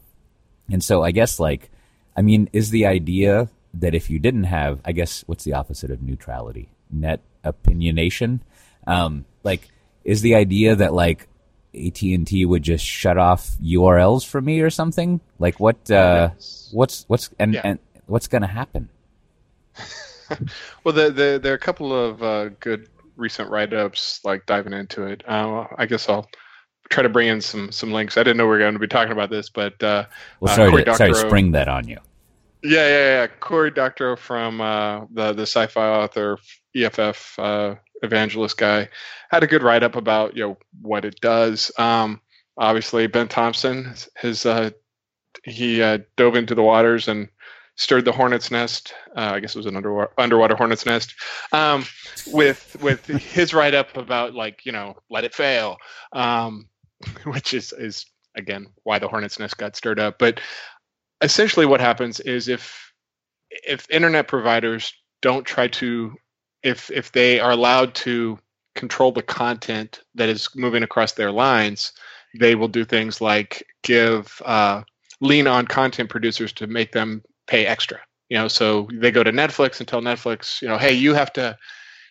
And 0.71 0.83
so 0.83 1.03
I 1.03 1.11
guess 1.11 1.39
like, 1.39 1.69
I 2.15 2.21
mean, 2.21 2.49
is 2.53 2.69
the 2.69 2.85
idea 2.85 3.49
that 3.75 3.93
if 3.93 4.09
you 4.09 4.19
didn't 4.19 4.45
have, 4.45 4.79
I 4.85 4.91
guess, 4.91 5.23
what's 5.27 5.43
the 5.43 5.53
opposite 5.53 5.91
of 5.91 6.01
neutrality? 6.01 6.69
Net 6.89 7.21
opinionation. 7.43 8.39
Um, 8.87 9.25
like, 9.43 9.69
is 10.03 10.21
the 10.21 10.35
idea 10.35 10.75
that 10.75 10.93
like 10.93 11.27
AT 11.73 12.01
and 12.01 12.25
T 12.25 12.45
would 12.45 12.63
just 12.63 12.85
shut 12.85 13.17
off 13.17 13.57
URLs 13.61 14.25
for 14.25 14.41
me 14.41 14.61
or 14.61 14.69
something? 14.69 15.19
Like, 15.39 15.59
what? 15.59 15.89
Uh, 15.91 16.29
what's 16.71 17.05
what's 17.07 17.29
and, 17.37 17.53
yeah. 17.53 17.61
and 17.63 17.79
what's 18.05 18.27
going 18.27 18.43
to 18.43 18.47
happen? 18.47 18.89
well, 20.83 20.93
the, 20.93 21.11
the, 21.11 21.39
there 21.41 21.51
are 21.51 21.55
a 21.55 21.59
couple 21.59 21.93
of 21.93 22.23
uh, 22.23 22.49
good 22.59 22.87
recent 23.17 23.49
write-ups, 23.49 24.21
like 24.23 24.45
diving 24.45 24.73
into 24.73 25.03
it. 25.03 25.23
Uh, 25.27 25.67
I 25.77 25.85
guess 25.85 26.07
I'll 26.09 26.27
try 26.89 27.03
to 27.03 27.09
bring 27.09 27.27
in 27.27 27.41
some 27.41 27.71
some 27.71 27.91
links. 27.91 28.17
I 28.17 28.23
didn't 28.23 28.37
know 28.37 28.45
we 28.45 28.51
were 28.51 28.59
going 28.59 28.73
to 28.73 28.79
be 28.79 28.87
talking 28.87 29.11
about 29.11 29.29
this, 29.29 29.49
but 29.49 29.81
uh, 29.83 30.05
well, 30.39 30.55
sorry, 30.55 30.83
to, 30.83 30.95
sorry, 30.95 31.13
spring 31.13 31.51
that 31.51 31.67
on 31.67 31.87
you. 31.87 31.97
Yeah, 32.63 32.87
yeah, 32.87 33.21
yeah. 33.21 33.27
Corey 33.27 33.71
Doctorow 33.71 34.15
from 34.15 34.61
uh, 34.61 35.05
the 35.11 35.33
the 35.33 35.43
sci-fi 35.43 35.87
author 35.87 36.37
EFF 36.75 37.39
uh, 37.39 37.75
evangelist 38.01 38.57
guy 38.57 38.89
had 39.29 39.43
a 39.43 39.47
good 39.47 39.63
write-up 39.63 39.95
about 39.95 40.35
you 40.35 40.47
know 40.47 40.57
what 40.81 41.05
it 41.05 41.19
does. 41.21 41.71
Um, 41.77 42.21
obviously, 42.57 43.07
Ben 43.07 43.27
Thompson, 43.27 43.93
his 44.17 44.45
uh, 44.45 44.71
he 45.43 45.81
uh, 45.81 45.99
dove 46.17 46.35
into 46.35 46.55
the 46.55 46.63
waters 46.63 47.07
and 47.07 47.29
stirred 47.75 48.05
the 48.05 48.11
hornet's 48.11 48.51
nest. 48.51 48.93
Uh, 49.15 49.33
I 49.35 49.39
guess 49.39 49.55
it 49.55 49.59
was 49.59 49.65
an 49.65 49.75
underwater, 49.75 50.11
underwater 50.17 50.55
hornet's 50.55 50.85
nest. 50.85 51.13
Um, 51.51 51.85
with 52.27 52.77
with 52.81 53.05
his 53.05 53.53
write 53.53 53.73
up 53.73 53.95
about 53.97 54.33
like 54.33 54.65
you 54.65 54.71
know 54.71 54.95
let 55.09 55.23
it 55.23 55.35
fail, 55.35 55.77
um, 56.13 56.67
which 57.25 57.53
is 57.53 57.73
is 57.73 58.05
again 58.35 58.67
why 58.83 58.99
the 58.99 59.07
hornet's 59.07 59.39
nest 59.39 59.57
got 59.57 59.75
stirred 59.75 59.99
up. 59.99 60.19
But 60.19 60.39
essentially, 61.21 61.65
what 61.65 61.81
happens 61.81 62.19
is 62.19 62.47
if 62.47 62.91
if 63.49 63.89
internet 63.89 64.27
providers 64.27 64.93
don't 65.21 65.45
try 65.45 65.67
to 65.67 66.13
if 66.63 66.89
if 66.91 67.11
they 67.11 67.39
are 67.39 67.51
allowed 67.51 67.95
to 67.95 68.39
control 68.75 69.11
the 69.11 69.23
content 69.23 70.01
that 70.15 70.29
is 70.29 70.49
moving 70.55 70.83
across 70.83 71.13
their 71.13 71.31
lines, 71.31 71.93
they 72.39 72.55
will 72.55 72.67
do 72.67 72.83
things 72.83 73.21
like 73.21 73.65
give 73.83 74.41
uh, 74.45 74.81
lean 75.21 75.47
on 75.47 75.65
content 75.65 76.09
producers 76.09 76.51
to 76.53 76.67
make 76.67 76.91
them 76.91 77.23
pay 77.47 77.65
extra. 77.65 77.99
You 78.29 78.37
know, 78.37 78.47
so 78.47 78.89
they 78.93 79.11
go 79.11 79.23
to 79.23 79.31
Netflix 79.31 79.79
and 79.79 79.87
tell 79.87 80.01
Netflix, 80.01 80.61
you 80.61 80.67
know, 80.67 80.77
hey, 80.77 80.93
you 80.93 81.13
have 81.13 81.31
to 81.33 81.57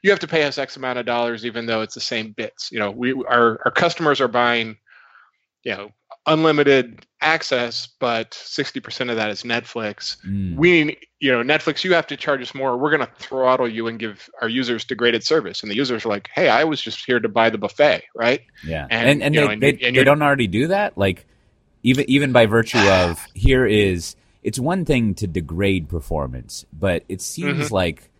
you 0.03 0.11
have 0.11 0.21
to 0.21 0.29
pay 0.29 0.45
us 0.45 0.59
X 0.59 0.77
amount 0.77 0.99
of 0.99 1.07
dollars, 1.07 1.45
even 1.47 1.67
though 1.67 1.81
it's 1.81 1.95
the 1.95 2.01
same 2.01 2.33
bits. 2.33 2.71
You 2.71 2.79
know, 2.79 2.91
we 2.91 3.13
our 3.13 3.61
our 3.65 3.73
customers 3.73 4.21
are 4.21 4.29
buying, 4.29 4.77
you 5.65 5.73
know, 5.73 5.91
unlimited 6.27 7.07
access, 7.21 7.89
but 7.99 8.35
sixty 8.35 8.81
percent 8.81 9.11
of 9.11 9.17
that 9.17 9.31
is 9.31 9.43
Netflix. 9.43 10.17
Mm. 10.27 10.57
We, 10.57 10.99
you 11.21 11.33
know, 11.33 11.43
Netflix, 11.43 11.85
you 11.85 11.95
have 11.95 12.07
to 12.09 12.17
charge 12.17 12.43
us 12.43 12.55
more. 12.55 12.77
We're 12.77 12.97
going 12.97 13.07
to 13.07 13.13
throttle 13.19 13.69
you 13.69 13.87
and 13.87 13.99
give 13.99 14.29
our 14.41 14.49
users 14.49 14.85
degraded 14.85 15.25
service. 15.25 15.63
And 15.63 15.71
the 15.71 15.77
users 15.77 16.05
are 16.05 16.09
like, 16.09 16.29
hey, 16.35 16.49
I 16.49 16.65
was 16.65 16.81
just 16.81 17.05
here 17.05 17.21
to 17.21 17.29
buy 17.29 17.51
the 17.51 17.59
buffet, 17.59 18.05
right? 18.15 18.43
Yeah, 18.65 18.87
and 18.91 19.09
and, 19.09 19.23
and 19.23 19.35
they, 19.35 19.41
know, 19.41 19.51
and, 19.51 19.63
they, 19.63 19.79
and 19.83 19.97
they 19.97 20.05
don't 20.05 20.23
already 20.23 20.47
do 20.47 20.69
that, 20.69 20.97
like 20.97 21.27
even 21.83 22.09
even 22.09 22.33
by 22.33 22.47
virtue 22.47 22.79
of 22.91 23.25
here 23.35 23.67
is 23.67 24.17
it's 24.43 24.59
one 24.59 24.85
thing 24.85 25.15
to 25.15 25.27
degrade 25.27 25.89
performance, 25.89 26.67
but 26.73 27.05
it 27.09 27.21
seems 27.21 27.67
mm-hmm. 27.67 27.75
like 27.75 28.11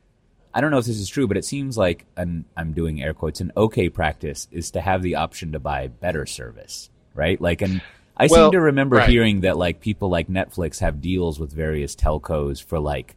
I 0.55 0.61
don't 0.61 0.71
know 0.71 0.79
if 0.79 0.87
this 0.87 0.99
is 0.99 1.09
true, 1.09 1.27
but 1.27 1.37
it 1.37 1.45
seems 1.45 1.77
like 1.77 2.07
an, 2.17 2.45
I'm 2.57 2.73
doing 2.73 3.03
air 3.03 3.13
quotes 3.13 3.41
an 3.41 3.51
okay 3.57 3.89
practice 3.89 4.47
is 4.53 4.71
to 4.71 4.81
have 4.81 5.03
the 5.03 5.17
option 5.17 5.51
to 5.53 5.59
buy 5.59 5.89
better 5.89 6.27
service, 6.27 6.91
right? 7.15 7.41
Like, 7.41 7.63
and 7.63 7.81
I 8.17 8.29
well, 8.31 8.47
seem 8.47 8.53
to 8.53 8.61
remember 8.61 8.97
right. 8.97 9.09
hearing 9.09 9.41
that 9.41 9.57
like 9.57 9.81
people 9.81 10.09
like 10.09 10.29
Netflix 10.29 10.81
have 10.81 11.01
deals 11.01 11.41
with 11.41 11.53
various 11.53 11.97
telcos 11.97 12.63
for 12.63 12.79
like 12.79 13.17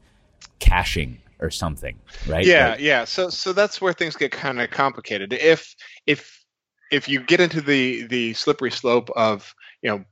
caching 0.59 1.19
or 1.39 1.51
something, 1.51 1.99
right? 2.27 2.45
Yeah, 2.45 2.69
like, 2.69 2.79
yeah. 2.79 3.05
So 3.05 3.29
so 3.29 3.53
that's 3.53 3.79
where 3.79 3.93
things 3.93 4.15
get 4.15 4.31
kind 4.31 4.59
of 4.59 4.71
complicated. 4.71 5.33
If 5.33 5.75
if 6.05 6.43
if 6.91 7.07
you 7.07 7.21
get 7.21 7.39
into 7.39 7.61
the 7.61 8.07
the 8.07 8.33
slippery 8.33 8.71
slope 8.71 9.09
of 9.15 9.53
you 9.81 9.89
know 9.89 10.03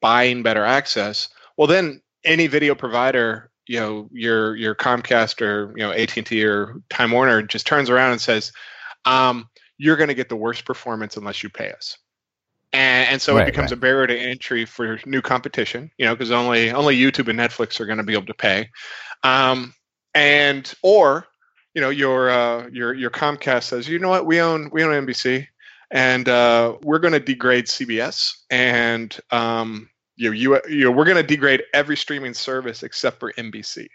buying 0.00 0.42
better 0.42 0.64
access, 0.64 1.28
well 1.56 1.66
then 1.66 2.02
any 2.24 2.46
video 2.46 2.74
provider, 2.74 3.50
you 3.66 3.80
know, 3.80 4.08
your 4.12 4.56
your 4.56 4.74
Comcast 4.74 5.40
or 5.40 5.72
you 5.76 5.84
know 5.84 5.92
AT 5.92 6.16
and 6.16 6.26
T 6.26 6.44
or 6.44 6.80
Time 6.90 7.12
Warner 7.12 7.42
just 7.42 7.66
turns 7.66 7.88
around 7.88 8.12
and 8.12 8.20
says, 8.20 8.52
um, 9.06 9.48
"You're 9.78 9.96
going 9.96 10.08
to 10.08 10.14
get 10.14 10.28
the 10.28 10.36
worst 10.36 10.64
performance 10.64 11.16
unless 11.16 11.42
you 11.42 11.48
pay 11.48 11.72
us." 11.72 11.96
And, 12.74 13.08
and 13.08 13.22
so 13.22 13.36
right, 13.36 13.42
it 13.42 13.52
becomes 13.52 13.70
right. 13.70 13.78
a 13.78 13.80
barrier 13.80 14.08
to 14.08 14.18
entry 14.18 14.64
for 14.64 14.98
new 15.06 15.22
competition, 15.22 15.92
you 15.96 16.04
know, 16.04 16.14
because 16.14 16.32
only 16.32 16.72
only 16.72 16.98
YouTube 16.98 17.28
and 17.28 17.38
Netflix 17.38 17.78
are 17.78 17.86
going 17.86 17.98
to 17.98 18.04
be 18.04 18.14
able 18.14 18.26
to 18.26 18.34
pay, 18.34 18.68
um, 19.22 19.72
and 20.12 20.74
or 20.82 21.24
you 21.74 21.80
know 21.80 21.90
your 21.90 22.30
uh, 22.30 22.66
your 22.72 22.92
your 22.92 23.10
Comcast 23.10 23.64
says, 23.64 23.88
you 23.88 24.00
know 24.00 24.08
what, 24.08 24.26
we 24.26 24.40
own 24.40 24.70
we 24.72 24.82
own 24.82 25.06
NBC, 25.06 25.46
and 25.92 26.28
uh, 26.28 26.76
we're 26.82 26.98
going 26.98 27.12
to 27.12 27.20
degrade 27.20 27.66
CBS, 27.66 28.32
and 28.50 29.16
um, 29.30 29.88
you 30.16 30.30
know, 30.30 30.34
you, 30.34 30.60
you 30.68 30.84
know, 30.84 30.90
we're 30.90 31.04
going 31.04 31.16
to 31.16 31.22
degrade 31.22 31.62
every 31.72 31.96
streaming 31.96 32.34
service 32.34 32.82
except 32.82 33.20
for 33.20 33.32
NBC. 33.32 33.86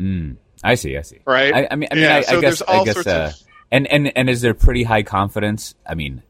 Mm, 0.00 0.36
I 0.62 0.76
see. 0.76 0.96
I 0.96 1.02
see. 1.02 1.20
Right. 1.26 1.52
I, 1.52 1.68
I 1.70 1.74
mean, 1.74 1.88
I 1.90 1.94
mean, 1.94 2.04
yeah, 2.04 2.16
I, 2.16 2.20
so 2.22 2.38
I 2.38 2.40
guess, 2.40 2.62
I 2.62 2.84
guess, 2.84 3.06
uh, 3.06 3.32
of... 3.32 3.42
and 3.72 3.86
and 3.88 4.16
and 4.16 4.30
is 4.30 4.40
there 4.40 4.54
pretty 4.54 4.84
high 4.84 5.02
confidence? 5.02 5.74
I 5.84 5.94
mean, 5.94 6.22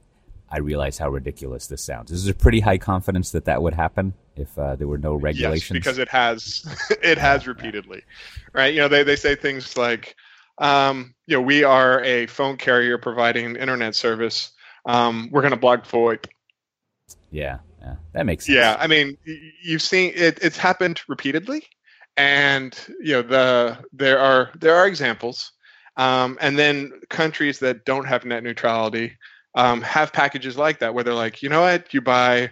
I 0.54 0.58
realize 0.58 0.98
how 0.98 1.08
ridiculous 1.08 1.66
this 1.66 1.82
sounds. 1.82 2.12
Is 2.12 2.26
there 2.26 2.32
pretty 2.32 2.60
high 2.60 2.78
confidence 2.78 3.32
that 3.32 3.46
that 3.46 3.60
would 3.60 3.74
happen 3.74 4.14
if 4.36 4.56
uh, 4.56 4.76
there 4.76 4.86
were 4.86 4.98
no 4.98 5.16
regulations? 5.16 5.70
Yes, 5.70 5.80
because 5.80 5.98
it 5.98 6.08
has, 6.08 6.64
it 7.02 7.18
has 7.18 7.48
repeatedly, 7.48 8.04
right? 8.52 8.72
You 8.72 8.82
know, 8.82 8.88
they 8.88 9.02
they 9.02 9.16
say 9.16 9.34
things 9.34 9.76
like, 9.76 10.14
um, 10.58 11.12
you 11.26 11.36
know, 11.36 11.40
we 11.40 11.64
are 11.64 12.04
a 12.04 12.26
phone 12.26 12.56
carrier 12.56 12.98
providing 12.98 13.56
internet 13.56 13.96
service. 13.96 14.52
Um, 14.86 15.28
we're 15.32 15.40
going 15.40 15.50
to 15.50 15.58
block 15.58 15.88
VoIP. 15.88 16.26
Yeah. 17.32 17.58
Yeah, 17.80 17.96
that 18.12 18.24
makes 18.24 18.46
sense. 18.46 18.56
Yeah, 18.56 18.76
I 18.78 18.86
mean, 18.86 19.18
you've 19.62 19.82
seen 19.82 20.12
it. 20.14 20.38
It's 20.40 20.56
happened 20.56 21.02
repeatedly, 21.06 21.64
and 22.16 22.78
you 23.00 23.12
know 23.12 23.22
the 23.22 23.78
there 23.92 24.18
are 24.18 24.50
there 24.58 24.74
are 24.74 24.86
examples, 24.86 25.52
um, 25.98 26.38
and 26.40 26.58
then 26.58 26.92
countries 27.10 27.58
that 27.58 27.84
don't 27.84 28.06
have 28.06 28.24
net 28.24 28.42
neutrality 28.42 29.18
um, 29.54 29.82
have 29.82 30.12
packages 30.12 30.56
like 30.56 30.80
that 30.80 30.94
where 30.94 31.04
they're 31.04 31.14
like, 31.14 31.42
you 31.42 31.48
know 31.48 31.62
what, 31.62 31.92
you 31.94 32.00
buy 32.00 32.50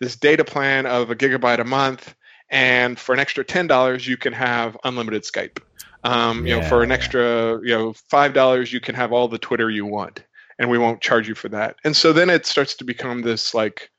this 0.00 0.16
data 0.16 0.44
plan 0.44 0.86
of 0.86 1.10
a 1.10 1.16
gigabyte 1.16 1.60
a 1.60 1.64
month, 1.64 2.14
and 2.50 2.98
for 2.98 3.12
an 3.12 3.20
extra 3.20 3.44
ten 3.44 3.66
dollars, 3.66 4.06
you 4.06 4.16
can 4.16 4.32
have 4.32 4.76
unlimited 4.84 5.22
Skype. 5.22 5.58
Um, 6.04 6.46
you 6.46 6.56
yeah, 6.56 6.60
know, 6.60 6.68
for 6.68 6.82
an 6.82 6.90
extra, 6.90 7.60
you 7.62 7.76
know, 7.76 7.92
five 8.10 8.34
dollars, 8.34 8.72
you 8.72 8.80
can 8.80 8.94
have 8.94 9.12
all 9.12 9.28
the 9.28 9.38
Twitter 9.38 9.70
you 9.70 9.86
want, 9.86 10.24
and 10.58 10.68
we 10.70 10.78
won't 10.78 11.00
charge 11.00 11.28
you 11.28 11.34
for 11.34 11.48
that. 11.50 11.76
And 11.84 11.96
so 11.96 12.12
then 12.12 12.28
it 12.28 12.46
starts 12.46 12.74
to 12.76 12.84
become 12.84 13.22
this 13.22 13.54
like 13.54 13.90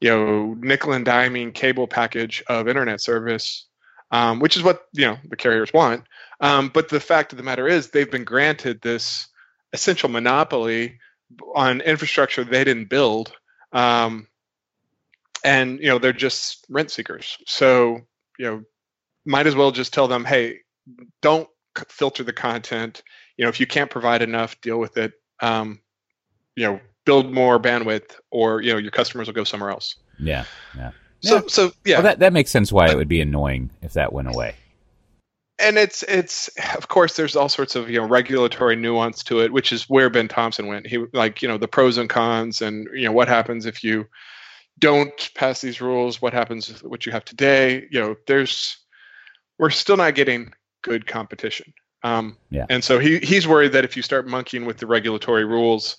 you 0.00 0.10
know 0.10 0.54
nickel 0.60 0.92
and 0.92 1.06
diming 1.06 1.54
cable 1.54 1.88
package 1.88 2.44
of 2.48 2.68
internet 2.68 3.00
service, 3.00 3.66
um, 4.10 4.38
which 4.38 4.56
is 4.56 4.62
what 4.62 4.86
you 4.92 5.06
know 5.06 5.18
the 5.28 5.36
carriers 5.36 5.72
want. 5.72 6.04
Um, 6.40 6.68
but 6.68 6.88
the 6.90 7.00
fact 7.00 7.32
of 7.32 7.38
the 7.38 7.44
matter 7.44 7.66
is, 7.66 7.90
they've 7.90 8.10
been 8.10 8.24
granted 8.24 8.82
this 8.82 9.26
essential 9.72 10.10
monopoly 10.10 10.98
on 11.54 11.80
infrastructure 11.80 12.44
they 12.44 12.64
didn't 12.64 12.88
build, 12.88 13.32
um, 13.72 14.28
and 15.44 15.78
you 15.80 15.86
know 15.86 15.98
they're 15.98 16.12
just 16.12 16.64
rent 16.68 16.90
seekers. 16.90 17.38
So 17.46 18.00
you 18.38 18.46
know, 18.46 18.62
might 19.24 19.46
as 19.46 19.54
well 19.54 19.70
just 19.70 19.92
tell 19.92 20.08
them, 20.08 20.24
hey, 20.24 20.60
don't 21.22 21.48
filter 21.88 22.22
the 22.22 22.32
content. 22.32 23.02
You 23.36 23.44
know, 23.44 23.48
if 23.48 23.60
you 23.60 23.66
can't 23.66 23.90
provide 23.90 24.22
enough, 24.22 24.60
deal 24.60 24.78
with 24.78 24.96
it. 24.96 25.12
Um, 25.40 25.80
you 26.56 26.64
know, 26.64 26.80
build 27.04 27.32
more 27.32 27.60
bandwidth 27.60 28.16
or 28.30 28.60
you 28.60 28.72
know 28.72 28.78
your 28.78 28.90
customers 28.90 29.26
will 29.26 29.34
go 29.34 29.44
somewhere 29.44 29.70
else 29.70 29.96
yeah 30.18 30.44
yeah 30.76 30.90
so 31.20 31.34
yeah. 31.34 31.40
so 31.48 31.72
yeah 31.84 31.96
well, 31.96 32.02
that, 32.02 32.18
that 32.18 32.32
makes 32.32 32.50
sense 32.50 32.72
why 32.72 32.88
it 32.88 32.96
would 32.96 33.08
be 33.08 33.20
annoying 33.20 33.70
if 33.82 33.92
that 33.92 34.12
went 34.12 34.28
away 34.28 34.54
and 35.58 35.78
it's 35.78 36.02
it's 36.04 36.48
of 36.76 36.88
course 36.88 37.16
there's 37.16 37.36
all 37.36 37.48
sorts 37.48 37.76
of 37.76 37.88
you 37.88 38.00
know 38.00 38.06
regulatory 38.06 38.76
nuance 38.76 39.22
to 39.22 39.40
it 39.40 39.52
which 39.52 39.72
is 39.72 39.84
where 39.88 40.10
ben 40.10 40.28
thompson 40.28 40.66
went 40.66 40.86
he 40.86 40.98
like 41.12 41.42
you 41.42 41.48
know 41.48 41.58
the 41.58 41.68
pros 41.68 41.96
and 41.96 42.10
cons 42.10 42.60
and 42.60 42.88
you 42.92 43.04
know 43.04 43.12
what 43.12 43.28
happens 43.28 43.66
if 43.66 43.84
you 43.84 44.04
don't 44.80 45.30
pass 45.34 45.60
these 45.60 45.80
rules 45.80 46.20
what 46.20 46.32
happens 46.32 46.68
with 46.68 46.82
what 46.82 47.06
you 47.06 47.12
have 47.12 47.24
today 47.24 47.86
you 47.90 48.00
know 48.00 48.16
there's 48.26 48.78
we're 49.58 49.70
still 49.70 49.96
not 49.96 50.14
getting 50.14 50.52
good 50.82 51.06
competition 51.06 51.72
um, 52.02 52.36
yeah. 52.50 52.66
and 52.68 52.84
so 52.84 52.98
he 52.98 53.18
he's 53.20 53.48
worried 53.48 53.72
that 53.72 53.84
if 53.84 53.96
you 53.96 54.02
start 54.02 54.26
monkeying 54.26 54.66
with 54.66 54.76
the 54.76 54.86
regulatory 54.86 55.44
rules 55.44 55.96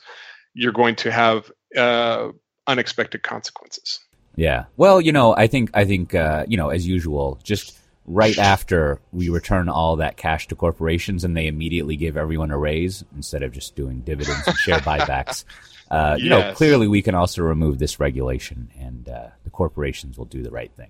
you're 0.55 0.71
going 0.71 0.95
to 0.95 1.11
have 1.11 1.51
uh, 1.77 2.29
unexpected 2.65 3.21
consequences. 3.21 3.99
Yeah. 4.35 4.65
Well, 4.77 4.99
you 4.99 5.11
know, 5.11 5.35
I 5.35 5.47
think 5.47 5.69
I 5.73 5.85
think 5.85 6.15
uh, 6.15 6.45
you 6.47 6.57
know, 6.57 6.69
as 6.69 6.87
usual, 6.87 7.39
just 7.43 7.77
right 8.07 8.37
after 8.37 8.99
we 9.11 9.29
return 9.29 9.69
all 9.69 9.95
that 9.95 10.17
cash 10.17 10.47
to 10.47 10.55
corporations 10.55 11.23
and 11.23 11.35
they 11.35 11.47
immediately 11.47 11.95
give 11.95 12.17
everyone 12.17 12.51
a 12.51 12.57
raise 12.57 13.03
instead 13.15 13.43
of 13.43 13.51
just 13.51 13.75
doing 13.75 14.01
dividends 14.01 14.47
and 14.47 14.55
share 14.57 14.79
buybacks. 14.79 15.43
Uh, 15.91 16.17
you 16.19 16.29
know, 16.29 16.51
clearly 16.55 16.87
we 16.87 17.03
can 17.03 17.13
also 17.13 17.43
remove 17.43 17.77
this 17.77 17.99
regulation 17.99 18.71
and 18.79 19.07
uh, 19.07 19.27
the 19.43 19.51
corporations 19.51 20.17
will 20.17 20.25
do 20.25 20.41
the 20.41 20.49
right 20.49 20.71
thing 20.75 20.89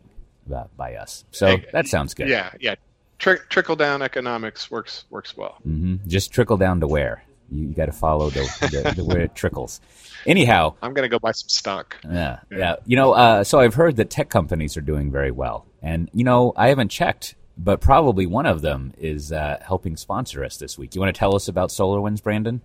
uh, 0.53 0.63
by 0.77 0.95
us. 0.95 1.25
So 1.31 1.57
that 1.73 1.87
sounds 1.87 2.13
good. 2.13 2.29
Yeah, 2.29 2.51
yeah. 2.61 2.75
Tri- 3.19 3.39
trickle 3.49 3.75
down 3.75 4.01
economics 4.01 4.71
works 4.71 5.03
works 5.09 5.35
well. 5.35 5.57
Mm-hmm. 5.67 6.07
Just 6.07 6.31
trickle 6.31 6.55
down 6.55 6.79
to 6.79 6.87
where 6.87 7.23
you, 7.51 7.67
you 7.67 7.73
got 7.73 7.87
to 7.87 7.91
follow 7.91 8.29
the, 8.29 8.41
the, 8.61 8.93
the, 8.97 9.05
where 9.05 9.21
it 9.21 9.35
trickles. 9.35 9.81
Anyhow, 10.25 10.75
I'm 10.81 10.93
gonna 10.93 11.09
go 11.09 11.19
buy 11.19 11.31
some 11.31 11.49
stock. 11.49 11.97
Yeah, 12.03 12.39
yeah. 12.51 12.75
You 12.85 12.95
know, 12.95 13.13
uh, 13.13 13.43
so 13.43 13.59
I've 13.59 13.75
heard 13.75 13.95
that 13.97 14.09
tech 14.09 14.29
companies 14.29 14.75
are 14.77 14.81
doing 14.81 15.11
very 15.11 15.31
well, 15.31 15.65
and 15.81 16.09
you 16.13 16.23
know, 16.23 16.53
I 16.55 16.69
haven't 16.69 16.89
checked 16.89 17.35
but 17.57 17.81
probably 17.81 18.25
one 18.25 18.45
of 18.45 18.61
them 18.61 18.93
is 18.97 19.31
uh, 19.31 19.57
helping 19.65 19.95
sponsor 19.95 20.43
us 20.43 20.57
this 20.57 20.77
week. 20.77 20.95
You 20.95 21.01
want 21.01 21.15
to 21.15 21.19
tell 21.19 21.35
us 21.35 21.47
about 21.47 21.69
SolarWinds, 21.69 22.21
Brandon? 22.21 22.61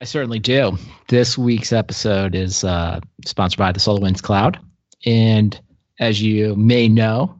I 0.00 0.04
certainly 0.04 0.38
do. 0.38 0.78
This 1.08 1.36
week's 1.36 1.72
episode 1.72 2.34
is 2.34 2.62
uh, 2.62 3.00
sponsored 3.24 3.58
by 3.58 3.72
the 3.72 3.80
SolarWinds 3.80 4.22
Cloud. 4.22 4.60
And 5.04 5.58
as 5.98 6.22
you 6.22 6.54
may 6.54 6.88
know, 6.88 7.38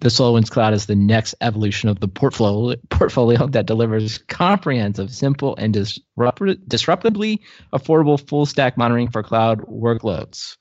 the 0.00 0.08
SolarWinds 0.08 0.50
Cloud 0.50 0.74
is 0.74 0.86
the 0.86 0.96
next 0.96 1.34
evolution 1.40 1.88
of 1.88 2.00
the 2.00 2.08
portfolio, 2.08 2.76
portfolio 2.90 3.46
that 3.48 3.66
delivers 3.66 4.18
comprehensive, 4.28 5.12
simple, 5.12 5.56
and 5.56 5.72
disrupt- 5.72 6.68
disruptively 6.68 7.40
affordable 7.72 8.20
full 8.28 8.46
stack 8.46 8.76
monitoring 8.76 9.10
for 9.10 9.22
cloud 9.22 9.60
workloads 9.62 10.56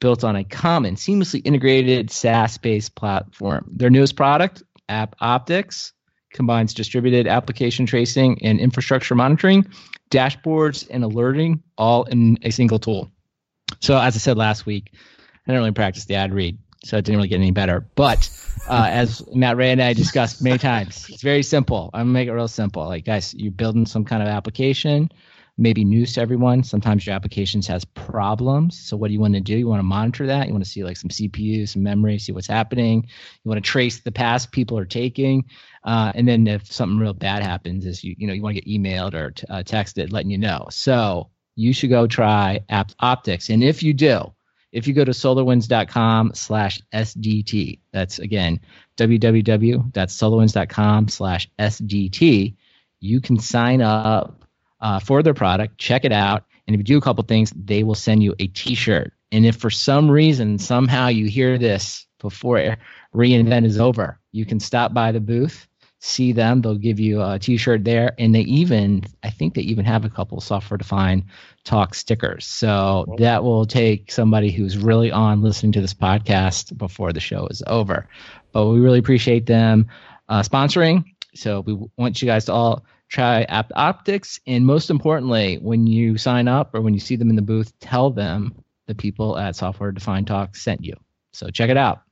built 0.00 0.24
on 0.24 0.34
a 0.34 0.44
common, 0.44 0.96
seamlessly 0.96 1.40
integrated 1.44 2.10
SaaS 2.10 2.58
based 2.58 2.94
platform. 2.96 3.70
Their 3.72 3.90
newest 3.90 4.16
product, 4.16 4.62
AppOptics, 4.88 5.92
combines 6.34 6.74
distributed 6.74 7.26
application 7.26 7.86
tracing 7.86 8.42
and 8.42 8.58
infrastructure 8.58 9.14
monitoring, 9.14 9.66
dashboards, 10.10 10.86
and 10.90 11.04
alerting 11.04 11.62
all 11.78 12.04
in 12.04 12.38
a 12.42 12.50
single 12.50 12.78
tool. 12.78 13.12
So, 13.80 13.96
as 13.96 14.16
I 14.16 14.18
said 14.18 14.36
last 14.36 14.66
week, 14.66 14.90
I 14.94 14.98
didn't 15.46 15.60
really 15.60 15.72
practice 15.72 16.04
the 16.06 16.16
ad 16.16 16.32
read, 16.32 16.58
so 16.84 16.96
it 16.96 17.04
didn't 17.04 17.16
really 17.16 17.28
get 17.28 17.36
any 17.36 17.50
better. 17.50 17.86
But 17.94 18.28
uh, 18.68 18.88
as 18.90 19.22
Matt 19.34 19.56
Ray 19.56 19.70
and 19.70 19.82
I 19.82 19.92
discussed 19.92 20.42
many 20.42 20.58
times, 20.58 21.06
it's 21.08 21.22
very 21.22 21.42
simple. 21.42 21.90
I'm 21.94 22.06
gonna 22.06 22.12
make 22.12 22.28
it 22.28 22.32
real 22.32 22.48
simple. 22.48 22.84
Like, 22.86 23.04
guys, 23.04 23.34
you're 23.34 23.52
building 23.52 23.86
some 23.86 24.04
kind 24.04 24.22
of 24.22 24.28
application 24.28 25.10
maybe 25.58 25.84
news 25.84 26.14
to 26.14 26.20
everyone. 26.20 26.62
Sometimes 26.62 27.06
your 27.06 27.14
applications 27.14 27.66
has 27.66 27.84
problems. 27.84 28.78
So 28.78 28.96
what 28.96 29.08
do 29.08 29.14
you 29.14 29.20
want 29.20 29.34
to 29.34 29.40
do? 29.40 29.56
You 29.56 29.68
want 29.68 29.80
to 29.80 29.84
monitor 29.84 30.26
that. 30.26 30.46
You 30.46 30.52
want 30.52 30.64
to 30.64 30.70
see 30.70 30.82
like 30.82 30.96
some 30.96 31.10
CPU, 31.10 31.68
some 31.68 31.82
memory, 31.82 32.18
see 32.18 32.32
what's 32.32 32.46
happening. 32.46 33.06
You 33.44 33.48
want 33.48 33.62
to 33.62 33.70
trace 33.70 34.00
the 34.00 34.12
paths 34.12 34.46
people 34.46 34.78
are 34.78 34.84
taking. 34.84 35.44
Uh, 35.84 36.12
and 36.14 36.26
then 36.26 36.46
if 36.46 36.70
something 36.72 36.98
real 36.98 37.12
bad 37.12 37.42
happens, 37.42 37.84
is 37.86 38.02
you 38.02 38.14
you 38.18 38.26
know 38.26 38.32
you 38.32 38.42
want 38.42 38.56
to 38.56 38.60
get 38.60 38.70
emailed 38.70 39.14
or 39.14 39.32
t- 39.32 39.46
uh, 39.48 39.62
texted 39.62 40.12
letting 40.12 40.30
you 40.30 40.38
know. 40.38 40.66
So 40.70 41.30
you 41.54 41.72
should 41.72 41.90
go 41.90 42.06
try 42.06 42.60
AppOptics. 42.70 43.52
And 43.52 43.62
if 43.62 43.82
you 43.82 43.92
do, 43.92 44.32
if 44.72 44.86
you 44.86 44.94
go 44.94 45.04
to 45.04 45.12
solarwinds.com 45.12 46.32
slash 46.34 46.80
SDT, 46.92 47.78
that's 47.92 48.18
again, 48.18 48.60
www.solarwinds.com 48.96 51.08
slash 51.08 51.50
SDT, 51.58 52.54
you 53.00 53.20
can 53.20 53.38
sign 53.38 53.82
up 53.82 54.44
uh, 54.80 54.98
for 54.98 55.22
their 55.22 55.34
product. 55.34 55.76
Check 55.78 56.04
it 56.04 56.12
out. 56.12 56.44
And 56.66 56.74
if 56.74 56.80
you 56.80 56.84
do 56.84 56.98
a 56.98 57.02
couple 57.02 57.22
things, 57.24 57.52
they 57.54 57.84
will 57.84 57.94
send 57.94 58.22
you 58.22 58.34
a 58.38 58.46
T-shirt. 58.48 59.12
And 59.30 59.46
if 59.46 59.56
for 59.56 59.70
some 59.70 60.10
reason 60.10 60.58
somehow 60.58 61.08
you 61.08 61.26
hear 61.26 61.58
this 61.58 62.06
before 62.18 62.78
reInvent 63.14 63.66
is 63.66 63.78
over, 63.78 64.18
you 64.30 64.46
can 64.46 64.60
stop 64.60 64.94
by 64.94 65.12
the 65.12 65.20
booth, 65.20 65.68
see 66.04 66.32
them. 66.32 66.60
They'll 66.60 66.74
give 66.74 66.98
you 66.98 67.22
a 67.22 67.38
T-shirt 67.38 67.84
there, 67.84 68.12
and 68.18 68.34
they 68.34 68.40
even, 68.40 69.04
I 69.22 69.30
think 69.30 69.54
they 69.54 69.62
even 69.62 69.84
have 69.84 70.04
a 70.04 70.10
couple 70.10 70.40
software-defined 70.40 71.24
talk 71.62 71.94
stickers. 71.94 72.44
So 72.44 73.06
that 73.18 73.44
will 73.44 73.64
take 73.64 74.10
somebody 74.10 74.50
who's 74.50 74.76
really 74.76 75.12
on 75.12 75.42
listening 75.42 75.70
to 75.72 75.80
this 75.80 75.94
podcast 75.94 76.76
before 76.76 77.12
the 77.12 77.20
show 77.20 77.46
is 77.46 77.62
over. 77.68 78.08
But 78.50 78.66
we 78.66 78.80
really 78.80 78.98
appreciate 78.98 79.46
them 79.46 79.86
uh, 80.28 80.42
sponsoring. 80.42 81.04
So 81.36 81.60
we 81.60 81.78
want 81.96 82.20
you 82.20 82.26
guys 82.26 82.46
to 82.46 82.52
all 82.52 82.84
try 83.08 83.46
AppOptics, 83.46 84.40
and 84.46 84.66
most 84.66 84.90
importantly, 84.90 85.58
when 85.62 85.86
you 85.86 86.18
sign 86.18 86.48
up 86.48 86.74
or 86.74 86.80
when 86.80 86.94
you 86.94 87.00
see 87.00 87.14
them 87.14 87.30
in 87.30 87.36
the 87.36 87.42
booth, 87.42 87.72
tell 87.78 88.10
them 88.10 88.54
the 88.86 88.94
people 88.96 89.38
at 89.38 89.54
Software 89.54 89.92
Defined 89.92 90.26
Talk 90.26 90.56
sent 90.56 90.84
you. 90.84 90.94
So 91.32 91.48
check 91.48 91.70
it 91.70 91.76
out. 91.76 92.02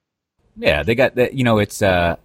Yeah, 0.57 0.85
they 0.85 0.95
got 0.95 1.17
that. 1.17 1.35
You 1.35 1.43
know, 1.43 1.59
it's 1.59 1.83
uh, 1.83 2.17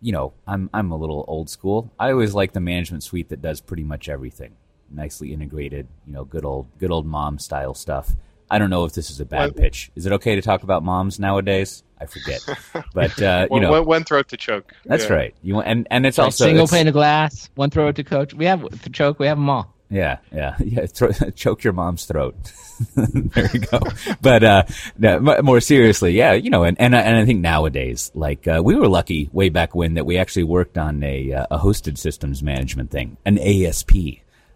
you 0.00 0.12
know, 0.12 0.32
I'm 0.46 0.70
I'm 0.72 0.90
a 0.90 0.96
little 0.96 1.24
old 1.28 1.50
school. 1.50 1.92
I 1.98 2.12
always 2.12 2.34
like 2.34 2.52
the 2.52 2.60
management 2.60 3.02
suite 3.02 3.28
that 3.30 3.42
does 3.42 3.60
pretty 3.60 3.84
much 3.84 4.08
everything, 4.08 4.56
nicely 4.90 5.32
integrated. 5.32 5.88
You 6.06 6.12
know, 6.12 6.24
good 6.24 6.44
old 6.44 6.66
good 6.78 6.90
old 6.90 7.06
mom 7.06 7.38
style 7.38 7.74
stuff. 7.74 8.14
I 8.50 8.58
don't 8.58 8.70
know 8.70 8.84
if 8.84 8.92
this 8.92 9.10
is 9.10 9.20
a 9.20 9.24
bad 9.24 9.50
what? 9.50 9.56
pitch. 9.56 9.90
Is 9.96 10.06
it 10.06 10.12
okay 10.12 10.36
to 10.36 10.42
talk 10.42 10.62
about 10.62 10.84
moms 10.84 11.18
nowadays? 11.18 11.82
I 12.00 12.06
forget, 12.06 12.46
but 12.94 13.20
uh, 13.20 13.48
you 13.50 13.60
know, 13.60 13.70
one, 13.70 13.86
one, 13.86 14.04
throat 14.04 14.28
to 14.28 14.36
choke. 14.36 14.72
That's 14.84 15.04
yeah. 15.04 15.12
right. 15.12 15.34
You 15.42 15.60
and 15.60 15.88
and 15.90 16.06
it's 16.06 16.18
also 16.18 16.44
single 16.44 16.64
it's, 16.64 16.72
pane 16.72 16.88
of 16.88 16.92
glass, 16.92 17.50
one 17.54 17.70
throat 17.70 17.96
to 17.96 18.04
coach. 18.04 18.34
We 18.34 18.44
have 18.44 18.68
to 18.82 18.90
choke. 18.90 19.18
We 19.18 19.26
have 19.26 19.38
them 19.38 19.48
all. 19.48 19.74
Yeah, 19.88 20.18
yeah, 20.32 20.56
yeah. 20.64 20.86
Throw, 20.86 21.10
choke 21.34 21.64
your 21.64 21.72
mom's 21.72 22.04
throat. 22.04 22.34
there 22.94 23.50
you 23.52 23.60
go. 23.60 23.80
but 24.20 24.44
uh, 24.44 24.64
no, 24.98 25.20
more 25.42 25.60
seriously, 25.60 26.12
yeah, 26.12 26.32
you 26.32 26.50
know, 26.50 26.64
and 26.64 26.80
and, 26.80 26.94
and 26.94 27.16
I 27.16 27.24
think 27.24 27.40
nowadays, 27.40 28.10
like 28.14 28.46
uh, 28.48 28.60
we 28.64 28.74
were 28.74 28.88
lucky 28.88 29.30
way 29.32 29.48
back 29.48 29.74
when 29.74 29.94
that 29.94 30.06
we 30.06 30.18
actually 30.18 30.44
worked 30.44 30.76
on 30.76 31.02
a 31.02 31.32
uh, 31.32 31.46
a 31.50 31.58
hosted 31.58 31.98
systems 31.98 32.42
management 32.42 32.90
thing, 32.90 33.16
an 33.24 33.38
ASP, 33.38 33.94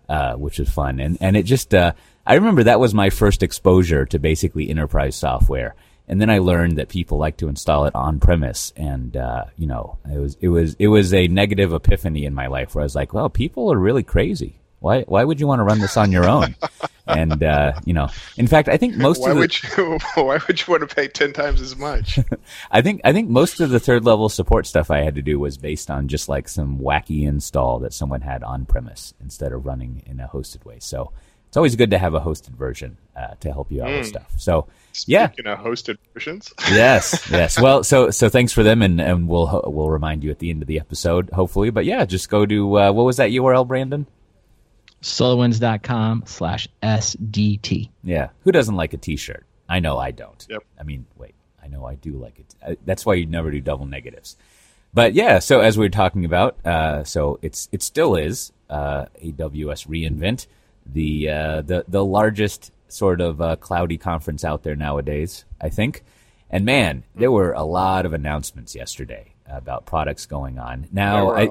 uh, 0.09 0.35
which 0.35 0.59
was 0.59 0.69
fun, 0.69 1.01
and 1.01 1.16
and 1.21 1.37
it 1.37 1.45
just 1.45 1.75
uh, 1.75 1.93
I 2.27 2.35
remember 2.35 2.64
that 2.64 2.81
was 2.81 2.93
my 2.93 3.11
first 3.11 3.43
exposure 3.43 4.07
to 4.07 4.19
basically 4.19 4.69
enterprise 4.69 5.16
software 5.16 5.75
and 6.11 6.21
then 6.21 6.29
I 6.29 6.38
learned 6.38 6.79
that 6.79 6.88
people 6.88 7.19
like 7.19 7.37
to 7.37 7.47
install 7.47 7.85
it 7.85 7.95
on 7.95 8.19
premise, 8.19 8.73
and 8.77 9.16
uh, 9.16 9.45
you 9.57 9.69
know, 9.69 9.97
it 10.12 10.19
was 10.19 10.37
it 10.40 10.49
was 10.49 10.75
it 10.81 10.88
was 10.88 11.14
a 11.14 11.29
negative 11.29 11.73
epiphany 11.73 12.25
in 12.25 12.35
my 12.35 12.49
life 12.49 12.75
where 12.75 12.83
I 12.83 12.85
was 12.85 12.97
like, 12.97 13.14
well, 13.14 13.31
people 13.31 13.73
are 13.73 13.79
really 13.79 14.03
crazy. 14.03 14.59
Why 14.81 15.03
why 15.03 15.25
would 15.25 15.40
you 15.40 15.47
want 15.47 15.61
to 15.61 15.64
run 15.64 15.79
this 15.79 15.97
on 15.97 16.11
your 16.11 16.29
own? 16.29 16.57
and 17.07 17.43
uh, 17.43 17.73
you 17.85 17.95
know, 17.95 18.09
in 18.37 18.47
fact, 18.47 18.69
I 18.69 18.77
think 18.77 18.97
most 18.97 19.21
why 19.21 19.31
of 19.31 19.37
the, 19.37 19.40
would 19.40 19.62
you 19.62 19.99
why 20.23 20.38
would 20.47 20.61
you 20.61 20.66
want 20.69 20.88
to 20.88 20.95
pay 20.95 21.09
ten 21.09 21.33
times 21.33 21.61
as 21.61 21.77
much? 21.77 22.19
I 22.71 22.83
think 22.83 23.01
I 23.05 23.12
think 23.12 23.29
most 23.29 23.61
of 23.61 23.71
the 23.71 23.81
third 23.81 24.05
level 24.05 24.29
support 24.29 24.66
stuff 24.66 24.90
I 24.90 25.03
had 25.03 25.14
to 25.14 25.23
do 25.23 25.38
was 25.38 25.57
based 25.59 25.90
on 25.90 26.09
just 26.09 26.29
like 26.29 26.49
some 26.49 26.79
wacky 26.79 27.27
install 27.27 27.79
that 27.81 27.93
someone 27.93 28.23
had 28.23 28.43
on 28.43 28.66
premise 28.66 29.14
instead 29.21 29.53
of 29.53 29.66
running 29.66 30.03
in 30.07 30.21
a 30.21 30.29
hosted 30.29 30.64
way. 30.64 30.79
So 30.81 31.12
it's 31.49 31.57
always 31.57 31.77
good 31.77 31.90
to 31.90 31.99
have 31.99 32.14
a 32.14 32.21
hosted 32.21 32.57
version 32.57 32.97
uh, 33.16 33.35
to 33.40 33.53
help 33.53 33.73
you 33.73 33.83
out 33.83 33.88
mm. 33.88 33.99
with 33.99 34.07
hmm. 34.07 34.11
stuff. 34.11 34.33
So 34.37 34.69
Speaking 34.93 35.45
yeah, 35.45 35.53
of 35.53 35.59
hosted 35.61 35.99
versions. 36.14 36.53
yes, 36.71 37.29
yes. 37.31 37.61
Well, 37.61 37.85
so 37.85 38.11
so 38.11 38.29
thanks 38.29 38.53
for 38.53 38.62
them, 38.62 38.83
and, 38.83 39.01
and 39.01 39.29
we'll 39.29 39.62
we'll 39.66 39.90
remind 39.90 40.25
you 40.25 40.31
at 40.31 40.40
the 40.40 40.51
end 40.51 40.62
of 40.62 40.69
the 40.69 40.81
episode, 40.81 41.31
hopefully. 41.31 41.71
But 41.71 41.85
yeah, 41.85 42.05
just 42.05 42.29
go 42.29 42.45
to 42.45 42.79
uh, 42.79 42.93
what 42.93 43.05
was 43.05 43.19
that 43.19 43.31
URL, 43.31 43.66
Brandon? 43.66 44.07
SolarWinds.com 45.02 46.24
slash 46.26 46.68
SDT. 46.82 47.90
Yeah. 48.04 48.28
Who 48.42 48.52
doesn't 48.52 48.76
like 48.76 48.92
a 48.92 48.98
t-shirt? 48.98 49.46
I 49.68 49.80
know 49.80 49.98
I 49.98 50.10
don't. 50.10 50.46
Yep. 50.48 50.62
I 50.78 50.82
mean, 50.82 51.06
wait, 51.16 51.34
I 51.62 51.68
know 51.68 51.84
I 51.86 51.94
do 51.94 52.12
like 52.12 52.38
it. 52.38 52.78
That's 52.84 53.06
why 53.06 53.14
you 53.14 53.26
never 53.26 53.50
do 53.50 53.60
double 53.60 53.86
negatives. 53.86 54.36
But 54.92 55.14
yeah, 55.14 55.38
so 55.38 55.60
as 55.60 55.78
we 55.78 55.84
were 55.84 55.90
talking 55.90 56.24
about, 56.24 56.64
uh, 56.66 57.04
so 57.04 57.38
it's 57.42 57.68
it 57.70 57.82
still 57.82 58.16
is 58.16 58.52
uh, 58.68 59.06
AWS 59.22 59.86
reInvent 59.86 60.46
the 60.84 61.28
uh, 61.28 61.62
the 61.62 61.84
the 61.86 62.04
largest 62.04 62.72
sort 62.88 63.20
of 63.20 63.40
uh, 63.40 63.54
cloudy 63.56 63.98
conference 63.98 64.44
out 64.44 64.64
there 64.64 64.74
nowadays. 64.74 65.44
I 65.60 65.68
think, 65.68 66.02
and 66.50 66.64
man, 66.64 67.04
there 67.14 67.30
were 67.30 67.52
a 67.52 67.62
lot 67.62 68.04
of 68.04 68.12
announcements 68.12 68.74
yesterday 68.74 69.34
about 69.50 69.86
products 69.86 70.26
going 70.26 70.58
on. 70.58 70.88
Now, 70.92 71.30
I, 71.30 71.48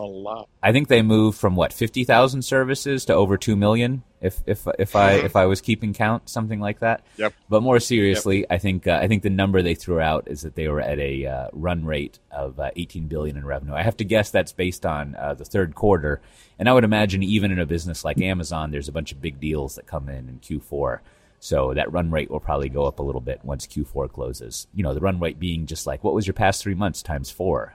I 0.62 0.72
think 0.72 0.88
they 0.88 1.02
moved 1.02 1.38
from 1.38 1.56
what 1.56 1.74
fifty 1.74 2.04
thousand 2.04 2.44
services 2.44 3.06
to 3.06 3.14
over 3.14 3.38
two 3.38 3.56
million. 3.56 4.04
If 4.22 4.42
if 4.46 4.68
if 4.78 4.96
I 4.96 5.14
if 5.14 5.36
I 5.36 5.46
was 5.46 5.62
keeping 5.62 5.94
count, 5.94 6.30
something 6.30 6.60
like 6.60 6.80
that. 6.80 7.06
Yep. 7.18 7.34
But 7.48 7.64
more 7.64 7.80
seriously, 7.80 8.40
yep. 8.40 8.48
I 8.50 8.58
think 8.58 8.88
uh, 8.88 9.00
I 9.02 9.08
think 9.08 9.24
the 9.24 9.30
number 9.30 9.62
they 9.62 9.76
threw 9.76 10.00
out 10.00 10.28
is 10.28 10.42
that 10.42 10.56
they 10.56 10.68
were 10.68 10.82
at 10.82 11.00
a 11.00 11.26
uh, 11.26 11.48
run 11.54 11.86
rate 11.86 12.20
of 12.32 12.60
uh, 12.60 12.72
eighteen 12.76 13.08
billion 13.08 13.38
in 13.38 13.46
revenue. 13.46 13.74
I 13.74 13.84
have 13.84 13.98
to 13.98 14.06
guess 14.06 14.32
that's 14.32 14.52
based 14.52 14.86
on 14.86 15.16
uh, 15.16 15.34
the 15.36 15.46
third 15.46 15.76
quarter, 15.76 16.22
and 16.58 16.68
I 16.68 16.74
would 16.74 16.84
imagine 16.84 17.24
even 17.24 17.52
in 17.52 17.60
a 17.60 17.66
business 17.66 18.04
like 18.04 18.20
Amazon, 18.20 18.72
there's 18.72 18.90
a 18.90 18.94
bunch 18.94 19.12
of 19.12 19.22
big 19.22 19.40
deals 19.40 19.76
that 19.76 19.88
come 19.88 20.10
in 20.10 20.30
in 20.30 20.40
Q4. 20.40 21.00
So 21.40 21.74
that 21.74 21.92
run 21.92 22.12
rate 22.12 22.30
will 22.30 22.42
probably 22.42 22.68
go 22.68 22.86
up 22.86 23.00
a 23.00 23.04
little 23.04 23.22
bit 23.22 23.40
once 23.44 23.66
Q4 23.66 24.12
closes. 24.12 24.68
You 24.74 24.84
know, 24.84 24.94
the 24.94 25.00
run 25.00 25.20
rate 25.20 25.40
being 25.40 25.66
just 25.66 25.88
like 25.88 26.04
what 26.04 26.14
was 26.14 26.28
your 26.28 26.34
past 26.34 26.62
three 26.62 26.76
months 26.76 27.02
times 27.02 27.32
four 27.32 27.74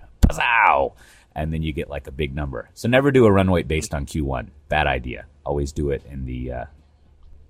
And 1.35 1.53
then 1.53 1.63
you 1.63 1.73
get 1.73 1.89
like 1.91 2.07
a 2.07 2.13
big 2.13 2.35
number. 2.35 2.71
So 2.75 2.89
never 2.89 3.11
do 3.11 3.27
a 3.27 3.33
run 3.33 3.51
rate 3.51 3.67
based 3.67 3.93
on 3.93 4.07
Q1. 4.07 4.49
Bad 4.69 4.87
idea. 4.87 5.27
Always 5.45 5.73
do 5.73 5.91
it 5.91 6.03
in 6.11 6.27
the 6.27 6.53
uh, 6.53 6.65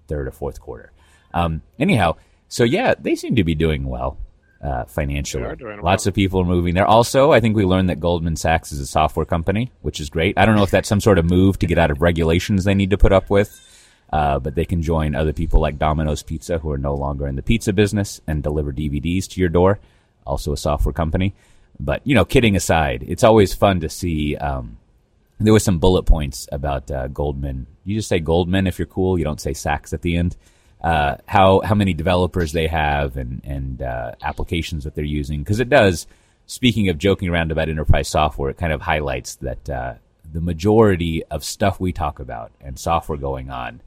third 0.08 0.26
or 0.26 0.30
fourth 0.30 0.60
quarter. 0.60 0.90
Um, 1.34 1.62
anyhow, 1.78 2.16
so 2.48 2.64
yeah, 2.64 2.94
they 2.98 3.14
seem 3.14 3.36
to 3.36 3.44
be 3.44 3.54
doing 3.54 3.84
well 3.84 4.16
uh, 4.62 4.84
financially. 4.84 5.44
Lots 5.44 6.06
well. 6.06 6.10
of 6.10 6.14
people 6.14 6.40
are 6.40 6.46
moving 6.46 6.74
there. 6.74 6.86
Also, 6.86 7.32
I 7.32 7.40
think 7.40 7.56
we 7.56 7.64
learned 7.64 7.90
that 7.90 8.00
Goldman 8.00 8.36
Sachs 8.36 8.72
is 8.72 8.80
a 8.80 8.86
software 8.86 9.26
company, 9.26 9.70
which 9.82 10.00
is 10.00 10.08
great. 10.08 10.38
I 10.38 10.46
don't 10.46 10.56
know 10.56 10.62
if 10.62 10.70
that's 10.70 10.88
some 10.88 11.00
sort 11.00 11.18
of 11.18 11.26
move 11.26 11.58
to 11.58 11.66
get 11.66 11.78
out 11.78 11.90
of 11.90 12.00
regulations 12.00 12.64
they 12.64 12.74
need 12.74 12.90
to 12.90 12.98
put 12.98 13.12
up 13.12 13.28
with. 13.28 13.60
Uh, 14.12 14.38
but 14.38 14.54
they 14.54 14.64
can 14.64 14.80
join 14.80 15.14
other 15.14 15.32
people 15.32 15.60
like 15.60 15.76
Domino's 15.76 16.22
Pizza, 16.22 16.58
who 16.58 16.70
are 16.70 16.78
no 16.78 16.94
longer 16.94 17.26
in 17.26 17.34
the 17.34 17.42
pizza 17.42 17.72
business, 17.72 18.20
and 18.28 18.42
deliver 18.42 18.72
DVDs 18.72 19.26
to 19.28 19.40
your 19.40 19.48
door. 19.48 19.80
Also, 20.24 20.52
a 20.52 20.56
software 20.56 20.92
company. 20.92 21.34
But 21.78 22.06
you 22.06 22.14
know, 22.14 22.24
kidding 22.24 22.56
aside, 22.56 23.04
it's 23.06 23.24
always 23.24 23.54
fun 23.54 23.80
to 23.80 23.88
see. 23.88 24.36
Um, 24.36 24.78
there 25.40 25.52
was 25.52 25.64
some 25.64 25.78
bullet 25.78 26.04
points 26.04 26.48
about 26.52 26.90
uh, 26.90 27.08
Goldman. 27.08 27.66
You 27.84 27.96
just 27.96 28.08
say 28.08 28.20
Goldman 28.20 28.66
if 28.66 28.78
you're 28.78 28.86
cool. 28.86 29.18
You 29.18 29.24
don't 29.24 29.40
say 29.40 29.52
Sachs 29.52 29.92
at 29.92 30.02
the 30.02 30.16
end. 30.16 30.36
Uh, 30.80 31.16
how 31.26 31.60
how 31.60 31.74
many 31.74 31.94
developers 31.94 32.52
they 32.52 32.66
have 32.66 33.16
and 33.16 33.40
and 33.44 33.82
uh, 33.82 34.12
applications 34.22 34.84
that 34.84 34.94
they're 34.94 35.04
using 35.04 35.40
because 35.40 35.60
it 35.60 35.68
does 35.68 36.06
speaking 36.46 36.88
of 36.88 36.98
joking 36.98 37.28
around 37.28 37.50
about 37.50 37.68
enterprise 37.68 38.08
software, 38.08 38.50
it 38.50 38.58
kind 38.58 38.72
of 38.72 38.82
highlights 38.82 39.36
that 39.36 39.70
uh, 39.70 39.94
the 40.30 40.40
majority 40.40 41.24
of 41.26 41.44
stuff 41.44 41.80
we 41.80 41.92
talk 41.92 42.18
about 42.20 42.52
and 42.60 42.78
software 42.78 43.18
going 43.18 43.50
on 43.50 43.80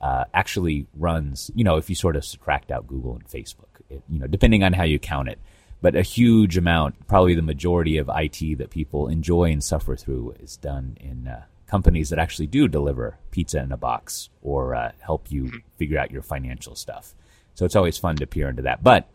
uh, 0.00 0.24
actually 0.32 0.86
runs, 0.96 1.50
you 1.54 1.64
know, 1.64 1.76
if 1.76 1.88
you 1.88 1.94
sort 1.94 2.16
of 2.16 2.24
subtract 2.24 2.70
out 2.70 2.86
Google 2.86 3.14
and 3.14 3.28
Facebook, 3.28 3.68
it, 3.88 4.02
you 4.08 4.18
know, 4.18 4.26
depending 4.26 4.64
on 4.64 4.72
how 4.72 4.84
you 4.84 4.98
count 4.98 5.28
it. 5.28 5.38
But 5.82 5.96
a 5.96 6.02
huge 6.02 6.58
amount, 6.58 7.06
probably 7.06 7.34
the 7.34 7.42
majority 7.42 7.96
of 7.96 8.10
IT 8.14 8.58
that 8.58 8.70
people 8.70 9.08
enjoy 9.08 9.44
and 9.44 9.64
suffer 9.64 9.96
through 9.96 10.34
is 10.40 10.56
done 10.56 10.98
in 11.00 11.26
uh, 11.26 11.44
companies 11.66 12.10
that 12.10 12.18
actually 12.18 12.48
do 12.48 12.68
deliver 12.68 13.18
pizza 13.30 13.60
in 13.60 13.72
a 13.72 13.76
box 13.76 14.28
or 14.42 14.74
uh, 14.74 14.92
help 15.00 15.30
you 15.30 15.50
figure 15.78 15.98
out 15.98 16.10
your 16.10 16.22
financial 16.22 16.74
stuff. 16.74 17.14
So 17.54 17.64
it's 17.64 17.76
always 17.76 17.96
fun 17.96 18.16
to 18.16 18.26
peer 18.26 18.48
into 18.48 18.62
that. 18.62 18.82
But 18.82 19.08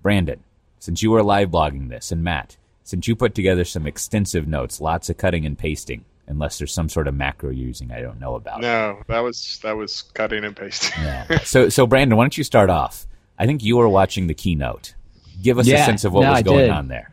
Brandon, 0.00 0.42
since 0.78 1.02
you 1.02 1.10
were 1.10 1.22
live 1.22 1.50
blogging 1.50 1.88
this, 1.88 2.10
and 2.10 2.24
Matt, 2.24 2.56
since 2.84 3.06
you 3.06 3.14
put 3.14 3.34
together 3.34 3.64
some 3.64 3.86
extensive 3.86 4.48
notes, 4.48 4.80
lots 4.80 5.10
of 5.10 5.16
cutting 5.16 5.44
and 5.46 5.58
pasting, 5.58 6.04
unless 6.26 6.58
there's 6.58 6.72
some 6.72 6.88
sort 6.88 7.08
of 7.08 7.14
macro 7.14 7.50
you're 7.50 7.66
using 7.66 7.92
I 7.92 8.00
don't 8.00 8.20
know 8.20 8.34
about. 8.34 8.60
No, 8.60 9.02
that 9.08 9.20
was 9.20 9.60
that 9.62 9.76
was 9.76 10.02
cutting 10.14 10.44
and 10.44 10.56
pasting. 10.56 11.02
yeah. 11.02 11.38
So 11.44 11.68
so 11.68 11.86
Brandon, 11.86 12.16
why 12.16 12.24
don't 12.24 12.38
you 12.38 12.44
start 12.44 12.70
off? 12.70 13.06
I 13.38 13.46
think 13.46 13.62
you 13.62 13.76
were 13.76 13.88
watching 13.88 14.26
the 14.26 14.34
keynote. 14.34 14.94
Give 15.40 15.58
us 15.58 15.66
yeah, 15.66 15.82
a 15.82 15.86
sense 15.86 16.04
of 16.04 16.12
what 16.12 16.22
no, 16.22 16.30
was 16.30 16.38
I 16.38 16.42
going 16.42 16.58
did. 16.58 16.70
on 16.70 16.88
there. 16.88 17.12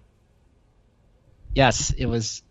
Yes, 1.54 1.92
it 1.92 2.06
was 2.06 2.42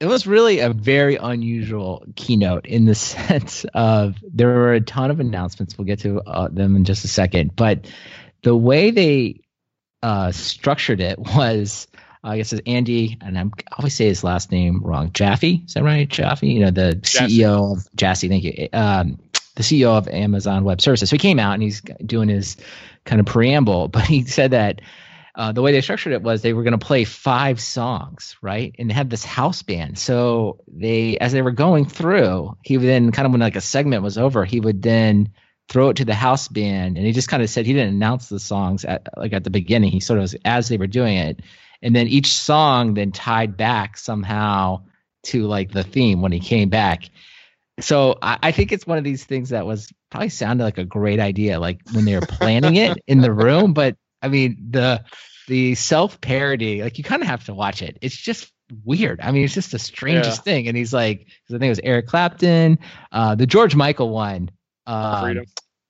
it 0.00 0.06
was 0.06 0.26
really 0.26 0.60
a 0.60 0.70
very 0.70 1.16
unusual 1.16 2.04
keynote 2.16 2.66
in 2.66 2.86
the 2.86 2.94
sense 2.94 3.64
of 3.74 4.16
there 4.22 4.48
were 4.48 4.72
a 4.72 4.80
ton 4.80 5.10
of 5.10 5.20
announcements. 5.20 5.76
We'll 5.76 5.86
get 5.86 6.00
to 6.00 6.20
uh, 6.22 6.48
them 6.48 6.76
in 6.76 6.84
just 6.84 7.04
a 7.04 7.08
second, 7.08 7.54
but 7.54 7.86
the 8.42 8.56
way 8.56 8.90
they 8.90 9.40
uh, 10.02 10.32
structured 10.32 11.00
it 11.00 11.18
was, 11.18 11.86
I 12.24 12.38
guess, 12.38 12.52
it's 12.52 12.62
Andy, 12.66 13.18
and 13.20 13.38
I'm, 13.38 13.52
I 13.70 13.76
always 13.78 13.94
say 13.94 14.06
his 14.06 14.24
last 14.24 14.50
name 14.50 14.80
wrong. 14.82 15.10
Jaffe, 15.12 15.62
is 15.66 15.74
that 15.74 15.84
right? 15.84 16.08
Jaffe, 16.08 16.46
you 16.46 16.60
know, 16.60 16.70
the 16.70 16.94
Jassy. 16.94 17.38
CEO 17.38 17.76
of 17.76 17.88
Jassy. 17.94 18.28
Thank 18.28 18.44
you. 18.44 18.68
Um, 18.72 19.18
the 19.56 19.62
CEO 19.62 19.90
of 19.90 20.08
Amazon 20.08 20.64
Web 20.64 20.80
Services. 20.80 21.10
So 21.10 21.14
he 21.14 21.18
came 21.18 21.38
out 21.38 21.52
and 21.52 21.62
he's 21.62 21.82
doing 22.04 22.28
his 22.28 22.56
kind 23.04 23.20
of 23.20 23.26
preamble, 23.26 23.88
but 23.92 24.04
he 24.04 24.24
said 24.24 24.52
that 24.52 24.80
uh, 25.34 25.52
the 25.52 25.62
way 25.62 25.72
they 25.72 25.80
structured 25.80 26.12
it 26.12 26.22
was 26.22 26.42
they 26.42 26.52
were 26.52 26.62
going 26.62 26.78
to 26.78 26.84
play 26.84 27.04
five 27.04 27.60
songs, 27.60 28.36
right? 28.42 28.74
And 28.78 28.90
they 28.90 28.94
had 28.94 29.10
this 29.10 29.24
house 29.24 29.62
band. 29.62 29.98
So 29.98 30.60
they, 30.66 31.18
as 31.18 31.32
they 31.32 31.42
were 31.42 31.52
going 31.52 31.86
through, 31.86 32.56
he 32.64 32.78
would 32.78 32.86
then 32.86 33.12
kind 33.12 33.26
of 33.26 33.32
when 33.32 33.40
like 33.40 33.56
a 33.56 33.60
segment 33.60 34.02
was 34.02 34.18
over, 34.18 34.44
he 34.44 34.60
would 34.60 34.82
then 34.82 35.30
throw 35.68 35.90
it 35.90 35.96
to 35.98 36.04
the 36.04 36.14
house 36.14 36.48
band, 36.48 36.96
and 36.96 37.06
he 37.06 37.12
just 37.12 37.28
kind 37.28 37.42
of 37.42 37.48
said 37.48 37.64
he 37.64 37.72
didn't 37.72 37.94
announce 37.94 38.28
the 38.28 38.40
songs 38.40 38.84
at 38.84 39.06
like 39.16 39.32
at 39.32 39.44
the 39.44 39.50
beginning. 39.50 39.92
He 39.92 40.00
sort 40.00 40.18
of 40.18 40.22
was 40.22 40.36
as 40.44 40.68
they 40.68 40.76
were 40.76 40.88
doing 40.88 41.16
it, 41.16 41.40
and 41.80 41.94
then 41.94 42.08
each 42.08 42.34
song 42.34 42.94
then 42.94 43.12
tied 43.12 43.56
back 43.56 43.96
somehow 43.96 44.82
to 45.22 45.46
like 45.46 45.70
the 45.70 45.84
theme 45.84 46.22
when 46.22 46.32
he 46.32 46.40
came 46.40 46.70
back. 46.70 47.08
So 47.78 48.18
I, 48.20 48.38
I 48.42 48.52
think 48.52 48.72
it's 48.72 48.86
one 48.86 48.98
of 48.98 49.04
these 49.04 49.24
things 49.24 49.50
that 49.50 49.64
was 49.64 49.92
probably 50.10 50.28
sounded 50.28 50.64
like 50.64 50.78
a 50.78 50.84
great 50.84 51.20
idea, 51.20 51.60
like 51.60 51.80
when 51.92 52.04
they 52.04 52.16
were 52.16 52.26
planning 52.26 52.76
it 52.76 52.98
in 53.06 53.20
the 53.20 53.32
room. 53.32 53.72
But 53.72 53.96
I 54.22 54.28
mean 54.28 54.68
the 54.70 55.04
the 55.48 55.74
self 55.74 56.20
parody, 56.20 56.82
like 56.82 56.98
you 56.98 57.04
kind 57.04 57.22
of 57.22 57.28
have 57.28 57.44
to 57.46 57.54
watch 57.54 57.82
it. 57.82 57.98
It's 58.00 58.16
just 58.16 58.52
weird. 58.84 59.20
I 59.20 59.32
mean, 59.32 59.44
it's 59.44 59.54
just 59.54 59.72
the 59.72 59.78
strangest 59.80 60.44
thing. 60.44 60.68
And 60.68 60.76
he's 60.76 60.92
like, 60.92 61.18
'cause 61.26 61.54
I 61.56 61.58
think 61.58 61.64
it 61.64 61.70
was 61.70 61.80
Eric 61.82 62.06
Clapton, 62.06 62.78
uh, 63.10 63.34
the 63.34 63.46
George 63.46 63.74
Michael 63.74 64.10
one. 64.10 64.50
Um, 64.86 65.20
Freedom. 65.20 65.44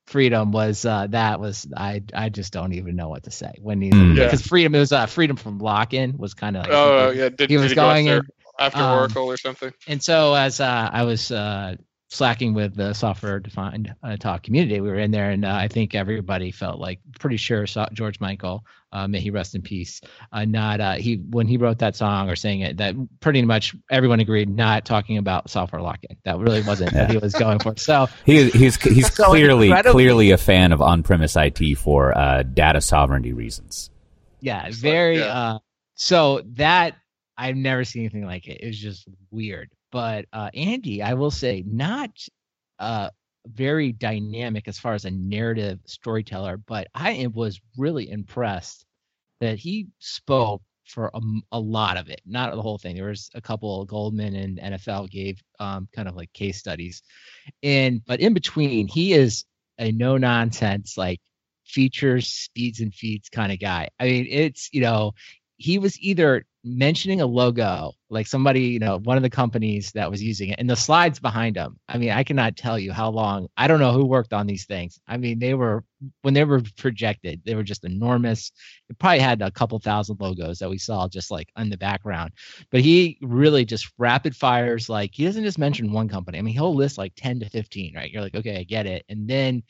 Freedom 0.07 0.51
was 0.51 0.85
uh, 0.85 1.07
that 1.11 1.38
was 1.38 1.69
I 1.77 2.03
I 2.14 2.31
just 2.31 2.53
don't 2.53 2.73
even 2.73 2.97
know 2.97 3.09
what 3.09 3.23
to 3.25 3.31
say 3.31 3.53
when 3.61 3.81
he 3.81 3.90
because 3.90 4.43
Yeah. 4.43 4.49
freedom 4.49 4.75
it 4.75 4.81
was 4.81 4.93
uh, 4.93 5.07
freedom 5.07 5.37
from 5.37 5.59
lock 5.59 5.95
in 5.95 6.16
was 6.19 6.35
kind 6.35 6.57
of 6.57 6.62
like 6.64 6.73
Oh 6.73 7.11
yeah, 7.11 7.29
did, 7.29 7.49
he 7.49 7.57
was 7.57 7.69
did 7.69 7.77
go 7.77 7.83
going 7.83 8.09
after, 8.09 8.16
in 8.16 8.27
after 8.59 8.83
um, 8.83 8.97
Oracle 8.99 9.25
or 9.27 9.37
something? 9.37 9.73
and 9.87 10.03
so 10.03 10.35
as 10.35 10.59
uh, 10.61 10.90
I 10.93 11.05
was 11.05 11.31
uh, 11.31 11.77
slacking 12.12 12.55
with 12.55 12.75
the 12.75 12.92
software 12.92 13.38
defined 13.38 13.94
uh, 14.03 14.16
talk 14.16 14.42
community, 14.42 14.81
we 14.81 14.88
were 14.88 14.99
in 14.99 15.12
there, 15.12 15.31
and 15.31 15.44
uh, 15.44 15.53
I 15.55 15.68
think 15.68 15.94
everybody 15.94 16.51
felt 16.51 16.81
like 16.81 16.99
pretty 17.20 17.37
sure 17.37 17.66
saw 17.68 17.87
George 17.92 18.18
Michael, 18.18 18.64
uh, 18.92 19.07
may 19.07 19.20
he 19.20 19.31
rest 19.31 19.55
in 19.55 19.62
peace. 19.62 20.01
Uh, 20.33 20.44
not 20.44 20.81
uh, 20.81 20.94
he 20.94 21.16
when 21.31 21.46
he 21.46 21.57
wrote 21.57 21.79
that 21.79 21.94
song 21.94 22.29
or 22.29 22.35
sang 22.35 22.61
it, 22.61 22.77
that 22.79 22.96
pretty 23.20 23.42
much 23.42 23.77
everyone 23.90 24.18
agreed 24.18 24.49
not 24.49 24.85
talking 24.85 25.18
about 25.18 25.49
software 25.49 25.81
lock-in. 25.81 26.16
That 26.25 26.38
really 26.38 26.62
wasn't 26.62 26.92
what 26.94 27.11
he 27.11 27.18
was 27.18 27.33
going 27.33 27.61
for. 27.61 27.77
So 27.77 28.09
He, 28.27 28.51
he's 28.51 28.77
he's 28.83 29.12
So 29.14 29.25
clearly 29.27 29.68
incredibly- 29.68 29.92
clearly 30.05 30.31
a 30.33 30.37
fan 30.38 30.73
of 30.73 30.83
on-premise 30.83 31.37
IT 31.37 31.79
for 31.79 32.16
uh, 32.18 32.42
data 32.42 32.81
sovereignty 32.81 33.33
reasons. 33.33 33.90
yeah, 34.40 34.68
very. 34.73 35.18
yeah. 35.20 35.27
Uh, 35.27 35.59
so 35.94 36.42
that 36.55 36.96
I've 37.38 37.57
never 37.57 37.85
seen 37.85 38.03
anything 38.03 38.27
like 38.27 38.49
it. 38.49 38.61
It 38.62 38.66
was 38.66 38.79
just 38.79 39.07
weird. 39.31 39.70
But 39.92 40.26
uh, 40.33 40.50
Andy, 40.55 41.03
I 41.03 41.14
will 41.14 41.31
say, 41.31 41.64
not 41.66 42.11
uh, 42.79 43.11
very 43.46 43.92
dynamic 43.92 44.68
as 44.68 44.79
far 44.79 44.94
as 44.94 45.05
a 45.05 45.11
narrative 45.11 45.81
storyteller, 45.87 46.57
but 46.57 46.88
I 46.94 47.29
was 47.33 47.61
really 47.76 48.11
impressed 48.11 48.85
that 49.40 49.59
he 49.59 49.88
spoke 49.98 50.62
for 50.85 51.11
a 51.53 51.61
lot 51.61 51.96
of 51.96 52.09
it, 52.09 52.20
not 52.26 52.55
the 52.55 52.62
whole 52.62 52.79
thing. 52.79 52.96
There 52.96 53.07
was 53.07 53.31
a 53.35 53.40
couple 53.40 53.85
Goldman 53.85 54.35
and 54.35 54.59
NFL 54.59 55.11
gave 55.11 55.40
um, 55.59 55.88
kind 55.94 56.09
of 56.09 56.16
like 56.16 56.33
case 56.33 56.59
studies, 56.59 57.03
and 57.62 58.05
but 58.05 58.20
in 58.20 58.35
between, 58.35 58.88
he 58.88 59.12
is 59.12 59.44
a 59.79 59.92
no 59.92 60.16
nonsense 60.16 60.98
like 60.98 61.20
features, 61.64 62.26
speeds, 62.29 62.81
and 62.81 62.92
feeds 62.92 63.29
kind 63.29 63.53
of 63.53 63.61
guy. 63.61 63.88
I 64.00 64.05
mean, 64.05 64.26
it's 64.29 64.68
you 64.72 64.81
know, 64.81 65.12
he 65.61 65.79
was 65.79 66.01
either 66.01 66.46
mentioning 66.64 67.20
a 67.20 67.27
logo, 67.27 67.92
like 68.09 68.27
somebody, 68.27 68.62
you 68.62 68.79
know, 68.79 68.99
one 69.01 69.18
of 69.18 69.23
the 69.23 69.29
companies 69.29 69.92
that 69.92 70.11
was 70.11 70.23
using 70.23 70.49
it, 70.49 70.59
and 70.59 70.70
the 70.70 70.75
slides 70.75 71.20
behind 71.20 71.55
him. 71.55 71.79
I 71.87 71.99
mean, 71.99 72.11
I 72.11 72.25
cannot 72.25 72.57
tell 72.57 72.79
you 72.79 72.92
how 72.92 73.11
long. 73.11 73.46
I 73.59 73.68
don't 73.68 73.79
know 73.79 73.92
who 73.92 74.07
worked 74.07 74.33
on 74.33 74.46
these 74.46 74.64
things. 74.64 74.99
I 75.07 75.18
mean, 75.18 75.38
they 75.38 75.53
were 75.53 75.85
when 76.23 76.33
they 76.33 76.44
were 76.44 76.62
projected, 76.79 77.42
they 77.44 77.55
were 77.55 77.62
just 77.62 77.85
enormous. 77.85 78.53
It 78.88 78.99
probably 78.99 79.18
had 79.18 79.42
a 79.42 79.51
couple 79.51 79.79
thousand 79.79 80.18
logos 80.18 80.59
that 80.61 80.70
we 80.70 80.79
saw 80.79 81.09
just 81.09 81.31
like 81.31 81.51
in 81.59 81.68
the 81.68 81.77
background. 81.77 82.33
But 82.70 82.81
he 82.81 83.18
really 83.20 83.66
just 83.66 83.92
rapid 83.99 84.35
fires, 84.35 84.88
like 84.88 85.11
he 85.12 85.27
doesn't 85.27 85.44
just 85.44 85.59
mention 85.59 85.92
one 85.92 86.09
company. 86.09 86.38
I 86.38 86.42
mean, 86.42 86.55
he'll 86.55 86.75
list 86.75 86.96
like 86.96 87.12
10 87.16 87.40
to 87.40 87.51
15, 87.51 87.94
right? 87.94 88.11
You're 88.11 88.23
like, 88.23 88.35
okay, 88.35 88.61
I 88.61 88.62
get 88.62 88.87
it. 88.87 89.05
And 89.11 89.29
then 89.29 89.62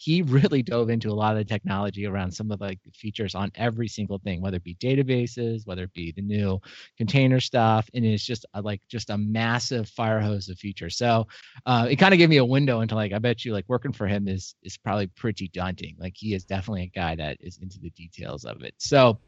he 0.00 0.22
really 0.22 0.62
dove 0.62 0.90
into 0.90 1.10
a 1.10 1.12
lot 1.12 1.32
of 1.32 1.38
the 1.38 1.44
technology 1.44 2.06
around 2.06 2.30
some 2.30 2.52
of 2.52 2.60
like 2.60 2.78
the 2.84 2.90
features 2.92 3.34
on 3.34 3.50
every 3.56 3.88
single 3.88 4.18
thing, 4.18 4.40
whether 4.40 4.58
it 4.58 4.62
be 4.62 4.76
databases, 4.76 5.66
whether 5.66 5.82
it 5.82 5.92
be 5.92 6.12
the 6.12 6.22
new 6.22 6.60
container 6.96 7.40
stuff, 7.40 7.90
and 7.94 8.04
it's 8.04 8.24
just 8.24 8.46
a, 8.54 8.62
like 8.62 8.80
just 8.88 9.10
a 9.10 9.18
massive 9.18 9.88
fire 9.88 10.20
hose 10.20 10.48
of 10.48 10.56
features. 10.56 10.96
So 10.96 11.26
uh, 11.66 11.88
it 11.90 11.96
kind 11.96 12.14
of 12.14 12.18
gave 12.18 12.28
me 12.28 12.36
a 12.36 12.44
window 12.44 12.80
into 12.80 12.94
like 12.94 13.12
I 13.12 13.18
bet 13.18 13.44
you 13.44 13.52
like 13.52 13.64
working 13.66 13.92
for 13.92 14.06
him 14.06 14.28
is 14.28 14.54
is 14.62 14.76
probably 14.76 15.08
pretty 15.08 15.48
daunting. 15.48 15.96
Like 15.98 16.14
he 16.16 16.32
is 16.32 16.44
definitely 16.44 16.84
a 16.84 16.98
guy 16.98 17.16
that 17.16 17.38
is 17.40 17.58
into 17.58 17.80
the 17.80 17.90
details 17.90 18.44
of 18.44 18.62
it. 18.62 18.74
So 18.78 19.18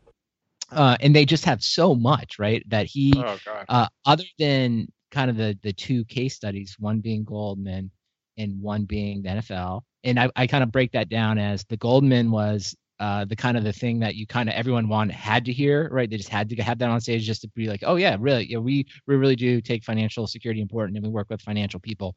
uh, 0.70 0.96
and 1.00 1.16
they 1.16 1.24
just 1.24 1.44
have 1.46 1.64
so 1.64 1.96
much, 1.96 2.38
right? 2.38 2.62
That 2.68 2.87
he 2.87 3.12
Oh 3.16 3.37
uh, 3.68 3.88
other 4.06 4.24
than 4.38 4.87
kind 5.11 5.30
of 5.30 5.37
the 5.37 5.59
the 5.64 5.72
two 5.72 6.04
case 6.04 6.37
studies, 6.37 6.76
one 6.78 7.00
being 7.00 7.24
Goldman 7.24 7.90
and 8.38 8.62
one 8.62 8.85
being 8.85 9.22
the 9.22 9.30
NFL. 9.30 9.83
And 10.04 10.18
I, 10.18 10.30
I 10.36 10.46
kind 10.46 10.62
of 10.62 10.72
break 10.72 10.92
that 10.92 11.08
down 11.08 11.38
as 11.38 11.64
the 11.64 11.76
Goldman 11.76 12.30
was 12.30 12.74
uh, 13.00 13.24
the 13.24 13.36
kind 13.36 13.56
of 13.56 13.64
the 13.64 13.72
thing 13.72 13.98
that 14.00 14.14
you 14.14 14.26
kind 14.26 14.48
of 14.48 14.54
everyone 14.54 14.88
wanted 14.88 15.14
had 15.14 15.44
to 15.46 15.52
hear, 15.52 15.88
right? 15.90 16.08
They 16.08 16.18
just 16.18 16.28
had 16.28 16.50
to 16.50 16.62
have 16.62 16.78
that 16.78 16.90
on 16.90 17.00
stage 17.00 17.24
just 17.24 17.40
to 17.42 17.48
be 17.48 17.66
like, 17.66 17.82
oh 17.84 17.96
yeah, 17.96 18.16
really, 18.20 18.50
yeah, 18.50 18.58
we 18.58 18.86
we 19.06 19.16
really 19.16 19.36
do 19.36 19.60
take 19.62 19.84
financial 19.84 20.26
security 20.26 20.60
important, 20.60 20.98
and 20.98 21.06
we 21.06 21.10
work 21.10 21.30
with 21.30 21.40
financial 21.40 21.80
people. 21.80 22.14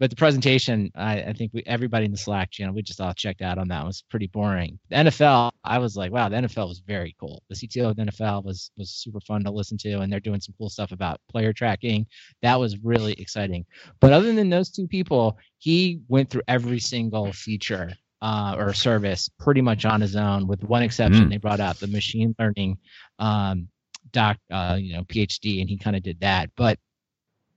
But 0.00 0.10
the 0.10 0.16
presentation, 0.16 0.90
I, 0.96 1.22
I 1.22 1.32
think 1.32 1.52
we 1.54 1.62
everybody 1.66 2.04
in 2.04 2.10
the 2.10 2.18
Slack 2.18 2.50
channel, 2.50 2.74
we 2.74 2.82
just 2.82 3.00
all 3.00 3.12
checked 3.14 3.42
out 3.42 3.58
on 3.58 3.68
that. 3.68 3.82
It 3.82 3.86
was 3.86 4.04
pretty 4.10 4.26
boring. 4.26 4.78
The 4.90 4.96
NFL, 4.96 5.52
I 5.62 5.78
was 5.78 5.96
like, 5.96 6.10
wow, 6.10 6.28
the 6.28 6.36
NFL 6.36 6.68
was 6.68 6.80
very 6.80 7.14
cool. 7.20 7.42
The 7.48 7.54
CTO 7.54 7.90
of 7.90 7.96
the 7.96 8.02
NFL 8.04 8.44
was 8.44 8.70
was 8.76 8.90
super 8.90 9.20
fun 9.20 9.44
to 9.44 9.50
listen 9.50 9.78
to, 9.78 10.00
and 10.00 10.12
they're 10.12 10.20
doing 10.20 10.40
some 10.40 10.54
cool 10.58 10.68
stuff 10.68 10.92
about 10.92 11.20
player 11.30 11.52
tracking. 11.52 12.06
That 12.42 12.58
was 12.58 12.78
really 12.78 13.12
exciting. 13.14 13.64
But 14.00 14.12
other 14.12 14.32
than 14.32 14.50
those 14.50 14.70
two 14.70 14.88
people, 14.88 15.38
he 15.58 16.00
went 16.08 16.30
through 16.30 16.42
every 16.48 16.80
single 16.80 17.32
feature 17.32 17.92
uh, 18.20 18.56
or 18.58 18.72
service 18.72 19.30
pretty 19.38 19.60
much 19.60 19.84
on 19.84 20.00
his 20.00 20.16
own, 20.16 20.46
with 20.46 20.64
one 20.64 20.82
exception. 20.82 21.26
Mm. 21.26 21.30
They 21.30 21.36
brought 21.36 21.60
out 21.60 21.78
the 21.78 21.86
machine 21.86 22.34
learning 22.38 22.78
um, 23.18 23.68
doc, 24.12 24.38
uh, 24.50 24.76
you 24.80 24.94
know, 24.94 25.02
PhD, 25.04 25.60
and 25.60 25.68
he 25.68 25.76
kind 25.76 25.94
of 25.94 26.02
did 26.02 26.20
that. 26.20 26.50
But 26.56 26.78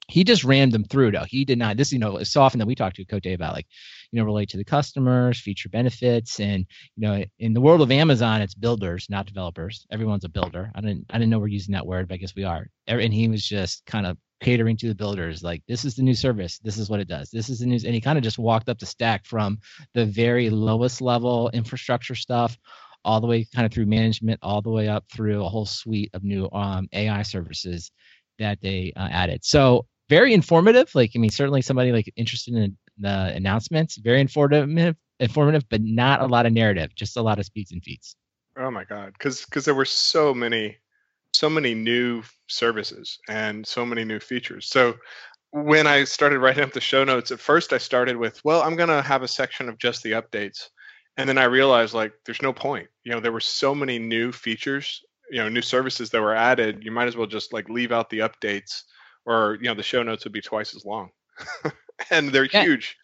he 0.08 0.24
just 0.24 0.44
ran 0.44 0.70
them 0.70 0.84
through 0.86 1.12
though. 1.12 1.26
He 1.28 1.44
did 1.46 1.58
not. 1.58 1.78
This, 1.78 1.92
you 1.92 2.00
know, 2.00 2.18
it's 2.18 2.32
so 2.32 2.42
often 2.42 2.60
that 2.60 2.66
we 2.66 2.76
talk 2.76 2.94
to 2.94 3.06
Cote 3.06 3.26
about 3.26 3.54
like, 3.54 3.68
you 4.12 4.20
know, 4.20 4.26
relate 4.26 4.50
to 4.50 4.58
the 4.58 4.64
customers, 4.64 5.40
feature 5.40 5.70
benefits, 5.70 6.40
and 6.40 6.66
you 6.96 7.08
know, 7.08 7.24
in 7.40 7.54
the 7.54 7.62
world 7.62 7.82
of 7.82 7.92
Amazon, 7.92 8.42
it's 8.42 8.56
builders, 8.56 9.08
not 9.10 9.26
developers. 9.26 9.86
Everyone's 9.92 10.24
a 10.24 10.30
builder. 10.30 10.72
I 10.76 10.82
didn't, 10.82 11.06
I 11.10 11.18
didn't 11.18 11.30
know 11.30 11.40
we're 11.40 11.48
using 11.48 11.74
that 11.74 11.86
word, 11.86 12.08
but 12.08 12.16
I 12.16 12.18
guess 12.18 12.36
we 12.36 12.46
are. 12.46 12.68
And 12.88 13.14
he 13.14 13.28
was 13.28 13.46
just 13.46 13.86
kind 13.86 14.06
of 14.06 14.18
catering 14.40 14.78
to 14.78 14.88
the 14.88 14.96
builders, 14.96 15.44
like 15.44 15.64
this 15.68 15.84
is 15.84 15.96
the 15.96 16.04
new 16.04 16.14
service, 16.14 16.60
this 16.60 16.78
is 16.78 16.90
what 16.90 17.00
it 17.00 17.08
does, 17.08 17.30
this 17.32 17.50
is 17.50 17.60
the 17.60 17.66
news, 17.66 17.86
and 17.86 17.94
he 17.94 18.00
kind 18.00 18.18
of 18.18 18.24
just 18.24 18.38
walked 18.38 18.70
up 18.70 18.80
the 18.80 18.86
stack 18.86 19.26
from 19.26 19.58
the 19.94 20.06
very 20.06 20.50
lowest 20.50 21.02
level 21.02 21.50
infrastructure 21.54 22.16
stuff 22.16 22.58
all 23.04 23.20
the 23.20 23.28
way 23.28 23.46
kind 23.56 23.66
of 23.66 23.72
through 23.72 23.86
management, 23.86 24.40
all 24.44 24.62
the 24.62 24.70
way 24.70 24.88
up 24.88 25.06
through 25.12 25.44
a 25.44 25.50
whole 25.50 25.66
suite 25.66 26.12
of 26.14 26.24
new 26.24 26.50
um, 26.52 26.88
AI 26.94 27.22
services 27.22 27.92
that 28.38 28.60
they 28.62 28.94
uh, 28.96 29.08
added. 29.10 29.44
So 29.44 29.86
very 30.10 30.34
informative. 30.34 30.94
Like, 30.96 31.12
I 31.16 31.20
mean, 31.20 31.30
certainly 31.30 31.62
somebody 31.62 31.92
like 31.92 32.12
interested 32.16 32.56
in 32.56 32.78
the 32.98 33.34
announcements, 33.36 33.98
very 33.98 34.22
informative, 34.22 34.96
informative, 35.20 35.66
but 35.70 35.82
not 35.82 36.22
a 36.22 36.26
lot 36.26 36.46
of 36.46 36.54
narrative, 36.54 36.94
just 36.96 37.18
a 37.18 37.22
lot 37.22 37.40
of 37.40 37.46
speeds 37.46 37.72
and 37.72 37.84
feeds. 37.84 38.16
Oh 38.60 38.72
my 38.72 38.84
God, 38.84 39.14
because 39.14 39.46
because 39.46 39.66
there 39.66 39.76
were 39.76 39.86
so 39.86 40.34
many, 40.34 40.78
so 41.34 41.50
many 41.50 41.76
new 41.76 42.24
services 42.48 43.20
and 43.30 43.66
so 43.66 43.86
many 43.86 44.04
new 44.04 44.20
features. 44.20 44.68
So 44.68 44.96
when 45.52 45.88
I 45.88 46.04
started 46.04 46.40
writing 46.40 46.64
up 46.64 46.74
the 46.74 46.82
show 46.82 47.04
notes, 47.04 47.32
at 47.32 47.40
first 47.40 47.72
I 47.72 47.78
started 47.78 48.18
with, 48.18 48.44
well, 48.44 48.64
I'm 48.64 48.76
gonna 48.76 49.02
have 49.02 49.22
a 49.22 49.28
section 49.28 49.70
of 49.70 49.78
just 49.78 50.02
the 50.02 50.14
updates, 50.14 50.70
and 51.18 51.30
then 51.30 51.38
I 51.38 51.44
realized 51.44 51.94
like 51.94 52.14
there's 52.26 52.42
no 52.42 52.52
point. 52.52 52.88
You 53.04 53.12
know, 53.12 53.20
there 53.20 53.32
were 53.32 53.40
so 53.40 53.76
many 53.76 54.00
new 54.00 54.32
features, 54.32 55.04
you 55.30 55.38
know, 55.38 55.50
new 55.50 55.62
services 55.62 56.10
that 56.10 56.22
were 56.22 56.36
added. 56.36 56.84
You 56.84 56.92
might 56.92 57.08
as 57.08 57.16
well 57.16 57.28
just 57.28 57.54
like 57.54 57.70
leave 57.70 57.92
out 57.92 58.10
the 58.10 58.20
updates, 58.20 58.82
or 59.28 59.58
you 59.62 59.68
know, 59.68 59.76
the 59.76 59.84
show 59.84 60.02
notes 60.02 60.24
would 60.24 60.34
be 60.34 60.42
twice 60.42 60.76
as 60.76 60.86
long, 60.86 61.12
and 62.10 62.32
they're 62.32 62.46
yeah. 62.46 62.64
huge. 62.64 62.98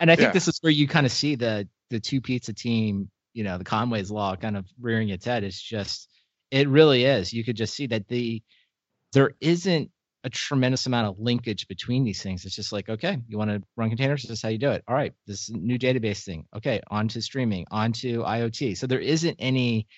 And 0.00 0.10
I 0.10 0.16
think 0.16 0.28
yeah. 0.28 0.32
this 0.32 0.48
is 0.48 0.58
where 0.62 0.72
you 0.72 0.86
kind 0.86 1.04
of 1.04 1.12
see 1.12 1.34
the 1.34 1.68
the 1.90 2.00
two 2.00 2.20
pizza 2.20 2.54
team, 2.54 3.10
you 3.34 3.44
know, 3.44 3.58
the 3.58 3.64
Conway's 3.64 4.10
law 4.10 4.36
kind 4.36 4.56
of 4.56 4.64
rearing 4.80 5.08
its 5.08 5.24
head. 5.24 5.42
It's 5.42 5.60
just, 5.60 6.08
it 6.50 6.68
really 6.68 7.04
is. 7.04 7.32
You 7.32 7.44
could 7.44 7.56
just 7.56 7.74
see 7.74 7.88
that 7.88 8.08
the 8.08 8.42
there 9.12 9.32
isn't 9.40 9.90
a 10.24 10.30
tremendous 10.30 10.86
amount 10.86 11.08
of 11.08 11.18
linkage 11.18 11.66
between 11.66 12.04
these 12.04 12.22
things. 12.22 12.44
It's 12.44 12.54
just 12.54 12.72
like, 12.72 12.88
okay, 12.88 13.18
you 13.26 13.38
want 13.38 13.50
to 13.50 13.62
run 13.76 13.88
containers? 13.88 14.22
This 14.22 14.32
is 14.32 14.42
how 14.42 14.48
you 14.50 14.58
do 14.58 14.70
it. 14.70 14.84
All 14.86 14.94
right, 14.94 15.12
this 15.26 15.50
new 15.50 15.78
database 15.78 16.24
thing. 16.24 16.44
Okay, 16.54 16.80
onto 16.88 17.20
streaming, 17.20 17.66
onto 17.70 18.22
IoT. 18.22 18.76
So 18.76 18.86
there 18.86 19.00
isn't 19.00 19.36
any. 19.38 19.88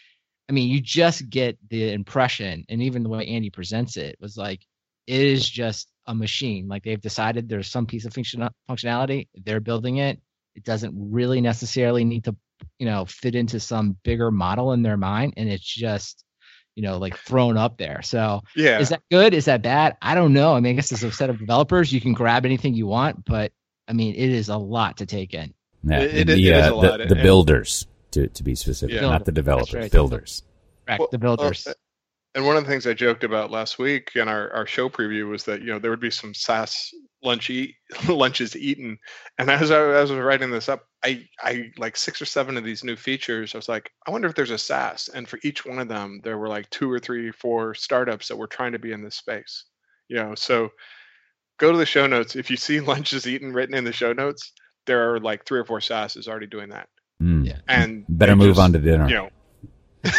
I 0.48 0.52
mean, 0.52 0.68
you 0.68 0.80
just 0.80 1.28
get 1.28 1.58
the 1.68 1.92
impression, 1.92 2.64
and 2.68 2.82
even 2.82 3.02
the 3.02 3.08
way 3.08 3.26
Andy 3.26 3.50
presents 3.50 3.96
it 3.96 4.16
was 4.20 4.36
like, 4.36 4.60
is 5.10 5.48
just 5.48 5.88
a 6.06 6.14
machine. 6.14 6.68
Like 6.68 6.84
they've 6.84 7.00
decided 7.00 7.48
there's 7.48 7.68
some 7.68 7.86
piece 7.86 8.04
of 8.04 8.14
function 8.14 8.48
functionality, 8.68 9.28
they're 9.44 9.60
building 9.60 9.98
it. 9.98 10.20
It 10.54 10.64
doesn't 10.64 10.94
really 10.96 11.40
necessarily 11.40 12.04
need 12.04 12.24
to, 12.24 12.36
you 12.78 12.86
know, 12.86 13.04
fit 13.06 13.34
into 13.34 13.60
some 13.60 13.96
bigger 14.02 14.30
model 14.30 14.72
in 14.72 14.82
their 14.82 14.96
mind, 14.96 15.34
and 15.36 15.48
it's 15.48 15.64
just 15.64 16.24
you 16.76 16.84
know, 16.84 16.98
like 16.98 17.16
thrown 17.18 17.56
up 17.56 17.76
there. 17.78 18.00
So 18.02 18.40
yeah, 18.56 18.78
is 18.78 18.90
that 18.90 19.02
good? 19.10 19.34
Is 19.34 19.46
that 19.46 19.62
bad? 19.62 19.96
I 20.00 20.14
don't 20.14 20.32
know. 20.32 20.54
I 20.54 20.60
mean, 20.60 20.72
I 20.72 20.76
guess 20.76 20.92
as 20.92 21.02
a 21.02 21.12
set 21.12 21.28
of 21.28 21.38
developers, 21.38 21.92
you 21.92 22.00
can 22.00 22.12
grab 22.12 22.46
anything 22.46 22.74
you 22.74 22.86
want, 22.86 23.24
but 23.24 23.52
I 23.88 23.92
mean, 23.92 24.14
it 24.14 24.30
is 24.30 24.48
a 24.48 24.56
lot 24.56 24.98
to 24.98 25.06
take 25.06 25.34
in. 25.34 25.52
Yeah, 25.82 26.00
it, 26.00 26.28
it, 26.30 26.34
the, 26.36 26.52
uh, 26.52 26.96
the, 26.98 27.06
the, 27.06 27.14
builders, 27.16 27.86
to, 28.12 28.28
to 28.28 28.42
be 28.42 28.54
specific, 28.54 28.94
yeah. 28.94 29.02
not 29.02 29.24
the 29.24 29.32
developers, 29.32 29.74
right. 29.74 29.90
builders. 29.90 30.42
Correct, 30.86 31.00
well, 31.00 31.08
the 31.10 31.18
builders. 31.18 31.64
Well, 31.66 31.74
and 32.34 32.46
one 32.46 32.56
of 32.56 32.64
the 32.64 32.70
things 32.70 32.86
I 32.86 32.94
joked 32.94 33.24
about 33.24 33.50
last 33.50 33.78
week 33.78 34.12
in 34.14 34.28
our, 34.28 34.52
our 34.52 34.66
show 34.66 34.88
preview 34.88 35.28
was 35.28 35.44
that 35.44 35.60
you 35.60 35.68
know 35.68 35.78
there 35.78 35.90
would 35.90 36.00
be 36.00 36.10
some 36.10 36.32
SaaS 36.32 36.90
lunch 37.22 37.50
eat 37.50 37.74
lunches 38.08 38.56
eaten, 38.56 38.98
and 39.38 39.50
as 39.50 39.70
I, 39.70 39.80
as 39.94 40.10
I 40.10 40.14
was 40.14 40.24
writing 40.24 40.50
this 40.50 40.68
up, 40.68 40.84
I 41.04 41.26
I 41.40 41.70
like 41.76 41.96
six 41.96 42.22
or 42.22 42.26
seven 42.26 42.56
of 42.56 42.64
these 42.64 42.84
new 42.84 42.96
features. 42.96 43.54
I 43.54 43.58
was 43.58 43.68
like, 43.68 43.90
I 44.06 44.12
wonder 44.12 44.28
if 44.28 44.34
there's 44.34 44.50
a 44.50 44.58
SaaS, 44.58 45.08
and 45.12 45.28
for 45.28 45.40
each 45.42 45.66
one 45.66 45.80
of 45.80 45.88
them, 45.88 46.20
there 46.22 46.38
were 46.38 46.48
like 46.48 46.70
two 46.70 46.90
or 46.90 47.00
three, 47.00 47.32
four 47.32 47.74
startups 47.74 48.28
that 48.28 48.36
were 48.36 48.46
trying 48.46 48.72
to 48.72 48.78
be 48.78 48.92
in 48.92 49.02
this 49.02 49.16
space. 49.16 49.64
You 50.08 50.16
know, 50.16 50.34
so 50.36 50.70
go 51.58 51.72
to 51.72 51.78
the 51.78 51.86
show 51.86 52.06
notes. 52.06 52.36
If 52.36 52.50
you 52.50 52.56
see 52.56 52.80
lunches 52.80 53.26
eaten 53.26 53.52
written 53.52 53.74
in 53.74 53.84
the 53.84 53.92
show 53.92 54.12
notes, 54.12 54.52
there 54.86 55.12
are 55.12 55.18
like 55.18 55.44
three 55.44 55.58
or 55.58 55.64
four 55.64 55.80
SaaSes 55.80 56.28
already 56.28 56.46
doing 56.46 56.68
that. 56.70 56.88
Mm. 57.20 57.44
Yeah. 57.44 57.58
And 57.66 58.04
better 58.08 58.36
move 58.36 58.50
just, 58.50 58.60
on 58.60 58.72
to 58.72 58.78
dinner. 58.78 59.08
You 59.08 59.14
know. 59.14 59.30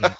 Yeah, 0.00 0.14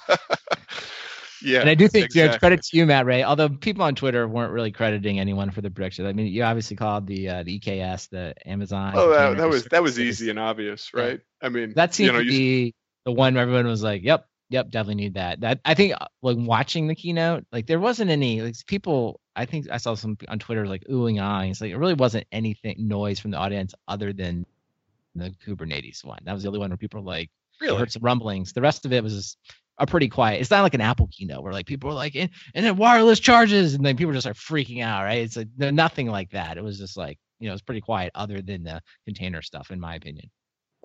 and 1.45 1.69
I 1.69 1.75
do 1.75 1.87
think 1.87 2.05
exactly. 2.05 2.39
credit 2.39 2.63
to 2.63 2.77
you, 2.77 2.85
Matt 2.85 3.05
Ray. 3.05 3.23
Although 3.23 3.49
people 3.49 3.83
on 3.83 3.95
Twitter 3.95 4.27
weren't 4.27 4.51
really 4.51 4.71
crediting 4.71 5.19
anyone 5.19 5.51
for 5.51 5.61
the 5.61 5.69
prediction. 5.69 6.05
I 6.05 6.13
mean, 6.13 6.27
you 6.27 6.43
obviously 6.43 6.75
called 6.75 7.07
the 7.07 7.29
uh, 7.29 7.43
the 7.43 7.59
EKS, 7.59 8.09
the 8.09 8.33
Amazon. 8.45 8.93
Oh, 8.95 9.09
that, 9.09 9.37
that 9.37 9.49
was 9.49 9.65
that 9.65 9.83
was 9.83 9.99
easy 9.99 10.29
and 10.29 10.39
obvious, 10.39 10.93
right? 10.93 11.19
Yeah. 11.41 11.47
I 11.47 11.49
mean, 11.49 11.73
that 11.75 11.93
seemed 11.93 12.07
you 12.07 12.13
know, 12.13 12.19
to 12.19 12.29
be 12.29 12.75
the 13.05 13.11
one 13.11 13.33
where 13.33 13.43
everyone 13.43 13.67
was 13.67 13.83
like, 13.83 14.03
"Yep, 14.03 14.27
yep, 14.49 14.69
definitely 14.69 14.95
need 14.95 15.15
that." 15.15 15.41
That 15.41 15.59
I 15.65 15.73
think, 15.73 15.93
uh, 15.99 16.05
like 16.21 16.37
watching 16.39 16.87
the 16.87 16.95
keynote, 16.95 17.45
like 17.51 17.67
there 17.67 17.79
wasn't 17.79 18.11
any 18.11 18.41
like 18.41 18.55
people. 18.65 19.19
I 19.35 19.45
think 19.45 19.67
I 19.71 19.77
saw 19.77 19.95
some 19.95 20.17
on 20.27 20.39
Twitter 20.39 20.67
like 20.67 20.83
oohing 20.89 21.19
and 21.19 21.49
It's 21.49 21.59
like 21.59 21.71
it 21.71 21.77
really 21.77 21.95
wasn't 21.95 22.27
anything 22.31 22.75
noise 22.87 23.19
from 23.19 23.31
the 23.31 23.37
audience 23.37 23.73
other 23.87 24.13
than 24.13 24.45
the 25.15 25.33
Kubernetes 25.45 26.03
one. 26.05 26.19
That 26.23 26.33
was 26.33 26.43
the 26.43 26.49
only 26.49 26.59
one 26.59 26.69
where 26.69 26.77
people 26.77 27.01
were 27.01 27.11
like, 27.11 27.29
really 27.61 27.77
heard 27.77 27.91
some 27.91 28.03
rumblings. 28.03 28.53
The 28.53 28.61
rest 28.61 28.85
of 28.85 28.93
it 28.93 29.03
was 29.03 29.37
are 29.77 29.85
pretty 29.85 30.09
quiet. 30.09 30.41
It's 30.41 30.51
not 30.51 30.61
like 30.61 30.73
an 30.73 30.81
Apple 30.81 31.09
keynote 31.11 31.43
where 31.43 31.53
like 31.53 31.65
people 31.65 31.89
are 31.89 31.93
like, 31.93 32.15
and, 32.15 32.29
and 32.53 32.65
then 32.65 32.77
wireless 32.77 33.19
charges, 33.19 33.73
and 33.73 33.85
then 33.85 33.97
people 33.97 34.13
just 34.13 34.27
are 34.27 34.33
freaking 34.33 34.83
out, 34.83 35.03
right? 35.03 35.19
It's 35.19 35.37
like 35.37 35.47
nothing 35.57 36.07
like 36.07 36.29
that. 36.31 36.57
It 36.57 36.63
was 36.63 36.77
just 36.77 36.97
like, 36.97 37.17
you 37.39 37.47
know, 37.47 37.53
it's 37.53 37.63
pretty 37.63 37.81
quiet 37.81 38.11
other 38.15 38.41
than 38.41 38.63
the 38.63 38.81
container 39.05 39.41
stuff, 39.41 39.71
in 39.71 39.79
my 39.79 39.95
opinion. 39.95 40.29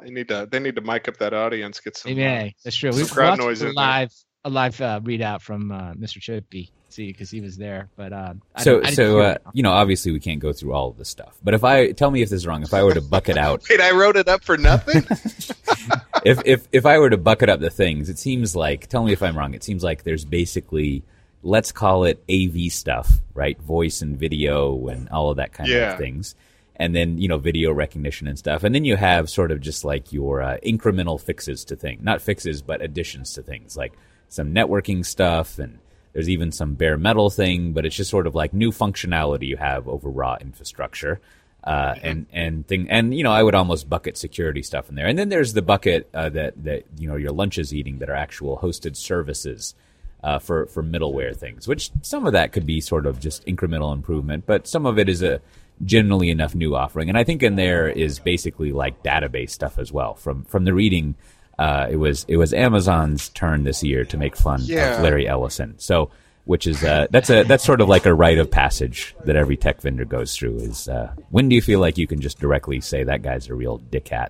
They 0.03 0.11
need 0.11 0.28
to 0.28 0.49
they 0.51 0.61
need 0.61 0.76
to 0.76 0.82
mic 0.82 1.09
up 1.09 1.16
that 1.18 1.34
audience, 1.34 1.80
get 1.80 1.97
some. 1.97 2.12
Yeah, 2.12 2.45
uh, 2.45 2.51
that's 2.64 2.76
true. 2.76 2.91
We've 2.93 3.11
crowd 3.11 3.39
noise 3.39 3.62
live 3.62 4.12
a 4.45 4.51
live 4.51 4.80
uh, 4.80 5.01
readout 5.03 5.43
from 5.43 5.72
uh, 5.72 5.93
Mr. 5.95 6.20
Chippy, 6.20 6.70
see, 6.89 7.09
because 7.09 7.30
he 7.30 7.41
was 7.41 7.57
there. 7.57 7.89
But 7.97 8.12
uh, 8.12 8.34
so 8.59 8.82
so 8.84 9.20
uh, 9.20 9.39
you 9.53 9.62
know, 9.62 9.72
obviously 9.72 10.12
we 10.12 10.20
can't 10.20 10.41
go 10.41 10.53
through 10.53 10.72
all 10.72 10.89
of 10.89 10.97
this 10.97 11.09
stuff. 11.09 11.36
But 11.43 11.55
if 11.55 11.64
I 11.64 11.93
tell 11.93 12.11
me 12.11 12.22
if 12.22 12.30
this 12.30 12.39
is 12.39 12.47
wrong, 12.47 12.62
if 12.62 12.72
I 12.72 12.82
were 12.82 12.95
to 12.95 13.01
bucket 13.01 13.36
out, 13.39 13.62
wait, 13.68 13.80
I 13.80 13.93
wrote 13.93 14.16
it 14.16 14.28
up 14.28 14.45
for 14.45 14.57
nothing. 14.57 15.03
if 16.24 16.41
if 16.45 16.68
if 16.72 16.86
I 16.86 16.99
were 16.99 17.11
to 17.11 17.18
bucket 17.18 17.49
up 17.49 17.61
the 17.61 17.70
things, 17.70 18.09
it 18.09 18.18
seems 18.18 18.55
like 18.55 18.86
tell 18.89 19.05
me 19.05 19.12
if 19.12 19.22
I'm 19.22 19.36
wrong. 19.36 19.55
It 19.55 19.64
seems 19.64 19.82
like 19.82 20.05
there's 20.05 20.24
basically 20.24 21.03
let's 21.43 21.72
call 21.72 22.05
it 22.05 22.22
AV 22.30 22.72
stuff, 22.72 23.11
right? 23.34 23.61
Voice 23.61 24.03
and 24.03 24.18
video 24.18 24.89
and 24.89 25.09
all 25.11 25.30
of 25.30 25.36
that 25.36 25.53
kind 25.53 25.68
yeah. 25.68 25.93
of 25.93 25.99
things. 25.99 26.34
And 26.76 26.95
then, 26.95 27.18
you 27.18 27.26
know, 27.28 27.39
video 27.39 27.72
recognition 27.72 28.28
and 28.28 28.39
stuff. 28.39 28.62
And 28.62 28.74
then 28.74 28.84
you 28.84 28.97
have 28.97 29.28
sort 29.28 29.51
of 29.51 29.61
just 29.61 29.84
like 29.84 30.12
your 30.12 30.43
uh, 30.43 30.59
incremental 30.64 31.20
fixes 31.20 31.64
to 31.66 31.76
things. 31.76 32.03
Not 32.03 32.22
fixes, 32.22 32.62
but 32.62 32.82
additions 32.82 33.32
to 33.34 33.43
things 33.43 33.76
like 33.76 33.95
some 34.29 34.55
networking 34.55 35.05
stuff 35.05 35.59
and 35.59 35.79
there's 36.12 36.29
even 36.29 36.51
some 36.51 36.74
bare 36.74 36.97
metal 36.97 37.31
thing, 37.31 37.72
but 37.72 37.87
it's 37.87 37.95
just 37.95 38.11
sort 38.11 38.26
of 38.26 38.35
like 38.35 38.53
new 38.53 38.72
functionality 38.72 39.47
you 39.47 39.57
have 39.57 39.87
over 39.89 40.09
raw 40.09 40.37
infrastructure. 40.41 41.20
Uh, 41.62 41.95
and 42.03 42.26
and 42.33 42.66
thing 42.66 42.89
and 42.89 43.12
you 43.12 43.24
know 43.24 43.33
I 43.33 43.43
would 43.43 43.55
almost 43.55 43.91
bucket 43.91 44.16
security 44.16 44.62
stuff 44.62 44.89
in 44.89 44.95
there, 44.95 45.07
and 45.07 45.18
then 45.18 45.29
there's 45.29 45.53
the 45.53 45.61
bucket 45.61 46.09
uh, 46.14 46.29
that 46.31 46.55
that 46.64 46.85
you 46.99 47.09
know 47.09 47.16
your 47.16 47.33
lunch 47.33 47.59
is 47.59 47.74
eating 47.74 47.99
that 47.99 48.09
are 48.09 48.14
actual 48.14 48.59
hosted 48.59 48.97
services 48.97 49.74
uh, 50.22 50.39
for 50.39 50.66
for 50.66 50.83
middleware 50.83 51.37
things, 51.37 51.68
which 51.68 51.91
some 52.03 52.26
of 52.26 52.33
that 52.33 52.53
could 52.53 52.64
be 52.64 52.81
sort 52.81 53.07
of 53.07 53.20
just 53.20 53.45
incremental 53.45 53.93
improvement, 53.93 54.45
but 54.47 54.66
some 54.66 54.87
of 54.87 54.99
it 54.99 55.09
is 55.09 55.20
a 55.20 55.41
generally 55.85 56.31
enough 56.31 56.55
new 56.55 56.74
offering, 56.74 57.09
and 57.09 57.18
I 57.18 57.24
think 57.24 57.43
in 57.43 57.57
there 57.57 57.89
is 57.89 58.18
basically 58.18 58.72
like 58.72 59.03
database 59.03 59.51
stuff 59.51 59.79
as 59.79 59.93
well. 59.93 60.14
From 60.14 60.45
from 60.45 60.64
the 60.64 60.72
reading, 60.72 61.16
uh, 61.59 61.88
it 61.90 61.96
was 61.96 62.24
it 62.28 62.36
was 62.36 62.52
Amazon's 62.54 63.28
turn 63.30 63.64
this 63.64 63.82
year 63.82 64.04
to 64.06 64.16
make 64.16 64.36
fun 64.36 64.61
yeah. 64.62 64.96
of 64.96 65.02
Larry 65.02 65.26
Ellison, 65.26 65.74
so 65.78 66.11
which 66.44 66.66
is 66.66 66.82
uh, 66.84 67.06
that's 67.11 67.30
a 67.30 67.42
that's 67.42 67.64
sort 67.64 67.80
of 67.80 67.88
like 67.88 68.06
a 68.06 68.14
rite 68.14 68.38
of 68.38 68.50
passage 68.50 69.14
that 69.24 69.36
every 69.36 69.56
tech 69.56 69.80
vendor 69.82 70.04
goes 70.04 70.36
through. 70.36 70.56
Is 70.56 70.88
uh, 70.88 71.12
when 71.30 71.48
do 71.48 71.56
you 71.56 71.62
feel 71.62 71.80
like 71.80 71.98
you 71.98 72.06
can 72.06 72.20
just 72.20 72.38
directly 72.38 72.80
say 72.80 73.04
that 73.04 73.22
guy's 73.22 73.48
a 73.48 73.54
real 73.54 73.78
dickhat? 73.78 74.28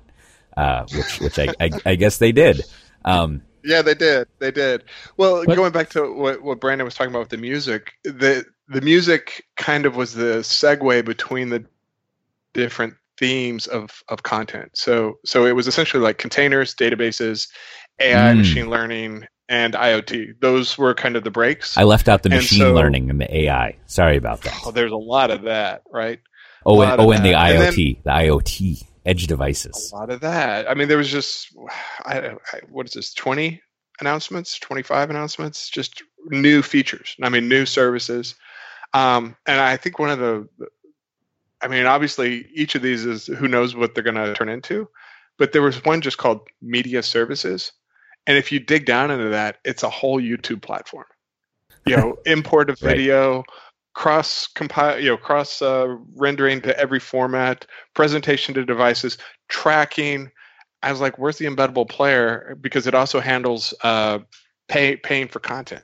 Uh, 0.57 0.85
which 0.93 1.21
which 1.21 1.39
I, 1.39 1.55
I, 1.61 1.71
I 1.87 1.95
guess 1.95 2.19
they 2.19 2.33
did. 2.33 2.65
Um, 3.05 3.43
yeah, 3.63 3.83
they 3.83 3.95
did. 3.95 4.27
They 4.39 4.51
did. 4.51 4.85
Well, 5.17 5.45
but, 5.45 5.55
going 5.55 5.73
back 5.73 5.91
to 5.91 6.13
what, 6.13 6.43
what 6.43 6.61
Brandon 6.61 6.85
was 6.85 6.95
talking 6.95 7.13
about 7.13 7.21
with 7.21 7.29
the 7.29 7.37
music, 7.37 7.93
the 8.03 8.45
the 8.69 8.81
music 8.81 9.45
kind 9.57 9.87
of 9.87 9.95
was 9.95 10.15
the 10.15 10.39
segue 10.39 11.05
between 11.05 11.51
the 11.51 11.65
different 12.55 12.95
themes 13.19 13.67
of 13.67 14.03
of 14.09 14.23
content. 14.23 14.71
So 14.75 15.19
so 15.25 15.47
it 15.47 15.53
was 15.53 15.67
essentially 15.67 16.03
like 16.03 16.19
containers, 16.19 16.75
databases, 16.75 17.49
AI, 18.01 18.33
mm. 18.33 18.39
machine 18.39 18.71
learning, 18.71 19.25
and 19.49 19.75
IoT. 19.75 20.41
Those 20.41 20.79
were 20.79 20.95
kind 20.95 21.17
of 21.17 21.25
the 21.25 21.31
breaks. 21.31 21.77
I 21.77 21.85
left 21.85 22.09
out 22.09 22.23
the 22.23 22.29
machine 22.31 22.61
so, 22.61 22.75
learning 22.75 23.11
and 23.11 23.21
the 23.21 23.37
AI. 23.45 23.77
Sorry 23.87 24.17
about 24.17 24.43
that. 24.43 24.55
Oh, 24.65 24.71
there's 24.71 24.93
a 24.93 24.97
lot 24.97 25.31
of 25.31 25.43
that, 25.43 25.83
right? 25.93 26.21
Oh, 26.67 26.81
and, 26.83 27.01
oh, 27.01 27.11
and 27.13 27.25
the 27.25 27.33
IoT, 27.33 27.51
and 27.51 27.61
then, 27.61 27.73
the 28.05 28.11
IoT 28.11 28.83
edge 29.07 29.27
devices. 29.27 29.91
A 29.93 29.97
lot 29.97 30.11
of 30.11 30.21
that. 30.21 30.71
I 30.71 30.75
mean, 30.75 30.89
there 30.89 30.99
was 30.99 31.11
just, 31.11 31.49
I, 32.05 32.31
I, 32.53 32.61
what 32.69 32.87
is 32.87 32.93
this? 32.93 33.15
Twenty 33.15 33.63
announcements, 34.01 34.59
twenty 34.59 34.83
five 34.83 35.11
announcements, 35.11 35.69
just 35.69 36.03
new 36.27 36.63
features. 36.63 37.17
I 37.23 37.29
mean, 37.29 37.49
new 37.49 37.65
services. 37.65 38.35
Um, 38.95 39.37
and 39.47 39.61
I 39.61 39.77
think 39.77 39.99
one 39.99 40.11
of 40.11 40.19
the, 40.19 40.49
I 41.61 41.69
mean, 41.69 41.87
obviously, 41.87 42.47
each 42.55 42.75
of 42.75 42.83
these 42.83 43.05
is 43.05 43.27
who 43.27 43.49
knows 43.49 43.75
what 43.75 43.95
they're 43.95 44.05
going 44.05 44.17
to 44.17 44.35
turn 44.35 44.49
into, 44.49 44.89
but 45.39 45.53
there 45.53 45.63
was 45.63 45.85
one 45.85 46.01
just 46.01 46.19
called 46.19 46.47
media 46.63 47.03
services 47.03 47.73
and 48.29 48.37
if 48.37 48.53
you 48.53 48.61
dig 48.61 48.85
down 48.85 49.11
into 49.11 49.31
that, 49.31 49.57
it's 49.65 49.83
a 49.83 49.89
whole 49.89 50.21
YouTube 50.21 50.61
platform. 50.61 51.07
You 51.87 51.97
know, 51.97 52.19
import 52.27 52.69
of 52.69 52.79
video, 52.79 53.37
right. 53.37 53.45
cross 53.95 54.47
compile, 54.47 55.01
you 55.01 55.09
know, 55.09 55.17
cross 55.17 55.63
uh, 55.63 55.97
rendering 56.15 56.61
to 56.61 56.79
every 56.79 57.01
format, 57.01 57.65
presentation 57.95 58.53
to 58.55 58.67
devices, 58.67 59.17
tracking, 59.49 60.31
I 60.83 60.93
was 60.93 61.01
like, 61.01 61.19
where's 61.19 61.39
the 61.39 61.47
embeddable 61.47 61.89
player? 61.89 62.57
Because 62.61 62.87
it 62.87 62.95
also 62.95 63.19
handles 63.19 63.73
uh, 63.83 64.19
pay 64.69 64.97
paying 64.97 65.29
for 65.29 65.41
content. 65.41 65.83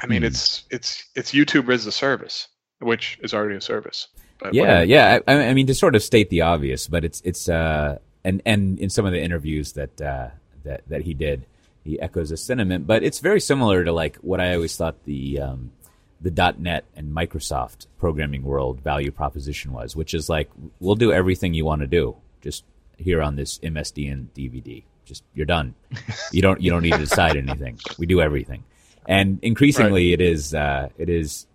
I 0.00 0.06
mean, 0.06 0.22
Hmm. 0.22 0.28
it's 0.28 0.64
it's 0.70 1.04
it's 1.14 1.32
YouTube 1.32 1.72
as 1.72 1.84
a 1.84 1.92
service, 1.92 2.48
which 2.80 3.18
is 3.22 3.34
already 3.34 3.56
a 3.56 3.60
service. 3.60 4.08
But 4.38 4.54
yeah, 4.54 4.62
whatever. 4.62 4.84
yeah. 4.84 5.18
I, 5.26 5.32
I 5.50 5.54
mean, 5.54 5.66
to 5.68 5.74
sort 5.74 5.94
of 5.94 6.02
state 6.02 6.30
the 6.30 6.42
obvious, 6.42 6.88
but 6.88 7.04
it's 7.04 7.20
it's 7.24 7.48
uh, 7.48 7.98
and 8.24 8.42
and 8.44 8.78
in 8.78 8.90
some 8.90 9.06
of 9.06 9.12
the 9.12 9.20
interviews 9.20 9.72
that 9.72 10.00
uh, 10.00 10.28
that 10.64 10.82
that 10.88 11.02
he 11.02 11.14
did, 11.14 11.46
he 11.84 12.00
echoes 12.00 12.30
a 12.30 12.36
sentiment. 12.36 12.86
But 12.86 13.02
it's 13.02 13.20
very 13.20 13.40
similar 13.40 13.84
to 13.84 13.92
like 13.92 14.16
what 14.16 14.40
I 14.40 14.54
always 14.54 14.76
thought 14.76 15.04
the 15.04 15.40
um, 15.40 15.72
the 16.20 16.54
.NET 16.58 16.84
and 16.96 17.14
Microsoft 17.14 17.86
programming 17.98 18.42
world 18.42 18.80
value 18.80 19.10
proposition 19.10 19.72
was, 19.72 19.94
which 19.94 20.14
is 20.14 20.28
like 20.28 20.50
we'll 20.80 20.94
do 20.94 21.12
everything 21.12 21.54
you 21.54 21.64
want 21.64 21.82
to 21.82 21.86
do, 21.86 22.16
just 22.40 22.64
here 22.96 23.22
on 23.22 23.36
this 23.36 23.58
MSDN 23.58 24.28
DVD. 24.34 24.82
Just 25.04 25.22
you're 25.34 25.46
done. 25.46 25.74
you 26.32 26.42
don't 26.42 26.60
you 26.60 26.70
don't 26.70 26.82
need 26.82 26.92
to 26.92 26.98
decide 26.98 27.36
anything. 27.36 27.78
We 27.98 28.06
do 28.06 28.20
everything, 28.20 28.64
and 29.06 29.38
increasingly 29.42 30.12
it 30.12 30.20
is 30.20 30.54
uh, 30.54 30.88
it 30.96 31.10
is 31.10 31.46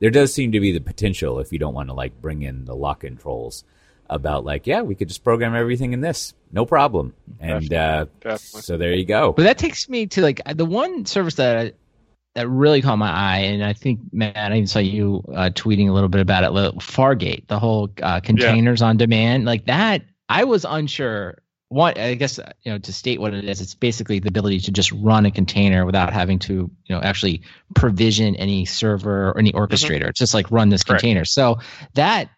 there 0.00 0.10
does 0.10 0.32
seem 0.34 0.52
to 0.52 0.60
be 0.60 0.72
the 0.72 0.80
potential 0.80 1.38
if 1.38 1.52
you 1.52 1.58
don't 1.58 1.74
want 1.74 1.88
to 1.88 1.94
like 1.94 2.20
bring 2.20 2.42
in 2.42 2.64
the 2.64 2.74
lock 2.74 3.04
in 3.04 3.16
trolls 3.16 3.64
about 4.08 4.44
like 4.44 4.66
yeah 4.66 4.82
we 4.82 4.94
could 4.96 5.06
just 5.08 5.22
program 5.22 5.54
everything 5.54 5.92
in 5.92 6.00
this 6.00 6.34
no 6.50 6.66
problem 6.66 7.14
and 7.38 7.72
uh, 7.72 8.06
Definitely. 8.20 8.62
so 8.62 8.76
there 8.76 8.92
you 8.92 9.04
go 9.04 9.32
But 9.32 9.44
that 9.44 9.56
takes 9.58 9.88
me 9.88 10.06
to 10.08 10.20
like 10.22 10.40
the 10.56 10.64
one 10.64 11.06
service 11.06 11.36
that 11.36 11.56
I, 11.56 11.72
that 12.34 12.48
really 12.48 12.80
caught 12.80 12.96
my 12.96 13.10
eye, 13.10 13.38
and 13.38 13.64
I 13.64 13.72
think 13.72 13.98
Matt, 14.12 14.36
I 14.36 14.52
even 14.54 14.68
saw 14.68 14.78
you 14.78 15.24
uh, 15.34 15.50
tweeting 15.52 15.88
a 15.88 15.92
little 15.92 16.08
bit 16.08 16.20
about 16.20 16.44
it. 16.44 16.50
li- 16.52 16.70
Fargate, 16.78 17.48
the 17.48 17.58
whole 17.58 17.90
uh, 18.00 18.20
containers 18.20 18.82
on 18.82 18.96
demand, 18.96 19.46
like 19.46 19.66
that. 19.66 20.02
I 20.28 20.44
was 20.44 20.64
unsure. 20.64 21.38
What 21.70 21.98
I 21.98 22.14
guess 22.14 22.38
uh, 22.38 22.52
you 22.62 22.72
know 22.72 22.78
to 22.78 22.92
state 22.92 23.20
what 23.20 23.32
it 23.32 23.44
is, 23.44 23.60
it's 23.60 23.74
basically 23.74 24.18
the 24.18 24.28
ability 24.28 24.58
to 24.60 24.72
just 24.72 24.90
run 24.90 25.24
a 25.24 25.30
container 25.30 25.86
without 25.86 26.12
having 26.12 26.38
to 26.40 26.52
you 26.54 26.94
know 26.94 27.00
actually 27.00 27.42
provision 27.74 28.34
any 28.36 28.64
server 28.64 29.28
or 29.28 29.38
any 29.38 29.52
orchestrator. 29.52 30.08
It's 30.08 30.18
just 30.18 30.34
like 30.34 30.50
run 30.50 30.68
this 30.68 30.82
Correct. 30.82 31.02
container. 31.02 31.24
So 31.24 31.60
that 31.94 32.28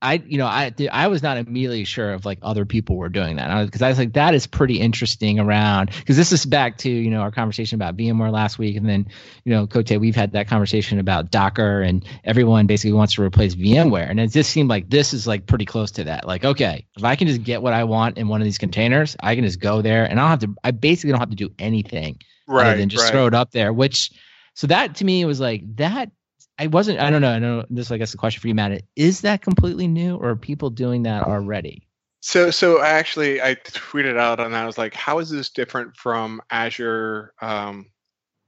I 0.00 0.22
you 0.26 0.38
know 0.38 0.46
I 0.46 0.72
I 0.92 1.08
was 1.08 1.22
not 1.22 1.38
immediately 1.38 1.84
sure 1.84 2.14
if 2.14 2.24
like 2.24 2.38
other 2.42 2.64
people 2.64 2.96
were 2.96 3.08
doing 3.08 3.36
that 3.36 3.64
because 3.64 3.82
I, 3.82 3.88
was 3.88 3.98
like 3.98 4.12
that 4.12 4.34
is 4.34 4.46
pretty 4.46 4.80
interesting 4.80 5.40
around 5.40 5.90
because 5.90 6.16
this 6.16 6.30
is 6.30 6.46
back 6.46 6.78
to 6.78 6.90
you 6.90 7.10
know 7.10 7.20
our 7.20 7.32
conversation 7.32 7.76
about 7.76 7.96
VMware 7.96 8.30
last 8.30 8.58
week 8.58 8.76
and 8.76 8.88
then 8.88 9.08
you 9.44 9.52
know 9.52 9.66
Cote 9.66 9.90
we've 9.98 10.14
had 10.14 10.32
that 10.32 10.46
conversation 10.46 10.98
about 10.98 11.30
Docker 11.30 11.82
and 11.82 12.04
everyone 12.24 12.66
basically 12.66 12.92
wants 12.92 13.14
to 13.14 13.22
replace 13.22 13.54
VMware 13.56 14.08
and 14.08 14.20
it 14.20 14.30
just 14.30 14.50
seemed 14.50 14.70
like 14.70 14.88
this 14.88 15.12
is 15.12 15.26
like 15.26 15.46
pretty 15.46 15.64
close 15.64 15.90
to 15.92 16.04
that 16.04 16.26
like 16.26 16.44
okay 16.44 16.86
if 16.96 17.04
I 17.04 17.16
can 17.16 17.26
just 17.26 17.42
get 17.42 17.62
what 17.62 17.72
I 17.72 17.84
want 17.84 18.18
in 18.18 18.28
one 18.28 18.40
of 18.40 18.44
these 18.44 18.58
containers 18.58 19.16
I 19.20 19.34
can 19.34 19.44
just 19.44 19.60
go 19.60 19.82
there 19.82 20.04
and 20.04 20.20
I 20.20 20.22
don't 20.22 20.30
have 20.30 20.40
to 20.40 20.54
I 20.62 20.70
basically 20.70 21.10
don't 21.10 21.20
have 21.20 21.30
to 21.30 21.36
do 21.36 21.50
anything 21.58 22.20
right, 22.48 22.68
other 22.68 22.78
than 22.78 22.88
just 22.88 23.04
right. 23.04 23.12
throw 23.12 23.26
it 23.26 23.34
up 23.34 23.52
there. 23.52 23.72
Which 23.72 24.10
so 24.54 24.66
that 24.66 24.96
to 24.96 25.04
me 25.04 25.24
was 25.24 25.38
like 25.38 25.62
that. 25.76 26.10
I 26.58 26.66
wasn't. 26.66 26.98
I 26.98 27.10
don't 27.10 27.22
know. 27.22 27.30
I 27.30 27.38
know 27.38 27.64
this. 27.70 27.86
is, 27.86 27.92
I 27.92 27.98
guess 27.98 28.10
the 28.10 28.18
question 28.18 28.40
for 28.40 28.48
you, 28.48 28.54
Matt. 28.54 28.82
Is 28.96 29.20
that 29.20 29.42
completely 29.42 29.86
new, 29.86 30.16
or 30.16 30.30
are 30.30 30.36
people 30.36 30.70
doing 30.70 31.04
that 31.04 31.22
already? 31.22 31.86
So, 32.20 32.50
so 32.50 32.80
I 32.80 32.88
actually 32.90 33.40
I 33.40 33.54
tweeted 33.54 34.18
out 34.18 34.40
on 34.40 34.50
that. 34.50 34.64
I 34.64 34.66
was 34.66 34.78
like, 34.78 34.94
"How 34.94 35.20
is 35.20 35.30
this 35.30 35.50
different 35.50 35.96
from 35.96 36.42
Azure, 36.50 37.32
um, 37.40 37.86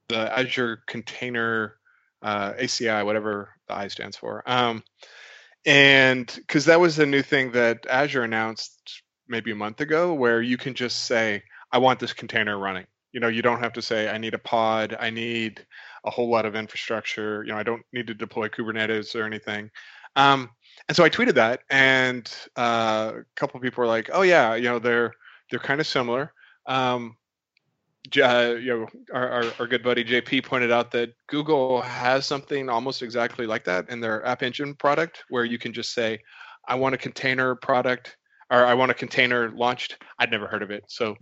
the 0.08 0.38
Azure 0.38 0.82
Container 0.88 1.76
uh, 2.20 2.54
ACI, 2.54 3.04
whatever 3.04 3.50
the 3.68 3.74
I 3.74 3.88
stands 3.88 4.16
for?" 4.16 4.42
Um, 4.44 4.82
and 5.64 6.26
because 6.34 6.64
that 6.64 6.80
was 6.80 6.98
a 6.98 7.06
new 7.06 7.22
thing 7.22 7.52
that 7.52 7.86
Azure 7.88 8.24
announced 8.24 9.02
maybe 9.28 9.52
a 9.52 9.56
month 9.56 9.80
ago, 9.80 10.14
where 10.14 10.42
you 10.42 10.56
can 10.56 10.74
just 10.74 11.04
say, 11.04 11.44
"I 11.70 11.78
want 11.78 12.00
this 12.00 12.12
container 12.12 12.58
running." 12.58 12.86
You 13.12 13.20
know, 13.20 13.28
you 13.28 13.42
don't 13.42 13.60
have 13.60 13.74
to 13.74 13.82
say, 13.82 14.08
"I 14.08 14.18
need 14.18 14.34
a 14.34 14.38
pod," 14.38 14.96
"I 14.98 15.10
need 15.10 15.64
a 16.04 16.10
whole 16.10 16.30
lot 16.30 16.46
of 16.46 16.54
infrastructure." 16.54 17.42
You 17.44 17.52
know, 17.52 17.58
I 17.58 17.62
don't 17.62 17.82
need 17.92 18.06
to 18.08 18.14
deploy 18.14 18.48
Kubernetes 18.48 19.14
or 19.14 19.24
anything. 19.24 19.70
Um, 20.16 20.50
and 20.88 20.96
so 20.96 21.04
I 21.04 21.10
tweeted 21.10 21.34
that, 21.34 21.62
and 21.70 22.30
uh, 22.56 23.12
a 23.16 23.24
couple 23.36 23.58
of 23.58 23.62
people 23.62 23.82
were 23.82 23.88
like, 23.88 24.10
"Oh 24.12 24.22
yeah, 24.22 24.54
you 24.54 24.64
know 24.64 24.78
they're 24.78 25.12
they're 25.50 25.60
kind 25.60 25.80
of 25.80 25.86
similar." 25.86 26.32
Um, 26.66 27.16
uh, 28.22 28.54
you 28.58 28.66
know, 28.66 28.86
our, 29.12 29.28
our, 29.28 29.44
our 29.60 29.66
good 29.66 29.82
buddy 29.82 30.04
JP 30.04 30.44
pointed 30.44 30.72
out 30.72 30.90
that 30.92 31.12
Google 31.28 31.80
has 31.82 32.26
something 32.26 32.68
almost 32.68 33.02
exactly 33.02 33.46
like 33.46 33.64
that 33.64 33.88
in 33.90 34.00
their 34.00 34.24
App 34.26 34.42
Engine 34.42 34.74
product, 34.74 35.24
where 35.28 35.44
you 35.44 35.58
can 35.58 35.72
just 35.72 35.92
say, 35.92 36.18
"I 36.66 36.74
want 36.74 36.94
a 36.94 36.98
container 36.98 37.54
product," 37.54 38.16
or 38.50 38.64
"I 38.64 38.74
want 38.74 38.90
a 38.90 38.94
container 38.94 39.50
launched." 39.50 40.02
I'd 40.18 40.30
never 40.30 40.46
heard 40.46 40.62
of 40.62 40.70
it, 40.70 40.84
so 40.88 41.14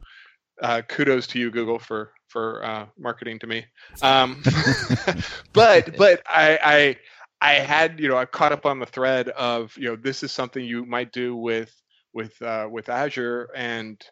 uh, 0.63 0.83
kudos 0.89 1.27
to 1.29 1.39
you, 1.39 1.51
Google, 1.51 1.79
for 1.79 2.13
for 2.29 2.65
uh, 2.65 2.87
marketing 2.99 3.39
to 3.41 3.47
me. 3.47 3.65
Um, 4.03 4.43
but 5.53 5.97
but 5.97 6.23
I, 6.27 6.59
I 6.63 6.97
I 7.41 7.55
had 7.55 8.01
you 8.01 8.09
know 8.09 8.17
I 8.17 8.25
caught 8.25 8.53
up 8.53 8.67
on 8.67 8.79
the 8.79 8.87
thread 8.87 9.29
of 9.31 9.77
you 9.77 9.89
know 9.89 9.97
this 9.97 10.23
is 10.23 10.33
something 10.33 10.65
you 10.65 10.85
might 10.85 11.13
do 11.13 11.37
with 11.37 11.73
with 12.13 12.41
uh, 12.43 12.69
with 12.71 12.89
Azure. 12.89 13.49
And 13.55 14.03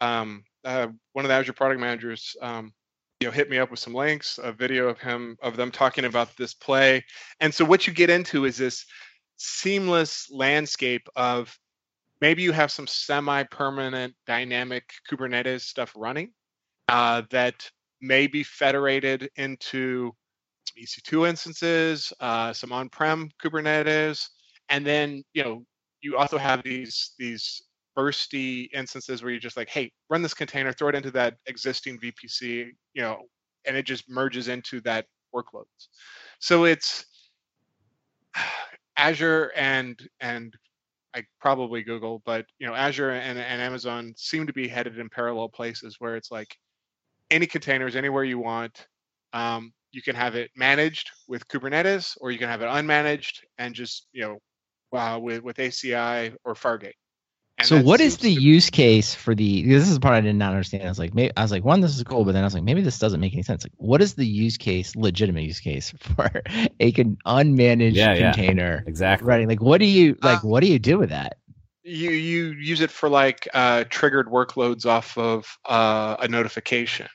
um, 0.00 0.44
uh, 0.64 0.88
one 1.12 1.24
of 1.24 1.28
the 1.28 1.34
Azure 1.34 1.52
product 1.52 1.80
managers 1.80 2.36
um, 2.40 2.72
you 3.20 3.28
know 3.28 3.32
hit 3.32 3.50
me 3.50 3.58
up 3.58 3.70
with 3.70 3.80
some 3.80 3.94
links, 3.94 4.38
a 4.42 4.52
video 4.52 4.88
of 4.88 5.00
him 5.00 5.36
of 5.42 5.56
them 5.56 5.70
talking 5.70 6.04
about 6.04 6.36
this 6.36 6.54
play, 6.54 7.04
and 7.40 7.52
so 7.52 7.64
what 7.64 7.86
you 7.86 7.92
get 7.92 8.10
into 8.10 8.44
is 8.44 8.56
this 8.56 8.84
seamless 9.36 10.28
landscape 10.30 11.08
of 11.16 11.56
maybe 12.20 12.42
you 12.42 12.52
have 12.52 12.70
some 12.70 12.86
semi-permanent 12.86 14.14
dynamic 14.26 14.84
Kubernetes 15.10 15.62
stuff 15.62 15.92
running 15.96 16.32
uh, 16.88 17.22
that 17.30 17.68
may 18.00 18.26
be 18.26 18.42
federated 18.42 19.28
into 19.36 20.12
some 20.66 20.82
EC2 20.82 21.28
instances, 21.28 22.12
uh, 22.20 22.52
some 22.52 22.72
on-prem 22.72 23.30
Kubernetes, 23.42 24.26
and 24.68 24.86
then 24.86 25.22
you 25.34 25.42
know 25.42 25.64
you 26.00 26.16
also 26.16 26.38
have 26.38 26.62
these 26.62 27.12
these 27.18 27.62
bursty 27.96 28.68
instances 28.74 29.22
where 29.22 29.30
you're 29.30 29.40
just 29.40 29.56
like, 29.56 29.68
hey, 29.68 29.90
run 30.10 30.22
this 30.22 30.34
container, 30.34 30.72
throw 30.72 30.88
it 30.88 30.94
into 30.94 31.10
that 31.12 31.36
existing 31.46 31.98
VPC, 31.98 32.70
you 32.94 33.02
know, 33.02 33.18
and 33.66 33.76
it 33.76 33.86
just 33.86 34.08
merges 34.08 34.48
into 34.48 34.80
that 34.82 35.06
workloads. 35.34 35.88
So 36.40 36.64
it's 36.64 37.06
Azure 38.96 39.52
and 39.56 39.98
and 40.20 40.54
I 41.14 41.22
probably 41.40 41.82
Google, 41.82 42.22
but 42.26 42.44
you 42.58 42.66
know, 42.66 42.74
Azure 42.74 43.10
and, 43.10 43.38
and 43.38 43.62
Amazon 43.62 44.14
seem 44.16 44.46
to 44.46 44.52
be 44.52 44.66
headed 44.66 44.98
in 44.98 45.08
parallel 45.08 45.48
places 45.48 45.96
where 45.98 46.16
it's 46.16 46.30
like 46.30 46.56
any 47.30 47.46
containers 47.46 47.96
anywhere 47.96 48.24
you 48.24 48.38
want. 48.38 48.86
Um, 49.32 49.72
you 49.92 50.02
can 50.02 50.16
have 50.16 50.34
it 50.34 50.50
managed 50.56 51.10
with 51.28 51.46
Kubernetes, 51.48 52.16
or 52.20 52.30
you 52.32 52.38
can 52.38 52.48
have 52.48 52.62
it 52.62 52.68
unmanaged 52.68 53.40
and 53.58 53.74
just 53.74 54.08
you 54.12 54.22
know 54.22 54.98
uh, 54.98 55.18
with 55.18 55.42
with 55.42 55.56
ACI 55.56 56.34
or 56.44 56.54
Fargate. 56.54 56.94
And 57.58 57.68
so 57.68 57.80
what 57.80 58.00
is 58.00 58.16
the 58.18 58.34
to- 58.34 58.40
use 58.42 58.68
case 58.68 59.14
for 59.14 59.34
the 59.34 59.62
this 59.66 59.86
is 59.88 59.94
the 59.94 60.00
part 60.00 60.14
i 60.16 60.20
did 60.20 60.34
not 60.34 60.50
understand 60.50 60.82
i 60.82 60.88
was 60.88 60.98
like 60.98 61.14
maybe 61.14 61.32
i 61.36 61.42
was 61.42 61.52
like 61.52 61.64
one 61.64 61.80
this 61.80 61.96
is 61.96 62.02
cool 62.02 62.24
but 62.24 62.32
then 62.32 62.42
i 62.42 62.46
was 62.46 62.52
like 62.54 62.64
maybe 62.64 62.80
this 62.80 62.98
doesn't 62.98 63.20
make 63.20 63.32
any 63.32 63.44
sense 63.44 63.64
like 63.64 63.72
what 63.76 64.02
is 64.02 64.14
the 64.14 64.26
use 64.26 64.56
case 64.56 64.96
legitimate 64.96 65.42
use 65.44 65.60
case 65.60 65.92
for 66.00 66.42
a 66.80 66.90
con- 66.92 67.16
unmanaged 67.26 67.94
Yeah, 67.94 68.14
yeah. 68.14 68.32
container 68.32 68.82
exactly 68.88 69.28
running 69.28 69.46
like 69.48 69.62
what 69.62 69.78
do 69.78 69.86
you 69.86 70.16
like 70.20 70.42
Uh, 70.42 70.48
what 70.48 70.60
do 70.60 70.66
you 70.66 70.80
do 70.80 70.98
with 70.98 71.10
that 71.10 71.36
you 71.84 72.10
you 72.10 72.46
use 72.52 72.80
it 72.80 72.90
for 72.90 73.08
like 73.08 73.46
uh, 73.54 73.84
triggered 73.88 74.26
workloads 74.26 74.84
off 74.86 75.16
of 75.16 75.46
uh, 75.66 76.16
a 76.18 76.26
notification 76.26 77.06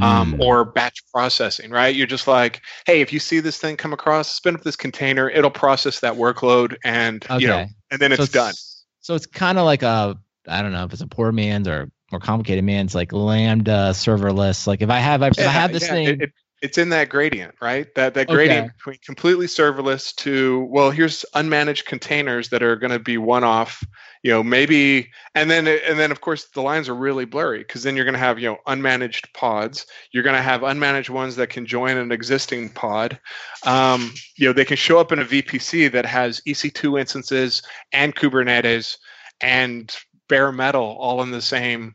um, 0.00 0.34
Mm. 0.34 0.40
or 0.40 0.64
batch 0.66 1.02
processing, 1.12 1.70
right? 1.72 1.92
You're 1.96 2.06
just 2.06 2.28
like, 2.28 2.60
hey, 2.86 3.00
if 3.00 3.12
you 3.12 3.18
see 3.18 3.40
this 3.40 3.56
thing 3.58 3.76
come 3.76 3.92
across, 3.92 4.30
spin 4.30 4.54
up 4.54 4.62
this 4.62 4.76
container, 4.76 5.28
it'll 5.28 5.50
process 5.50 5.98
that 6.00 6.14
workload, 6.14 6.76
and 6.84 7.26
you 7.40 7.48
know, 7.48 7.66
and 7.90 7.98
then 8.00 8.14
so 8.14 8.22
it's 8.22 8.30
done. 8.32 8.52
So 9.00 9.14
it's 9.14 9.26
kind 9.26 9.58
of 9.58 9.64
like 9.64 9.82
a 9.82 10.18
i 10.48 10.62
don't 10.62 10.72
know 10.72 10.84
if 10.84 10.92
it's 10.92 11.02
a 11.02 11.06
poor 11.06 11.32
man's 11.32 11.68
or 11.68 11.90
more 12.12 12.20
complicated 12.20 12.64
man's 12.64 12.94
like 12.94 13.12
lambda 13.12 13.90
serverless. 13.92 14.66
Like 14.66 14.82
if 14.82 14.90
i 14.90 14.98
have 14.98 15.22
if 15.22 15.38
i 15.38 15.42
have 15.42 15.72
this 15.72 15.84
yeah, 15.84 15.92
thing 15.92 16.08
it- 16.08 16.22
it- 16.22 16.32
it's 16.62 16.76
in 16.76 16.90
that 16.90 17.08
gradient, 17.08 17.54
right? 17.60 17.86
That 17.94 18.14
that 18.14 18.28
gradient 18.28 18.66
Okay. 18.66 18.74
between 18.76 18.98
completely 19.04 19.46
serverless 19.46 20.14
to 20.16 20.64
well, 20.70 20.90
here's 20.90 21.24
unmanaged 21.34 21.86
containers 21.86 22.50
that 22.50 22.62
are 22.62 22.76
going 22.76 22.90
to 22.90 22.98
be 22.98 23.16
one-off. 23.18 23.82
You 24.22 24.32
know, 24.32 24.42
maybe, 24.42 25.08
and 25.34 25.50
then 25.50 25.66
and 25.66 25.98
then 25.98 26.10
of 26.10 26.20
course 26.20 26.48
the 26.50 26.60
lines 26.60 26.90
are 26.90 26.94
really 26.94 27.24
blurry 27.24 27.60
because 27.60 27.82
then 27.82 27.96
you're 27.96 28.04
going 28.04 28.12
to 28.12 28.18
have 28.18 28.38
you 28.38 28.50
know 28.50 28.58
unmanaged 28.66 29.32
pods. 29.32 29.86
You're 30.12 30.22
going 30.22 30.36
to 30.36 30.42
have 30.42 30.60
unmanaged 30.60 31.08
ones 31.08 31.36
that 31.36 31.48
can 31.48 31.64
join 31.64 31.96
an 31.96 32.12
existing 32.12 32.68
pod. 32.68 33.18
Um, 33.64 34.12
you 34.36 34.46
know, 34.46 34.52
they 34.52 34.66
can 34.66 34.76
show 34.76 34.98
up 34.98 35.12
in 35.12 35.20
a 35.20 35.24
VPC 35.24 35.90
that 35.92 36.04
has 36.04 36.42
EC2 36.46 37.00
instances 37.00 37.62
and 37.92 38.14
Kubernetes 38.14 38.98
and 39.40 39.94
bare 40.28 40.52
metal 40.52 40.96
all 40.98 41.22
in 41.22 41.30
the 41.30 41.40
same. 41.40 41.94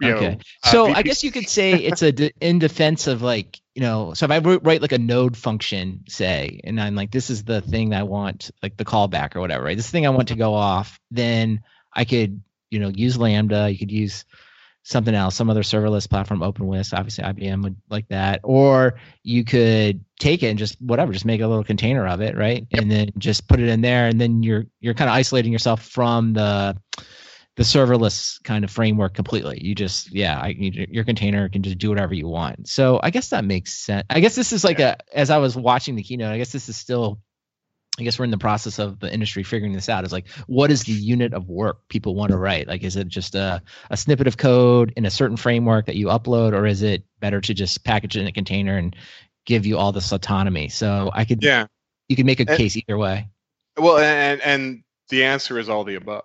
You 0.00 0.12
Okay. 0.12 0.28
know, 0.30 0.38
uh, 0.64 0.70
so 0.70 0.92
I 0.92 1.02
guess 1.02 1.24
you 1.24 1.32
could 1.32 1.48
say 1.48 1.74
it's 1.74 2.02
a 2.02 2.12
de- 2.12 2.32
in 2.40 2.58
defense 2.58 3.06
of 3.06 3.22
like 3.22 3.60
you 3.78 3.84
know. 3.84 4.12
So 4.12 4.24
if 4.24 4.32
I 4.32 4.38
write 4.38 4.82
like 4.82 4.90
a 4.90 4.98
node 4.98 5.36
function, 5.36 6.02
say, 6.08 6.60
and 6.64 6.80
I'm 6.80 6.96
like, 6.96 7.12
this 7.12 7.30
is 7.30 7.44
the 7.44 7.60
thing 7.60 7.90
that 7.90 8.00
I 8.00 8.02
want, 8.02 8.50
like 8.60 8.76
the 8.76 8.84
callback 8.84 9.36
or 9.36 9.40
whatever, 9.40 9.62
right? 9.62 9.76
This 9.76 9.88
thing 9.88 10.04
I 10.04 10.10
want 10.10 10.28
to 10.28 10.34
go 10.34 10.52
off, 10.52 10.98
then 11.12 11.62
I 11.94 12.04
could 12.04 12.42
you 12.70 12.80
know 12.80 12.88
use 12.88 13.16
Lambda. 13.16 13.70
You 13.70 13.78
could 13.78 13.92
use 13.92 14.24
something 14.82 15.14
else, 15.14 15.36
some 15.36 15.48
other 15.48 15.62
serverless 15.62 16.10
platform, 16.10 16.40
OpenWhisk. 16.40 16.92
Obviously, 16.92 17.22
IBM 17.22 17.62
would 17.62 17.76
like 17.88 18.08
that. 18.08 18.40
Or 18.42 18.98
you 19.22 19.44
could 19.44 20.04
take 20.18 20.42
it 20.42 20.48
and 20.48 20.58
just 20.58 20.82
whatever, 20.82 21.12
just 21.12 21.24
make 21.24 21.40
a 21.40 21.46
little 21.46 21.62
container 21.62 22.04
of 22.08 22.20
it, 22.20 22.36
right? 22.36 22.66
Yep. 22.70 22.82
And 22.82 22.90
then 22.90 23.10
just 23.16 23.46
put 23.46 23.60
it 23.60 23.68
in 23.68 23.80
there, 23.80 24.08
and 24.08 24.20
then 24.20 24.42
you're 24.42 24.66
you're 24.80 24.94
kind 24.94 25.08
of 25.08 25.14
isolating 25.14 25.52
yourself 25.52 25.86
from 25.86 26.32
the 26.32 26.76
the 27.58 27.64
serverless 27.64 28.40
kind 28.44 28.64
of 28.64 28.70
framework 28.70 29.14
completely. 29.14 29.58
You 29.60 29.74
just 29.74 30.14
yeah, 30.14 30.38
I, 30.38 30.54
your 30.56 31.02
container 31.02 31.48
can 31.48 31.64
just 31.64 31.76
do 31.76 31.88
whatever 31.88 32.14
you 32.14 32.28
want. 32.28 32.68
So 32.68 33.00
I 33.02 33.10
guess 33.10 33.30
that 33.30 33.44
makes 33.44 33.74
sense. 33.74 34.06
I 34.10 34.20
guess 34.20 34.36
this 34.36 34.52
is 34.52 34.62
like 34.62 34.78
a 34.78 34.96
as 35.12 35.28
I 35.28 35.38
was 35.38 35.56
watching 35.56 35.96
the 35.96 36.04
keynote, 36.04 36.32
I 36.32 36.38
guess 36.38 36.52
this 36.52 36.68
is 36.68 36.76
still 36.76 37.20
I 37.98 38.04
guess 38.04 38.16
we're 38.16 38.26
in 38.26 38.30
the 38.30 38.38
process 38.38 38.78
of 38.78 39.00
the 39.00 39.12
industry 39.12 39.42
figuring 39.42 39.72
this 39.72 39.88
out. 39.88 40.04
Is 40.04 40.12
like, 40.12 40.28
what 40.46 40.70
is 40.70 40.84
the 40.84 40.92
unit 40.92 41.34
of 41.34 41.48
work 41.48 41.80
people 41.88 42.14
want 42.14 42.30
to 42.30 42.38
write? 42.38 42.68
Like, 42.68 42.84
is 42.84 42.94
it 42.94 43.08
just 43.08 43.34
a, 43.34 43.60
a 43.90 43.96
snippet 43.96 44.28
of 44.28 44.36
code 44.36 44.92
in 44.96 45.04
a 45.04 45.10
certain 45.10 45.36
framework 45.36 45.86
that 45.86 45.96
you 45.96 46.06
upload, 46.06 46.52
or 46.52 46.64
is 46.64 46.82
it 46.82 47.02
better 47.18 47.40
to 47.40 47.54
just 47.54 47.82
package 47.82 48.16
it 48.16 48.20
in 48.20 48.28
a 48.28 48.32
container 48.32 48.78
and 48.78 48.94
give 49.46 49.66
you 49.66 49.78
all 49.78 49.90
this 49.90 50.12
autonomy? 50.12 50.68
So 50.68 51.10
I 51.12 51.24
could, 51.24 51.42
yeah, 51.42 51.66
you 52.08 52.14
could 52.14 52.26
make 52.26 52.38
a 52.38 52.48
and, 52.48 52.56
case 52.56 52.76
either 52.76 52.96
way. 52.96 53.28
Well, 53.76 53.98
and 53.98 54.40
and 54.42 54.84
the 55.08 55.24
answer 55.24 55.58
is 55.58 55.68
all 55.68 55.82
the 55.82 55.96
above 55.96 56.22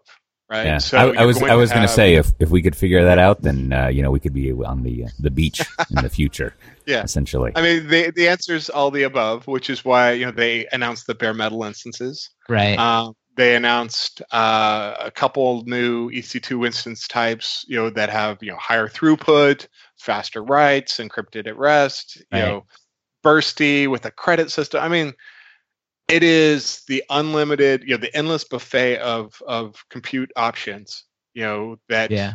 right? 0.54 0.66
Yeah. 0.66 0.78
So 0.78 0.98
I, 0.98 1.24
I 1.24 1.26
was 1.26 1.42
I 1.42 1.56
was 1.56 1.72
going 1.72 1.82
to 1.82 1.88
say 1.88 2.16
if 2.16 2.32
if 2.40 2.50
we 2.50 2.62
could 2.62 2.76
figure 2.76 3.04
that 3.04 3.18
out, 3.18 3.42
then 3.42 3.74
uh, 3.74 3.88
you 3.88 4.04
know 4.04 4.12
we 4.12 4.20
could 4.20 4.34
be 4.34 4.52
on 4.52 4.84
the 4.84 5.06
the 5.20 5.32
beach 5.32 5.62
in 5.90 6.04
the 6.04 6.10
future. 6.10 6.56
yeah, 6.86 7.04
essentially. 7.04 7.52
I 7.56 7.62
mean, 7.62 7.88
the 7.88 8.12
the 8.12 8.28
answer 8.28 8.56
is 8.56 8.70
all 8.70 8.92
the 8.92 9.04
above, 9.04 9.48
which 9.48 9.70
is 9.70 9.84
why 9.84 10.12
you 10.12 10.26
know 10.26 10.32
they 10.32 10.68
announced 10.72 11.08
the 11.08 11.16
bare 11.16 11.34
metal 11.34 11.64
instances. 11.64 12.30
Right. 12.48 12.78
Um, 12.78 13.16
they 13.36 13.56
announced 13.56 14.22
uh, 14.32 14.94
a 15.00 15.10
couple 15.10 15.64
new 15.66 16.12
EC2 16.12 16.68
instance 16.68 17.08
types, 17.08 17.66
you 17.68 17.76
know, 17.76 17.90
that 17.90 18.10
have 18.12 18.38
you 18.42 18.52
know 18.52 18.58
higher 18.58 18.88
throughput, 18.88 19.68
faster 19.98 20.44
writes, 20.44 21.00
encrypted 21.00 21.48
at 21.48 21.58
rest, 21.58 22.18
you 22.32 22.40
know, 22.40 22.66
bursty 23.24 23.88
with 23.88 24.06
a 24.06 24.12
credit 24.12 24.52
system. 24.52 24.84
I 24.84 24.88
mean, 24.88 25.14
it 26.08 26.24
is 26.24 26.84
the 26.88 27.04
unlimited, 27.10 27.84
you 27.84 27.92
know, 27.92 27.98
the 27.98 28.16
endless 28.16 28.44
buffet 28.44 28.98
of 28.98 29.42
of 29.48 29.84
compute 29.90 30.32
options. 30.36 31.06
You 31.34 31.44
know 31.44 31.76
that 31.90 32.12
yeah. 32.12 32.34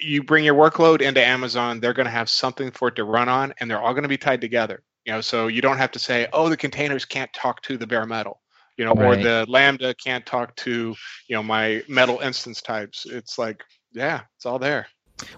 you 0.00 0.22
bring 0.22 0.44
your 0.44 0.54
workload 0.54 1.00
into 1.00 1.24
Amazon, 1.24 1.80
they're 1.80 1.92
going 1.92 2.06
to 2.06 2.12
have 2.12 2.30
something 2.30 2.70
for 2.70 2.88
it 2.88 2.96
to 2.96 3.04
run 3.04 3.28
on, 3.28 3.52
and 3.58 3.70
they're 3.70 3.80
all 3.80 3.92
going 3.92 4.04
to 4.04 4.08
be 4.08 4.18
tied 4.18 4.40
together. 4.40 4.82
You 5.04 5.14
know, 5.14 5.20
so 5.20 5.48
you 5.48 5.60
don't 5.60 5.78
have 5.78 5.90
to 5.92 5.98
say, 5.98 6.28
oh, 6.32 6.48
the 6.48 6.56
containers 6.56 7.04
can't 7.04 7.32
talk 7.32 7.60
to 7.62 7.76
the 7.76 7.86
bare 7.86 8.06
metal, 8.06 8.40
you 8.76 8.84
know, 8.84 8.94
right. 8.94 9.18
or 9.18 9.22
the 9.22 9.44
Lambda 9.48 9.94
can't 9.94 10.24
talk 10.24 10.54
to, 10.56 10.94
you 11.26 11.36
know, 11.36 11.42
my 11.42 11.82
metal 11.88 12.20
instance 12.20 12.62
types. 12.62 13.04
It's 13.04 13.36
like, 13.36 13.64
yeah, 13.92 14.20
it's 14.36 14.46
all 14.46 14.60
there. 14.60 14.86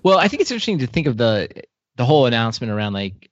Well, 0.03 0.19
I 0.19 0.29
think 0.29 0.43
it's 0.43 0.51
interesting 0.51 0.79
to 0.81 0.87
think 0.87 1.07
of 1.07 1.17
the 1.17 1.49
the 1.97 2.05
whole 2.05 2.27
announcement 2.27 2.73
around 2.73 2.93
like 2.93 3.31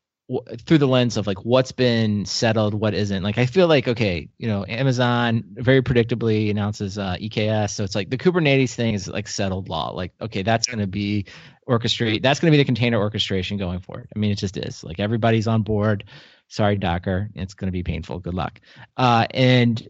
through 0.65 0.79
the 0.79 0.87
lens 0.87 1.17
of 1.17 1.27
like 1.27 1.45
what's 1.45 1.73
been 1.73 2.25
settled, 2.25 2.75
what 2.75 2.95
isn't. 2.95 3.23
Like 3.23 3.39
I 3.39 3.47
feel 3.47 3.67
like 3.67 3.89
okay, 3.89 4.29
you 4.39 4.49
know, 4.49 4.65
Amazon 4.69 5.45
very 5.53 5.83
predictably 5.83 6.51
announces 6.51 6.99
uh, 6.99 7.17
EKS, 7.21 7.71
so 7.71 7.85
it's 7.85 7.95
like 7.95 8.11
the 8.11 8.19
Kubernetes 8.19 8.75
thing 8.75 8.95
is 8.95 9.09
like 9.09 9.29
settled 9.29 9.69
law. 9.69 9.91
Like 9.91 10.13
okay, 10.21 10.43
that's 10.43 10.67
going 10.67 10.81
to 10.81 10.87
be 10.87 11.27
orchestrate. 11.69 12.23
That's 12.23 12.41
going 12.41 12.51
to 12.51 12.57
be 12.57 12.63
the 12.63 12.67
container 12.67 12.99
orchestration 12.99 13.57
going 13.57 13.81
forward. 13.81 14.09
I 14.15 14.19
mean, 14.19 14.31
it 14.31 14.39
just 14.39 14.57
is. 14.57 14.83
Like 14.85 15.01
everybody's 15.01 15.47
on 15.47 15.63
board. 15.63 16.05
Sorry, 16.49 16.77
Docker, 16.77 17.31
it's 17.35 17.55
going 17.55 17.69
to 17.69 17.73
be 17.73 17.83
painful. 17.83 18.19
Good 18.19 18.35
luck. 18.35 18.61
Uh, 18.97 19.27
and 19.31 19.89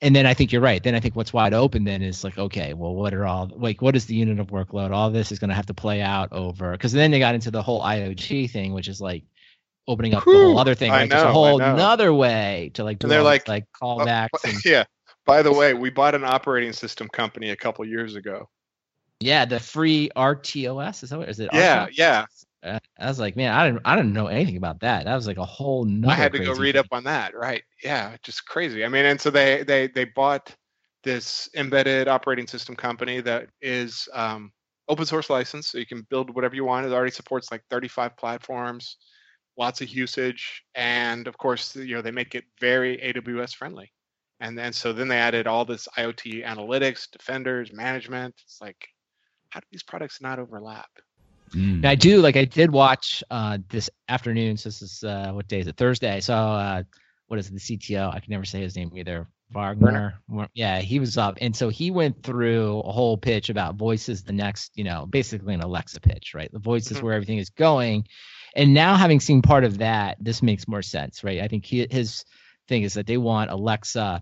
and 0.00 0.14
then 0.14 0.26
I 0.26 0.34
think 0.34 0.52
you're 0.52 0.62
right. 0.62 0.82
Then 0.82 0.94
I 0.94 1.00
think 1.00 1.16
what's 1.16 1.32
wide 1.32 1.54
open 1.54 1.84
then 1.84 2.02
is 2.02 2.22
like, 2.22 2.38
okay, 2.38 2.72
well, 2.72 2.94
what 2.94 3.14
are 3.14 3.26
all 3.26 3.50
like, 3.54 3.82
what 3.82 3.96
is 3.96 4.06
the 4.06 4.14
unit 4.14 4.38
of 4.38 4.48
workload? 4.48 4.92
All 4.92 5.10
this 5.10 5.32
is 5.32 5.38
going 5.38 5.48
to 5.48 5.56
have 5.56 5.66
to 5.66 5.74
play 5.74 6.00
out 6.00 6.32
over 6.32 6.72
because 6.72 6.92
then 6.92 7.10
they 7.10 7.18
got 7.18 7.34
into 7.34 7.50
the 7.50 7.62
whole 7.62 7.82
IoT 7.82 8.50
thing, 8.50 8.74
which 8.74 8.88
is 8.88 9.00
like, 9.00 9.24
opening 9.88 10.14
up 10.14 10.24
Whew, 10.24 10.32
the 10.32 10.44
whole 10.44 10.58
other 10.58 10.74
thing, 10.74 10.90
like 10.92 11.10
There's 11.10 11.22
a 11.22 11.32
whole 11.32 11.60
another 11.60 12.14
way 12.14 12.70
to 12.74 12.84
like 12.84 12.98
do 13.00 13.08
they're 13.08 13.22
like 13.22 13.48
like 13.48 13.64
callbacks. 13.72 14.28
Uh, 14.34 14.50
and, 14.50 14.64
yeah. 14.64 14.84
By 15.24 15.42
the 15.42 15.52
way, 15.52 15.74
we 15.74 15.90
bought 15.90 16.14
an 16.14 16.24
operating 16.24 16.72
system 16.72 17.08
company 17.08 17.50
a 17.50 17.56
couple 17.56 17.84
years 17.84 18.14
ago. 18.14 18.48
Yeah, 19.20 19.44
the 19.44 19.58
free 19.58 20.10
RTOS 20.16 21.02
is 21.02 21.10
that 21.10 21.18
what 21.18 21.28
is 21.28 21.40
it? 21.40 21.50
Yeah, 21.52 21.86
RTOS? 21.86 21.98
yeah. 21.98 22.24
Uh, 22.62 22.78
I 22.98 23.06
was 23.06 23.18
like, 23.18 23.36
man, 23.36 23.52
I 23.52 23.66
didn't, 23.66 23.82
I 23.84 23.96
didn't 23.96 24.12
know 24.12 24.26
anything 24.26 24.56
about 24.56 24.80
that. 24.80 25.04
That 25.04 25.14
was 25.14 25.26
like 25.26 25.36
a 25.36 25.44
whole. 25.44 25.88
I 26.08 26.14
had 26.14 26.32
to 26.32 26.38
go 26.38 26.54
read 26.54 26.74
thing. 26.74 26.80
up 26.80 26.86
on 26.92 27.04
that. 27.04 27.34
Right? 27.34 27.62
Yeah, 27.82 28.16
just 28.22 28.46
crazy. 28.46 28.84
I 28.84 28.88
mean, 28.88 29.04
and 29.04 29.20
so 29.20 29.30
they 29.30 29.64
they 29.64 29.88
they 29.88 30.04
bought 30.04 30.54
this 31.04 31.48
embedded 31.56 32.08
operating 32.08 32.46
system 32.46 32.74
company 32.74 33.20
that 33.20 33.48
is 33.62 34.08
um, 34.12 34.52
open 34.88 35.06
source 35.06 35.30
license, 35.30 35.68
so 35.68 35.78
you 35.78 35.86
can 35.86 36.06
build 36.10 36.34
whatever 36.34 36.54
you 36.54 36.64
want. 36.64 36.86
It 36.86 36.92
already 36.92 37.12
supports 37.12 37.50
like 37.50 37.62
35 37.70 38.16
platforms 38.16 38.96
lots 39.58 39.80
of 39.80 39.88
usage, 39.88 40.62
and 40.74 41.26
of 41.26 41.36
course, 41.36 41.74
you 41.76 41.96
know, 41.96 42.02
they 42.02 42.10
make 42.10 42.34
it 42.34 42.44
very 42.60 42.96
AWS 42.98 43.54
friendly. 43.54 43.92
And 44.40 44.56
then 44.56 44.72
so 44.72 44.92
then 44.92 45.08
they 45.08 45.18
added 45.18 45.46
all 45.46 45.64
this 45.64 45.88
IoT 45.96 46.46
analytics, 46.46 47.10
defenders, 47.10 47.72
management. 47.72 48.34
It's 48.44 48.60
like, 48.60 48.88
how 49.50 49.60
do 49.60 49.66
these 49.72 49.82
products 49.82 50.20
not 50.20 50.38
overlap? 50.38 50.88
Mm. 51.50 51.84
I 51.84 51.94
do 51.94 52.20
like 52.20 52.36
I 52.36 52.44
did 52.44 52.70
watch 52.70 53.24
uh, 53.30 53.58
this 53.68 53.90
afternoon. 54.08 54.56
So 54.56 54.68
this 54.68 54.82
is 54.82 55.02
uh, 55.02 55.32
what 55.32 55.48
day 55.48 55.60
is 55.60 55.66
it? 55.66 55.76
Thursday. 55.76 56.14
I 56.14 56.20
saw 56.20 56.56
uh, 56.56 56.82
what 57.26 57.40
is 57.40 57.48
it, 57.48 57.54
the 57.54 57.60
CTO? 57.76 58.14
I 58.14 58.20
can 58.20 58.30
never 58.30 58.44
say 58.44 58.60
his 58.60 58.76
name 58.76 58.92
either. 58.94 59.26
Wagner. 59.50 60.20
Yeah, 60.52 60.80
he 60.80 61.00
was 61.00 61.16
up. 61.16 61.38
And 61.40 61.56
so 61.56 61.70
he 61.70 61.90
went 61.90 62.22
through 62.22 62.80
a 62.80 62.92
whole 62.92 63.16
pitch 63.16 63.48
about 63.48 63.76
voice 63.76 64.08
is 64.08 64.22
the 64.22 64.32
next, 64.32 64.72
you 64.76 64.84
know, 64.84 65.06
basically 65.06 65.54
an 65.54 65.62
Alexa 65.62 66.00
pitch, 66.00 66.34
right? 66.34 66.52
The 66.52 66.58
voice 66.58 66.90
is 66.90 66.98
mm-hmm. 66.98 67.06
where 67.06 67.14
everything 67.14 67.38
is 67.38 67.48
going. 67.48 68.06
And 68.58 68.74
now 68.74 68.96
having 68.96 69.20
seen 69.20 69.40
part 69.40 69.62
of 69.62 69.78
that, 69.78 70.16
this 70.20 70.42
makes 70.42 70.66
more 70.66 70.82
sense, 70.82 71.22
right? 71.22 71.40
I 71.40 71.46
think 71.46 71.64
he, 71.64 71.86
his 71.88 72.24
thing 72.66 72.82
is 72.82 72.94
that 72.94 73.06
they 73.06 73.16
want 73.16 73.52
Alexa 73.52 74.20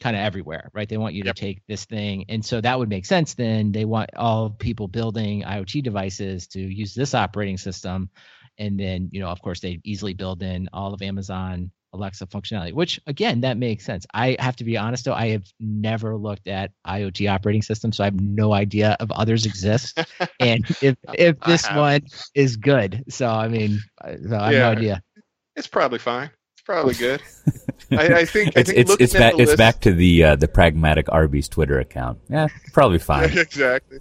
kind 0.00 0.16
of 0.16 0.22
everywhere, 0.22 0.70
right? 0.74 0.88
They 0.88 0.96
want 0.96 1.14
you 1.14 1.22
yep. 1.24 1.36
to 1.36 1.40
take 1.40 1.62
this 1.68 1.84
thing. 1.84 2.24
And 2.28 2.44
so 2.44 2.60
that 2.60 2.76
would 2.76 2.88
make 2.88 3.06
sense 3.06 3.34
then. 3.34 3.70
They 3.70 3.84
want 3.84 4.10
all 4.16 4.50
people 4.50 4.88
building 4.88 5.44
IoT 5.44 5.84
devices 5.84 6.48
to 6.48 6.60
use 6.60 6.94
this 6.94 7.14
operating 7.14 7.58
system. 7.58 8.10
And 8.58 8.78
then, 8.78 9.08
you 9.12 9.20
know, 9.20 9.28
of 9.28 9.40
course, 9.40 9.60
they 9.60 9.80
easily 9.84 10.14
build 10.14 10.42
in 10.42 10.68
all 10.72 10.92
of 10.92 11.00
Amazon 11.00 11.70
Alexa 11.96 12.26
functionality, 12.26 12.72
which 12.72 13.00
again, 13.06 13.40
that 13.40 13.56
makes 13.56 13.84
sense. 13.84 14.06
I 14.14 14.36
have 14.38 14.56
to 14.56 14.64
be 14.64 14.76
honest 14.76 15.04
though, 15.04 15.14
I 15.14 15.28
have 15.30 15.44
never 15.60 16.16
looked 16.16 16.48
at 16.48 16.72
IoT 16.86 17.30
operating 17.30 17.62
systems, 17.62 17.96
so 17.96 18.04
I 18.04 18.06
have 18.06 18.20
no 18.20 18.52
idea 18.52 18.96
if 19.00 19.10
others 19.10 19.46
exist 19.46 19.98
and 20.40 20.64
if 20.82 20.96
if 21.14 21.40
this 21.40 21.66
one 21.70 22.02
is 22.34 22.56
good. 22.56 23.04
So 23.08 23.28
I 23.28 23.48
mean, 23.48 23.80
so 24.02 24.36
I 24.36 24.44
have 24.44 24.52
yeah, 24.52 24.58
no 24.58 24.70
idea. 24.70 25.02
It's 25.56 25.66
probably 25.66 25.98
fine. 25.98 26.30
It's 26.54 26.62
probably 26.64 26.94
good. 26.94 27.22
I, 27.90 28.20
I, 28.20 28.24
think 28.26 28.56
I 28.56 28.60
it's 28.60 28.70
think 28.70 28.88
it's 28.88 29.00
it's, 29.00 29.12
back, 29.14 29.34
it's 29.38 29.56
back 29.56 29.80
to 29.82 29.92
the 29.92 30.24
uh, 30.24 30.36
the 30.36 30.48
pragmatic 30.48 31.06
Arby's 31.10 31.48
Twitter 31.48 31.78
account. 31.80 32.18
Yeah, 32.28 32.48
probably 32.72 32.98
fine. 33.00 33.36
exactly 33.36 34.00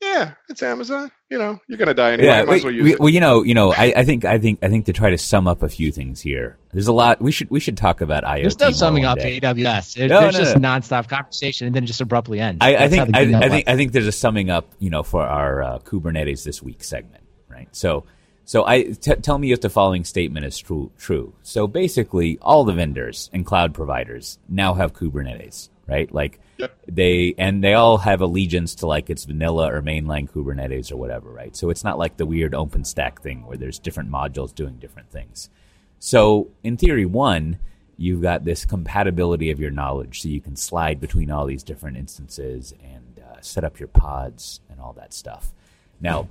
yeah, 0.00 0.32
it's 0.48 0.62
Amazon. 0.62 1.10
You 1.28 1.38
know, 1.38 1.58
you're 1.66 1.78
gonna 1.78 1.92
die 1.92 2.12
anyway. 2.12 2.28
Yeah, 2.28 2.44
Might 2.44 2.62
well, 2.62 2.72
we, 2.72 2.94
well, 2.94 3.08
you 3.08 3.18
know, 3.18 3.42
you 3.42 3.54
know, 3.54 3.72
I, 3.72 3.92
I, 3.96 4.04
think, 4.04 4.24
I 4.24 4.38
think, 4.38 4.60
I 4.62 4.68
think 4.68 4.86
to 4.86 4.92
try 4.92 5.10
to 5.10 5.18
sum 5.18 5.48
up 5.48 5.64
a 5.64 5.68
few 5.68 5.90
things 5.90 6.20
here. 6.20 6.56
There's 6.72 6.86
a 6.86 6.92
lot. 6.92 7.20
We 7.20 7.32
should, 7.32 7.50
we 7.50 7.58
should 7.58 7.76
talk 7.76 8.00
about 8.00 8.22
IoT. 8.22 8.42
There's 8.42 8.60
no 8.60 8.70
summing 8.70 9.04
up 9.04 9.18
to 9.18 9.40
AWS. 9.40 9.94
There, 9.94 10.08
no, 10.08 10.20
there's 10.20 10.34
no, 10.34 10.40
just 10.40 10.56
no. 10.56 10.68
nonstop 10.68 11.08
conversation 11.08 11.66
and 11.66 11.74
then 11.74 11.82
it 11.82 11.86
just 11.86 12.00
abruptly 12.00 12.38
ends. 12.38 12.58
I, 12.60 12.76
I 12.76 12.88
think, 12.88 13.16
I, 13.16 13.20
I, 13.22 13.48
think, 13.48 13.68
I 13.68 13.74
think 13.74 13.90
there's 13.90 14.06
a 14.06 14.12
summing 14.12 14.50
up. 14.50 14.72
You 14.78 14.90
know, 14.90 15.02
for 15.02 15.26
our 15.26 15.62
uh, 15.62 15.78
Kubernetes 15.80 16.44
this 16.44 16.62
week 16.62 16.84
segment, 16.84 17.24
right? 17.48 17.68
So, 17.72 18.04
so 18.44 18.64
I 18.64 18.84
t- 18.84 19.16
tell 19.16 19.38
me 19.38 19.50
if 19.50 19.60
the 19.60 19.68
following 19.68 20.04
statement 20.04 20.46
is 20.46 20.56
true. 20.56 20.92
True. 20.96 21.34
So 21.42 21.66
basically, 21.66 22.38
all 22.40 22.62
the 22.62 22.72
vendors 22.72 23.30
and 23.32 23.44
cloud 23.44 23.74
providers 23.74 24.38
now 24.48 24.74
have 24.74 24.92
Kubernetes, 24.92 25.70
right? 25.88 26.12
Like 26.14 26.38
they 26.88 27.34
and 27.38 27.62
they 27.62 27.74
all 27.74 27.98
have 27.98 28.20
allegiance 28.20 28.74
to 28.76 28.86
like 28.86 29.10
it's 29.10 29.24
vanilla 29.24 29.72
or 29.72 29.82
mainline 29.82 30.30
Kubernetes 30.30 30.90
or 30.90 30.96
whatever, 30.96 31.30
right? 31.30 31.54
So 31.56 31.70
it's 31.70 31.84
not 31.84 31.98
like 31.98 32.16
the 32.16 32.26
weird 32.26 32.52
OpenStack 32.52 33.20
thing 33.20 33.46
where 33.46 33.56
there's 33.56 33.78
different 33.78 34.10
modules 34.10 34.54
doing 34.54 34.76
different 34.78 35.10
things. 35.10 35.50
So 35.98 36.50
in 36.62 36.76
theory, 36.76 37.06
one, 37.06 37.58
you've 37.96 38.22
got 38.22 38.44
this 38.44 38.64
compatibility 38.64 39.50
of 39.50 39.60
your 39.60 39.70
knowledge, 39.70 40.22
so 40.22 40.28
you 40.28 40.40
can 40.40 40.56
slide 40.56 41.00
between 41.00 41.30
all 41.30 41.46
these 41.46 41.62
different 41.62 41.96
instances 41.96 42.74
and 42.82 43.20
uh, 43.20 43.40
set 43.40 43.64
up 43.64 43.78
your 43.78 43.88
pods 43.88 44.60
and 44.70 44.80
all 44.80 44.92
that 44.94 45.14
stuff. 45.14 45.52
Now, 46.00 46.28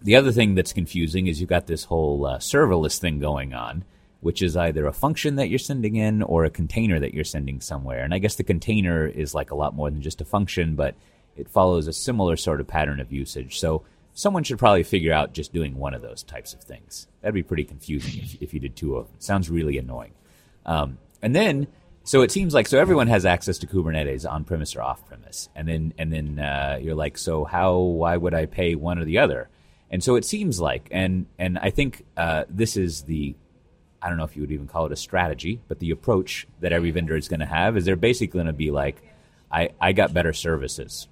the 0.00 0.16
other 0.16 0.32
thing 0.32 0.54
that's 0.54 0.72
confusing 0.72 1.26
is 1.26 1.40
you've 1.40 1.50
got 1.50 1.66
this 1.66 1.84
whole 1.84 2.26
uh, 2.26 2.38
serverless 2.38 2.98
thing 2.98 3.18
going 3.18 3.54
on 3.54 3.84
which 4.24 4.40
is 4.40 4.56
either 4.56 4.86
a 4.86 4.92
function 4.92 5.36
that 5.36 5.50
you're 5.50 5.58
sending 5.58 5.96
in 5.96 6.22
or 6.22 6.44
a 6.44 6.50
container 6.50 6.98
that 6.98 7.12
you're 7.12 7.24
sending 7.24 7.60
somewhere. 7.60 8.02
And 8.02 8.14
I 8.14 8.18
guess 8.18 8.36
the 8.36 8.42
container 8.42 9.06
is 9.06 9.34
like 9.34 9.50
a 9.50 9.54
lot 9.54 9.74
more 9.74 9.90
than 9.90 10.00
just 10.00 10.22
a 10.22 10.24
function, 10.24 10.76
but 10.76 10.94
it 11.36 11.46
follows 11.46 11.86
a 11.86 11.92
similar 11.92 12.36
sort 12.36 12.60
of 12.60 12.66
pattern 12.66 13.00
of 13.00 13.12
usage. 13.12 13.60
So 13.60 13.82
someone 14.14 14.42
should 14.42 14.58
probably 14.58 14.82
figure 14.82 15.12
out 15.12 15.34
just 15.34 15.52
doing 15.52 15.76
one 15.76 15.92
of 15.92 16.00
those 16.00 16.22
types 16.22 16.54
of 16.54 16.62
things. 16.62 17.06
That'd 17.20 17.34
be 17.34 17.42
pretty 17.42 17.64
confusing 17.64 18.22
if, 18.22 18.40
if 18.40 18.54
you 18.54 18.60
did 18.60 18.76
two 18.76 18.96
of 18.96 19.08
them. 19.08 19.16
Sounds 19.18 19.50
really 19.50 19.76
annoying. 19.76 20.12
Um, 20.64 20.96
and 21.20 21.36
then 21.36 21.66
so 22.02 22.22
it 22.22 22.30
seems 22.30 22.54
like 22.54 22.66
so 22.66 22.78
everyone 22.78 23.08
has 23.08 23.26
access 23.26 23.58
to 23.58 23.66
Kubernetes 23.66 24.30
on 24.30 24.44
premise 24.44 24.74
or 24.74 24.80
off 24.82 25.06
premise, 25.06 25.50
and 25.54 25.68
then 25.68 25.94
and 25.98 26.12
then 26.12 26.38
uh, 26.38 26.78
you're 26.80 26.94
like, 26.94 27.16
so 27.16 27.44
how? 27.44 27.78
Why 27.78 28.16
would 28.16 28.34
I 28.34 28.44
pay 28.44 28.74
one 28.74 28.98
or 28.98 29.04
the 29.04 29.18
other? 29.18 29.48
And 29.90 30.02
so 30.04 30.14
it 30.16 30.24
seems 30.24 30.60
like, 30.60 30.88
and 30.90 31.26
and 31.38 31.58
I 31.58 31.70
think 31.70 32.04
uh, 32.16 32.44
this 32.48 32.76
is 32.76 33.02
the, 33.02 33.34
I 34.04 34.08
don't 34.08 34.18
know 34.18 34.24
if 34.24 34.36
you 34.36 34.42
would 34.42 34.52
even 34.52 34.66
call 34.66 34.84
it 34.84 34.92
a 34.92 34.96
strategy, 34.96 35.60
but 35.66 35.78
the 35.78 35.90
approach 35.90 36.46
that 36.60 36.72
every 36.72 36.90
vendor 36.90 37.16
is 37.16 37.26
going 37.26 37.40
to 37.40 37.46
have 37.46 37.76
is 37.76 37.86
they're 37.86 37.96
basically 37.96 38.38
going 38.38 38.46
to 38.46 38.52
be 38.52 38.70
like, 38.70 39.02
I 39.50 39.70
I 39.80 39.92
got 39.92 40.12
better 40.12 40.34
services. 40.34 41.08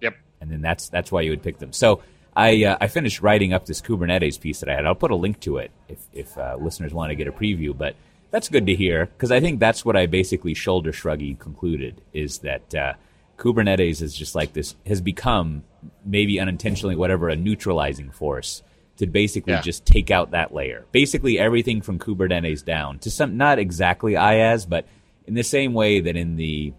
Yep. 0.00 0.16
And 0.40 0.50
then 0.50 0.62
that's 0.62 0.88
that's 0.88 1.10
why 1.10 1.22
you 1.22 1.30
would 1.30 1.42
pick 1.42 1.58
them. 1.58 1.72
So. 1.72 2.02
I, 2.38 2.64
uh, 2.64 2.76
I 2.82 2.88
finished 2.88 3.22
writing 3.22 3.54
up 3.54 3.64
this 3.64 3.80
Kubernetes 3.80 4.38
piece 4.38 4.60
that 4.60 4.68
I 4.68 4.74
had. 4.74 4.84
I'll 4.84 4.94
put 4.94 5.10
a 5.10 5.16
link 5.16 5.40
to 5.40 5.56
it 5.56 5.70
if, 5.88 6.00
if 6.12 6.36
uh, 6.36 6.58
listeners 6.60 6.92
want 6.92 7.08
to 7.08 7.14
get 7.14 7.26
a 7.26 7.32
preview. 7.32 7.74
But 7.74 7.96
that's 8.30 8.50
good 8.50 8.66
to 8.66 8.74
hear 8.74 9.06
because 9.06 9.32
I 9.32 9.40
think 9.40 9.58
that's 9.58 9.86
what 9.86 9.96
I 9.96 10.04
basically 10.04 10.52
shoulder 10.52 10.92
shruggy 10.92 11.38
concluded 11.38 12.02
is 12.12 12.40
that 12.40 12.74
uh, 12.74 12.92
Kubernetes 13.38 14.02
is 14.02 14.14
just 14.14 14.34
like 14.34 14.52
this 14.52 14.74
has 14.86 15.00
become 15.00 15.64
maybe 16.04 16.40
unintentionally 16.40 16.96
whatever 16.96 17.30
a 17.30 17.36
neutralizing 17.36 18.10
force 18.10 18.62
to 18.98 19.06
basically 19.06 19.52
yeah. 19.52 19.60
just 19.60 19.84
take 19.84 20.10
out 20.10 20.30
that 20.30 20.54
layer. 20.54 20.86
Basically 20.92 21.38
everything 21.38 21.82
from 21.82 21.98
Kubernetes 21.98 22.64
down 22.64 22.98
to 23.00 23.10
some 23.10 23.36
not 23.36 23.58
exactly 23.58 24.12
IaaS, 24.12 24.68
but 24.68 24.86
in 25.26 25.34
the 25.34 25.44
same 25.44 25.74
way 25.74 26.00
that 26.00 26.16
in 26.16 26.36
the 26.36 26.72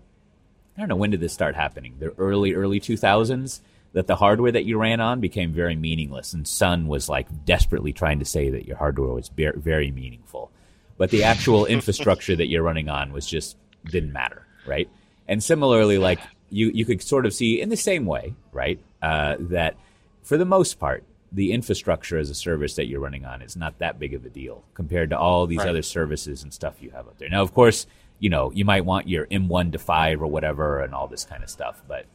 I 0.75 0.79
don't 0.79 0.89
know 0.89 0.95
when 0.95 1.11
did 1.11 1.19
this 1.19 1.33
start 1.33 1.55
happening? 1.55 1.95
The 1.99 2.13
early 2.17 2.53
early 2.53 2.79
2000s 2.79 3.61
that 3.93 4.07
the 4.07 4.15
hardware 4.15 4.51
that 4.51 4.65
you 4.65 4.77
ran 4.77 4.99
on 4.99 5.19
became 5.19 5.53
very 5.53 5.75
meaningless 5.75 6.33
and 6.33 6.47
Sun 6.47 6.87
was 6.87 7.09
like 7.09 7.45
desperately 7.45 7.93
trying 7.93 8.19
to 8.19 8.25
say 8.25 8.49
that 8.49 8.67
your 8.67 8.77
hardware 8.77 9.13
was 9.13 9.31
very 9.35 9.91
meaningful 9.91 10.51
but 10.97 11.11
the 11.11 11.23
actual 11.23 11.65
infrastructure 11.77 12.35
that 12.35 12.47
you're 12.47 12.63
running 12.63 12.89
on 12.89 13.13
was 13.13 13.25
just 13.25 13.57
didn't 13.85 14.11
matter, 14.11 14.45
right? 14.65 14.89
And 15.27 15.43
similarly, 15.43 15.97
like 15.97 16.19
you 16.49 16.71
you 16.73 16.85
could 16.85 17.01
sort 17.01 17.25
of 17.25 17.33
see 17.33 17.61
in 17.61 17.69
the 17.69 17.77
same 17.77 18.05
way, 18.05 18.33
right, 18.51 18.79
uh, 19.01 19.35
that 19.39 19.75
for 20.23 20.37
the 20.37 20.45
most 20.45 20.79
part, 20.79 21.03
the 21.31 21.51
infrastructure 21.51 22.17
as 22.17 22.29
a 22.29 22.35
service 22.35 22.75
that 22.75 22.87
you're 22.87 22.99
running 22.99 23.25
on 23.25 23.41
is 23.41 23.55
not 23.55 23.79
that 23.79 23.99
big 23.99 24.13
of 24.13 24.25
a 24.25 24.29
deal 24.29 24.63
compared 24.73 25.09
to 25.09 25.17
all 25.17 25.45
these 25.45 25.59
right. 25.59 25.69
other 25.69 25.81
services 25.81 26.43
and 26.43 26.53
stuff 26.53 26.75
you 26.81 26.89
have 26.91 27.07
out 27.07 27.17
there. 27.17 27.29
Now, 27.29 27.41
of 27.41 27.53
course, 27.53 27.85
you 28.19 28.29
know 28.29 28.51
you 28.51 28.65
might 28.65 28.85
want 28.85 29.07
your 29.07 29.25
M1 29.27 29.73
to 29.73 29.79
five 29.79 30.21
or 30.21 30.27
whatever 30.27 30.79
and 30.81 30.93
all 30.93 31.07
this 31.07 31.25
kind 31.25 31.43
of 31.43 31.49
stuff, 31.49 31.81
but 31.87 32.05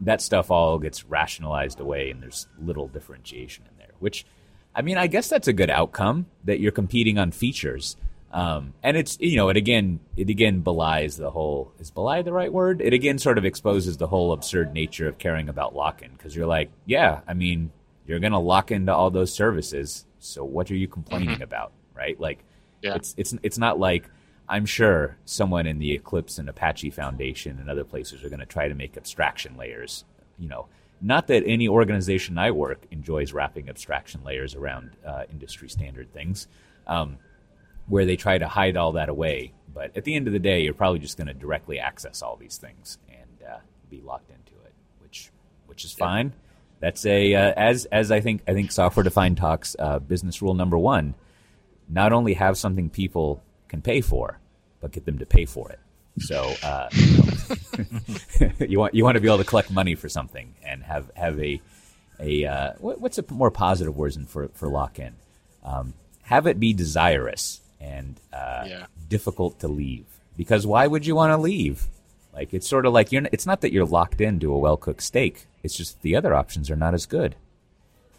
that 0.00 0.20
stuff 0.20 0.50
all 0.50 0.78
gets 0.78 1.04
rationalized 1.04 1.80
away, 1.80 2.10
and 2.10 2.22
there's 2.22 2.46
little 2.62 2.88
differentiation 2.88 3.64
in 3.70 3.78
there. 3.78 3.92
Which, 3.98 4.24
I 4.74 4.82
mean, 4.82 4.98
I 4.98 5.06
guess 5.06 5.28
that's 5.28 5.48
a 5.48 5.52
good 5.52 5.70
outcome 5.70 6.26
that 6.44 6.60
you're 6.60 6.72
competing 6.72 7.18
on 7.18 7.30
features 7.30 7.96
um, 8.34 8.74
and 8.82 8.96
it's 8.96 9.16
you 9.20 9.36
know 9.36 9.48
it 9.48 9.56
again 9.56 10.00
it 10.16 10.28
again 10.28 10.60
belies 10.60 11.16
the 11.16 11.30
whole 11.30 11.72
is 11.78 11.92
belie 11.92 12.22
the 12.22 12.32
right 12.32 12.52
word? 12.52 12.80
It 12.80 12.92
again 12.92 13.18
sort 13.18 13.38
of 13.38 13.44
exposes 13.44 13.96
the 13.96 14.08
whole 14.08 14.32
absurd 14.32 14.72
nature 14.74 15.06
of 15.06 15.18
caring 15.18 15.48
about 15.48 15.76
lock-in 15.76 16.10
because 16.10 16.34
you're 16.34 16.48
like, 16.48 16.72
yeah, 16.84 17.20
I 17.28 17.34
mean, 17.34 17.70
you're 18.06 18.20
gonna 18.20 18.40
lock 18.40 18.70
into 18.70 18.92
all 18.92 19.10
those 19.10 19.32
services, 19.32 20.06
so 20.18 20.44
what 20.44 20.70
are 20.70 20.76
you 20.76 20.88
complaining 20.88 21.30
mm-hmm. 21.30 21.42
about, 21.42 21.72
right? 21.94 22.18
Like, 22.18 22.44
yeah. 22.82 22.94
it's 22.94 23.14
it's 23.16 23.34
it's 23.42 23.58
not 23.58 23.78
like 23.78 24.08
I'm 24.48 24.66
sure 24.66 25.16
someone 25.24 25.66
in 25.66 25.78
the 25.78 25.92
Eclipse 25.92 26.38
and 26.38 26.48
Apache 26.48 26.90
Foundation 26.90 27.58
and 27.58 27.70
other 27.70 27.84
places 27.84 28.24
are 28.24 28.28
going 28.28 28.40
to 28.40 28.46
try 28.46 28.68
to 28.68 28.74
make 28.74 28.96
abstraction 28.96 29.56
layers. 29.56 30.04
You 30.38 30.48
know, 30.48 30.66
not 31.00 31.28
that 31.28 31.44
any 31.46 31.68
organization 31.68 32.36
I 32.36 32.50
work 32.50 32.86
enjoys 32.90 33.32
wrapping 33.32 33.68
abstraction 33.68 34.22
layers 34.24 34.54
around 34.54 34.90
uh, 35.06 35.24
industry 35.30 35.68
standard 35.68 36.12
things. 36.12 36.46
Um, 36.86 37.18
where 37.86 38.06
they 38.06 38.16
try 38.16 38.38
to 38.38 38.48
hide 38.48 38.76
all 38.76 38.92
that 38.92 39.08
away. 39.08 39.52
But 39.72 39.96
at 39.96 40.04
the 40.04 40.14
end 40.14 40.26
of 40.26 40.32
the 40.32 40.38
day, 40.38 40.62
you're 40.62 40.74
probably 40.74 41.00
just 41.00 41.16
going 41.16 41.26
to 41.26 41.34
directly 41.34 41.78
access 41.78 42.22
all 42.22 42.36
these 42.36 42.56
things 42.56 42.98
and 43.08 43.48
uh, 43.48 43.58
be 43.90 44.00
locked 44.00 44.30
into 44.30 44.52
it, 44.64 44.72
which 45.00 45.30
which 45.66 45.84
is 45.84 45.92
fine. 45.92 46.32
That's 46.84 47.06
a 47.06 47.34
uh, 47.34 47.54
as 47.56 47.86
as 47.86 48.10
I 48.10 48.20
think 48.20 48.42
I 48.46 48.52
think 48.52 48.70
software 48.70 49.04
defined 49.04 49.38
talks 49.38 49.74
uh, 49.78 50.00
business 50.00 50.42
rule 50.42 50.52
number 50.52 50.76
one. 50.76 51.14
Not 51.88 52.12
only 52.12 52.34
have 52.34 52.58
something 52.58 52.90
people 52.90 53.42
can 53.68 53.80
pay 53.80 54.02
for, 54.02 54.38
but 54.82 54.92
get 54.92 55.06
them 55.06 55.18
to 55.20 55.24
pay 55.24 55.46
for 55.46 55.70
it. 55.70 55.78
So 56.18 56.52
uh, 56.62 56.90
you 58.68 58.78
want 58.78 58.94
you 58.94 59.02
want 59.02 59.14
to 59.14 59.22
be 59.22 59.28
able 59.28 59.38
to 59.38 59.44
collect 59.44 59.70
money 59.70 59.94
for 59.94 60.10
something 60.10 60.56
and 60.62 60.82
have 60.82 61.10
have 61.16 61.40
a 61.40 61.58
a 62.20 62.44
uh, 62.44 62.72
what's 62.80 63.16
a 63.16 63.24
more 63.30 63.50
positive 63.50 63.96
word 63.96 64.14
for 64.28 64.48
for 64.48 64.68
lock 64.68 64.98
in? 64.98 65.14
Um, 65.62 65.94
have 66.24 66.46
it 66.46 66.60
be 66.60 66.74
desirous 66.74 67.62
and 67.80 68.20
uh, 68.30 68.66
yeah. 68.68 68.86
difficult 69.08 69.58
to 69.60 69.68
leave. 69.68 70.04
Because 70.36 70.66
why 70.66 70.86
would 70.86 71.06
you 71.06 71.14
want 71.14 71.30
to 71.30 71.38
leave? 71.38 71.86
Like 72.34 72.52
it's 72.52 72.68
sort 72.68 72.84
of 72.84 72.92
like 72.92 73.10
you're. 73.10 73.24
It's 73.32 73.46
not 73.46 73.62
that 73.62 73.72
you're 73.72 73.86
locked 73.86 74.20
into 74.20 74.52
a 74.52 74.58
well 74.58 74.76
cooked 74.76 75.02
steak. 75.02 75.46
It's 75.64 75.76
just 75.76 76.00
the 76.02 76.14
other 76.14 76.34
options 76.34 76.70
are 76.70 76.76
not 76.76 76.94
as 76.94 77.06
good. 77.06 77.34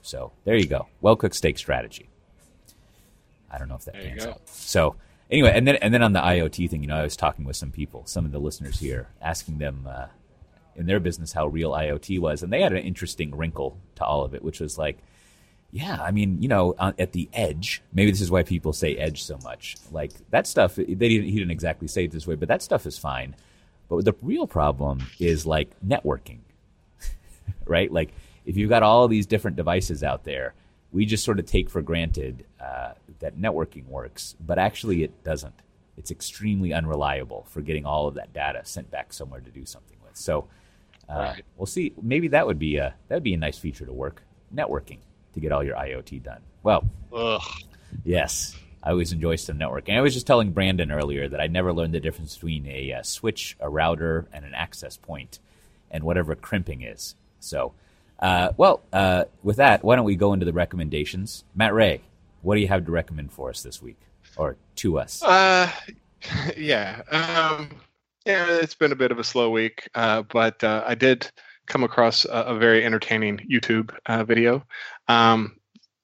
So 0.02 0.34
there 0.44 0.56
you 0.56 0.68
go. 0.68 0.88
Well 1.00 1.16
cooked 1.16 1.36
steak 1.36 1.58
strategy. 1.58 2.10
I 3.50 3.58
don't 3.58 3.70
know 3.70 3.76
if 3.76 3.86
that 3.86 3.94
pans 3.94 4.26
out. 4.26 4.42
So 4.50 4.98
anyway, 5.32 5.54
and 5.56 5.66
then 5.66 5.78
and 5.78 5.94
then 5.94 6.04
on 6.04 6.12
the 6.12 6.20
IoT 6.20 6.70
thing, 6.70 6.82
you 6.82 6.88
know, 6.88 6.98
I 6.98 7.04
was 7.04 7.16
talking 7.16 7.46
with 7.46 7.56
some 7.56 7.72
people, 7.72 8.06
some 8.06 8.26
of 8.26 8.34
the 8.34 8.40
listeners 8.40 8.80
here, 8.80 9.08
asking 9.22 9.60
them 9.60 9.88
uh, 9.90 10.08
in 10.76 10.88
their 10.88 11.00
business 11.00 11.32
how 11.32 11.48
real 11.48 11.72
IoT 11.72 12.20
was, 12.20 12.44
and 12.44 12.52
they 12.52 12.62
had 12.62 12.74
an 12.74 12.84
interesting 12.84 13.36
wrinkle 13.36 13.78
to 13.96 14.04
all 14.04 14.26
of 14.26 14.36
it, 14.36 14.44
which 14.44 14.60
was 14.60 14.78
like 14.78 14.98
yeah, 15.76 16.02
I 16.02 16.12
mean, 16.12 16.42
you 16.42 16.48
know, 16.48 16.74
at 16.80 17.12
the 17.12 17.28
edge, 17.34 17.82
maybe 17.92 18.10
this 18.10 18.22
is 18.22 18.32
why 18.32 18.44
people 18.44 18.72
say 18.72 18.96
edge 18.96 19.24
so 19.24 19.38
much. 19.44 19.76
Like 19.92 20.14
that 20.30 20.48
stuff, 20.48 20.76
they 20.76 20.86
didn't, 20.86 21.26
he 21.26 21.34
didn't 21.34 21.52
exactly 21.52 21.90
say 21.90 22.06
it 22.06 22.12
this 22.12 22.26
way, 22.26 22.36
but 22.36 22.48
that 22.48 22.62
stuff 22.62 22.86
is 22.86 22.98
fine. 22.98 23.36
But 23.90 24.06
the 24.06 24.14
real 24.22 24.48
problem 24.48 25.08
is 25.20 25.46
like 25.46 25.72
networking, 25.86 26.40
right? 27.66 27.92
Like 27.92 28.14
if 28.46 28.58
you've 28.58 28.70
got 28.70 28.84
all 28.84 29.08
these 29.08 29.26
different 29.26 29.58
devices 29.58 30.04
out 30.04 30.24
there, 30.24 30.54
we 30.92 31.06
just 31.06 31.26
sort 31.26 31.40
of 31.40 31.46
take 31.46 31.70
for 31.70 31.82
granted 31.82 32.46
uh, 32.60 32.94
that 33.20 33.38
networking 33.38 33.86
works, 33.88 34.36
but 34.40 34.58
actually 34.58 35.04
it 35.04 35.24
doesn't. 35.24 35.56
It's 35.98 36.12
extremely 36.12 36.74
unreliable 36.74 37.46
for 37.50 37.62
getting 37.62 37.86
all 37.86 38.08
of 38.08 38.16
that 38.16 38.34
data 38.34 38.62
sent 38.64 38.92
back 38.92 39.14
somewhere 39.14 39.40
to 39.40 39.50
do 39.50 39.66
something 39.66 39.98
with. 40.06 40.18
So 40.18 40.48
uh, 41.10 41.34
right. 41.34 41.46
we'll 41.58 41.66
see. 41.66 41.94
Maybe 42.02 42.30
that 42.30 42.48
would 42.48 42.60
be 42.60 42.78
a 42.78 42.96
that 43.08 43.16
would 43.16 43.24
be 43.24 43.34
a 43.34 43.38
nice 43.38 43.58
feature 43.58 43.86
to 43.86 43.94
work. 43.94 44.24
Networking 44.54 45.00
to 45.34 45.40
get 45.40 45.52
all 45.52 45.64
your 45.64 45.76
IoT 45.76 46.24
done. 46.24 46.42
Well, 46.64 46.88
Ugh. 47.14 47.42
yes, 48.04 48.56
I 48.82 48.92
always 48.92 49.12
enjoy 49.12 49.36
some 49.36 49.58
networking. 49.58 49.98
I 49.98 50.02
was 50.02 50.14
just 50.14 50.28
telling 50.28 50.52
Brandon 50.52 50.92
earlier 50.92 51.28
that 51.28 51.42
I 51.42 51.48
never 51.48 51.74
learned 51.74 51.94
the 51.94 52.00
difference 52.00 52.36
between 52.36 52.68
a, 52.68 52.92
a 52.92 53.04
switch, 53.04 53.58
a 53.60 53.70
router, 53.70 54.28
and 54.32 54.46
an 54.46 54.54
access 54.54 54.98
point, 54.98 55.40
and 55.92 56.04
whatever 56.04 56.36
crimping 56.36 56.82
is. 56.82 57.16
So, 57.46 57.74
uh, 58.20 58.50
well, 58.58 58.82
uh, 58.94 59.26
with 59.44 59.58
that, 59.58 59.84
why 59.84 59.96
don't 59.96 60.06
we 60.06 60.16
go 60.16 60.34
into 60.34 60.46
the 60.46 60.54
recommendations? 60.54 61.44
Matt 61.54 61.74
Ray, 61.74 62.02
what 62.42 62.56
do 62.56 62.62
you 62.62 62.68
have 62.68 62.86
to 62.86 62.92
recommend 62.92 63.32
for 63.32 63.50
us 63.50 63.62
this 63.62 63.82
week, 63.82 64.00
or 64.38 64.58
to 64.78 65.00
us? 65.00 65.22
Uh, 65.24 65.70
yeah, 66.58 67.02
um, 67.12 67.70
yeah, 68.26 68.48
it's 68.48 68.76
been 68.76 68.92
a 68.92 68.96
bit 68.96 69.12
of 69.12 69.20
a 69.20 69.24
slow 69.24 69.50
week, 69.50 69.88
uh, 69.96 70.24
but 70.24 70.64
uh, 70.64 70.84
I 70.86 70.96
did 70.96 71.30
come 71.68 71.84
across 71.84 72.26
a, 72.26 72.30
a 72.30 72.58
very 72.58 72.84
entertaining 72.84 73.38
YouTube 73.50 73.96
uh, 74.06 74.24
video. 74.24 74.64
Um, 75.08 75.58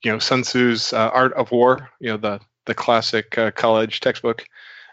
you 0.03 0.11
know, 0.11 0.19
Sun 0.19 0.43
Tzu's 0.43 0.93
Art 0.93 1.33
of 1.33 1.51
War. 1.51 1.89
You 1.99 2.09
know, 2.09 2.17
the 2.17 2.39
the 2.65 2.73
classic 2.75 3.37
college 3.55 3.99
textbook 3.99 4.45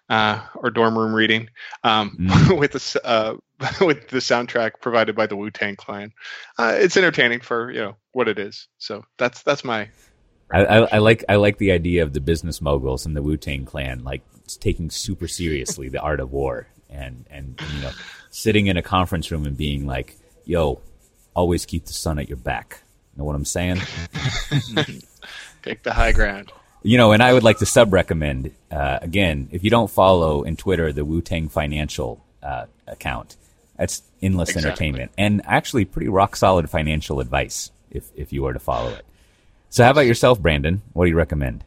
uh, 0.08 0.40
or 0.56 0.70
dorm 0.70 0.98
room 0.98 1.14
reading 1.14 1.48
um, 1.84 2.16
mm. 2.18 2.58
with 2.58 2.72
the 2.72 3.00
uh, 3.04 3.34
with 3.84 4.08
the 4.08 4.18
soundtrack 4.18 4.80
provided 4.80 5.16
by 5.16 5.26
the 5.26 5.36
Wu 5.36 5.50
Tang 5.50 5.76
Clan. 5.76 6.12
Uh, 6.58 6.74
it's 6.76 6.96
entertaining 6.96 7.40
for 7.40 7.70
you 7.70 7.80
know 7.80 7.96
what 8.12 8.28
it 8.28 8.38
is. 8.38 8.68
So 8.78 9.04
that's 9.16 9.42
that's 9.42 9.64
my. 9.64 9.88
I, 10.50 10.64
I, 10.64 10.76
I 10.94 10.98
like 10.98 11.24
I 11.28 11.36
like 11.36 11.58
the 11.58 11.72
idea 11.72 12.02
of 12.02 12.12
the 12.12 12.20
business 12.20 12.60
moguls 12.60 13.04
and 13.04 13.16
the 13.16 13.22
Wu 13.22 13.36
Tang 13.36 13.64
Clan 13.64 14.02
like 14.02 14.22
taking 14.60 14.88
super 14.88 15.28
seriously 15.28 15.90
the 15.90 16.00
art 16.00 16.20
of 16.20 16.32
war 16.32 16.66
and 16.88 17.26
and 17.30 17.60
you 17.74 17.82
know 17.82 17.90
sitting 18.30 18.66
in 18.66 18.78
a 18.78 18.82
conference 18.82 19.30
room 19.30 19.44
and 19.44 19.58
being 19.58 19.86
like 19.86 20.16
yo, 20.48 20.80
always 21.34 21.66
keep 21.66 21.84
the 21.84 21.92
sun 21.92 22.18
at 22.18 22.28
your 22.28 22.38
back. 22.38 22.80
Know 23.16 23.24
what 23.24 23.36
I'm 23.36 23.44
saying? 23.44 23.76
Take 25.62 25.82
the 25.82 25.92
high 25.92 26.12
ground. 26.12 26.52
You 26.88 26.96
know, 26.96 27.12
and 27.12 27.22
I 27.22 27.34
would 27.34 27.42
like 27.42 27.58
to 27.58 27.66
sub 27.66 27.92
recommend 27.92 28.50
uh, 28.70 28.98
again 29.02 29.50
if 29.52 29.62
you 29.62 29.68
don't 29.68 29.90
follow 29.90 30.42
in 30.42 30.56
Twitter 30.56 30.90
the 30.90 31.04
Wu 31.04 31.20
Tang 31.20 31.50
Financial 31.50 32.24
uh, 32.42 32.64
account, 32.86 33.36
that's 33.76 34.00
endless 34.22 34.48
exactly. 34.48 34.70
entertainment 34.70 35.12
and 35.18 35.42
actually 35.44 35.84
pretty 35.84 36.08
rock 36.08 36.34
solid 36.34 36.70
financial 36.70 37.20
advice 37.20 37.70
if 37.90 38.10
if 38.16 38.32
you 38.32 38.42
were 38.42 38.54
to 38.54 38.58
follow 38.58 38.88
it. 38.88 39.04
So, 39.68 39.84
how 39.84 39.90
about 39.90 40.06
yourself, 40.06 40.40
Brandon? 40.40 40.80
What 40.94 41.04
do 41.04 41.10
you 41.10 41.16
recommend? 41.16 41.62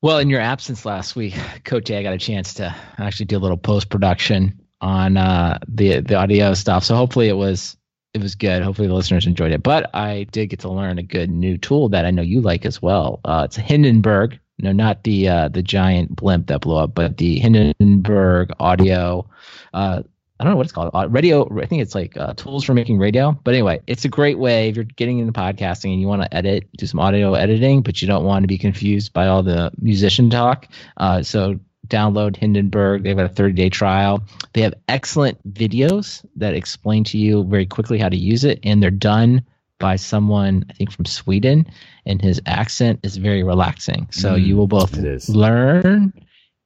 Well, 0.00 0.16
in 0.16 0.30
your 0.30 0.40
absence 0.40 0.86
last 0.86 1.14
week, 1.14 1.34
Cote, 1.62 1.90
I 1.90 2.02
got 2.02 2.14
a 2.14 2.18
chance 2.18 2.54
to 2.54 2.74
actually 2.96 3.26
do 3.26 3.36
a 3.36 3.44
little 3.44 3.58
post 3.58 3.90
production 3.90 4.58
on 4.80 5.18
uh, 5.18 5.58
the 5.68 6.00
the 6.00 6.14
audio 6.14 6.54
stuff. 6.54 6.84
So 6.84 6.96
hopefully 6.96 7.28
it 7.28 7.36
was 7.36 7.76
it 8.16 8.22
was 8.22 8.34
good. 8.34 8.62
Hopefully 8.62 8.88
the 8.88 8.94
listeners 8.94 9.26
enjoyed 9.26 9.52
it. 9.52 9.62
But 9.62 9.94
I 9.94 10.24
did 10.32 10.48
get 10.48 10.60
to 10.60 10.70
learn 10.70 10.98
a 10.98 11.02
good 11.02 11.30
new 11.30 11.58
tool 11.58 11.88
that 11.90 12.04
I 12.06 12.10
know 12.10 12.22
you 12.22 12.40
like 12.40 12.64
as 12.66 12.80
well. 12.82 13.20
Uh, 13.24 13.42
it's 13.44 13.56
Hindenburg 13.56 14.38
No, 14.58 14.72
not 14.72 15.04
the 15.04 15.28
uh, 15.28 15.48
the 15.48 15.62
giant 15.62 16.16
blimp 16.16 16.46
that 16.46 16.62
blew 16.62 16.76
up, 16.76 16.94
but 16.94 17.18
the 17.18 17.38
Hindenburg 17.38 18.52
audio. 18.58 19.28
Uh, 19.74 20.02
I 20.38 20.44
don't 20.44 20.52
know 20.52 20.56
what 20.56 20.66
it's 20.66 20.72
called. 20.72 20.90
Uh, 20.94 21.08
radio. 21.08 21.48
I 21.60 21.66
think 21.66 21.80
it's 21.82 21.94
like 21.94 22.16
uh, 22.16 22.34
tools 22.34 22.64
for 22.64 22.74
making 22.74 22.98
radio. 22.98 23.32
But 23.44 23.54
anyway, 23.54 23.80
it's 23.86 24.04
a 24.04 24.08
great 24.08 24.38
way 24.38 24.68
if 24.68 24.76
you're 24.76 24.84
getting 24.84 25.18
into 25.18 25.32
podcasting 25.32 25.92
and 25.92 26.00
you 26.00 26.06
want 26.08 26.22
to 26.22 26.34
edit, 26.34 26.68
do 26.76 26.86
some 26.86 27.00
audio 27.00 27.34
editing, 27.34 27.82
but 27.82 28.02
you 28.02 28.08
don't 28.08 28.24
want 28.24 28.42
to 28.42 28.46
be 28.46 28.58
confused 28.58 29.12
by 29.12 29.26
all 29.28 29.42
the 29.42 29.70
musician 29.80 30.28
talk. 30.28 30.68
Uh, 30.98 31.22
so 31.22 31.58
download 31.88 32.36
Hindenburg. 32.36 33.02
They've 33.02 33.16
got 33.16 33.26
a 33.26 33.30
30 33.30 33.54
day 33.54 33.68
trial. 33.68 34.22
They 34.52 34.62
have 34.62 34.74
excellent 34.88 35.38
videos 35.54 36.24
that 36.36 36.54
explain 36.54 37.04
to 37.04 37.18
you 37.18 37.44
very 37.44 37.66
quickly 37.66 37.98
how 37.98 38.08
to 38.08 38.16
use 38.16 38.44
it, 38.44 38.60
and 38.62 38.82
they're 38.82 38.90
done 38.90 39.44
by 39.78 39.96
someone 39.96 40.64
I 40.70 40.72
think 40.72 40.90
from 40.90 41.04
Sweden, 41.04 41.66
and 42.06 42.20
his 42.22 42.40
accent 42.46 43.00
is 43.02 43.16
very 43.18 43.42
relaxing. 43.42 44.08
So 44.10 44.34
Mm, 44.34 44.46
you 44.46 44.56
will 44.56 44.66
both 44.66 44.94
learn 45.28 46.12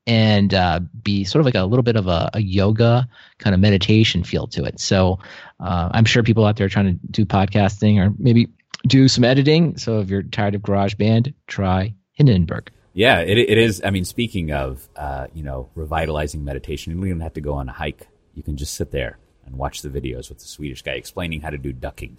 and 0.06 0.54
uh, 0.54 0.80
be 1.02 1.24
sort 1.24 1.40
of 1.40 1.46
like 1.46 1.54
a 1.54 1.64
little 1.64 1.82
bit 1.82 1.96
of 1.96 2.06
a, 2.06 2.30
a 2.34 2.40
yoga 2.40 3.08
kind 3.38 3.54
of 3.54 3.60
meditation 3.60 4.24
feel 4.24 4.46
to 4.48 4.64
it. 4.64 4.80
So 4.80 5.18
uh, 5.60 5.88
I'm 5.92 6.04
sure 6.04 6.22
people 6.22 6.46
out 6.46 6.56
there 6.56 6.66
are 6.66 6.70
trying 6.70 6.86
to 6.86 7.06
do 7.10 7.24
podcasting 7.24 7.98
or 7.98 8.14
maybe 8.18 8.48
do 8.86 9.08
some 9.08 9.24
editing. 9.24 9.76
So 9.76 10.00
if 10.00 10.08
you're 10.08 10.22
tired 10.22 10.54
of 10.54 10.62
GarageBand, 10.62 11.34
try 11.48 11.94
Hindenburg. 12.12 12.70
Yeah, 12.93 13.20
it, 13.20 13.38
it 13.38 13.59
is. 13.59 13.82
I 13.84 13.91
mean, 13.91 14.05
speaking 14.05 14.53
of, 14.53 14.88
uh, 14.97 15.28
you 15.32 15.43
know, 15.43 15.70
revitalizing 15.74 16.45
meditation, 16.45 16.93
you 16.93 16.99
don't 16.99 17.09
even 17.09 17.20
have 17.20 17.34
to 17.34 17.41
go 17.41 17.55
on 17.55 17.68
a 17.68 17.72
hike. 17.72 18.09
You 18.34 18.43
can 18.43 18.57
just 18.57 18.74
sit 18.74 18.91
there 18.91 19.18
and 19.47 19.57
watch 19.57 19.82
the 19.82 19.88
videos 19.88 20.28
with 20.28 20.38
the 20.38 20.47
Swedish 20.47 20.82
guy 20.82 20.93
explaining 20.93 21.41
how 21.41 21.51
to 21.51 21.59
do 21.59 21.72
ducking. 21.72 22.18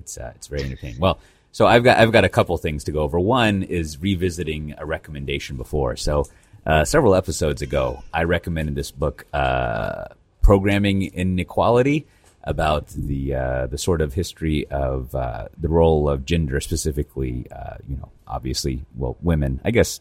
It's 0.00 0.16
uh, 0.18 0.32
it's 0.34 0.46
very 0.46 0.62
entertaining. 0.64 1.00
Well, 1.00 1.18
so 1.52 1.66
I've 1.66 1.84
got 1.84 1.98
I've 1.98 2.12
got 2.12 2.24
a 2.24 2.28
couple 2.28 2.56
things 2.58 2.84
to 2.84 2.92
go 2.92 3.00
over. 3.00 3.18
One 3.18 3.62
is 3.62 4.00
revisiting 4.00 4.74
a 4.78 4.86
recommendation 4.86 5.56
before. 5.56 5.96
So 5.96 6.26
uh, 6.66 6.84
several 6.84 7.14
episodes 7.14 7.62
ago, 7.62 8.02
I 8.12 8.24
recommended 8.24 8.74
this 8.74 8.90
book, 8.90 9.26
uh, 9.32 10.06
"Programming 10.42 11.02
Inequality," 11.02 12.06
about 12.44 12.88
the 12.88 13.34
uh, 13.34 13.66
the 13.66 13.78
sort 13.78 14.00
of 14.00 14.14
history 14.14 14.66
of 14.68 15.14
uh, 15.14 15.48
the 15.58 15.68
role 15.68 16.08
of 16.08 16.24
gender, 16.24 16.60
specifically, 16.60 17.46
uh, 17.50 17.76
you 17.88 17.96
know, 17.96 18.10
obviously, 18.26 18.84
well, 18.94 19.16
women, 19.22 19.60
I 19.64 19.70
guess, 19.70 20.00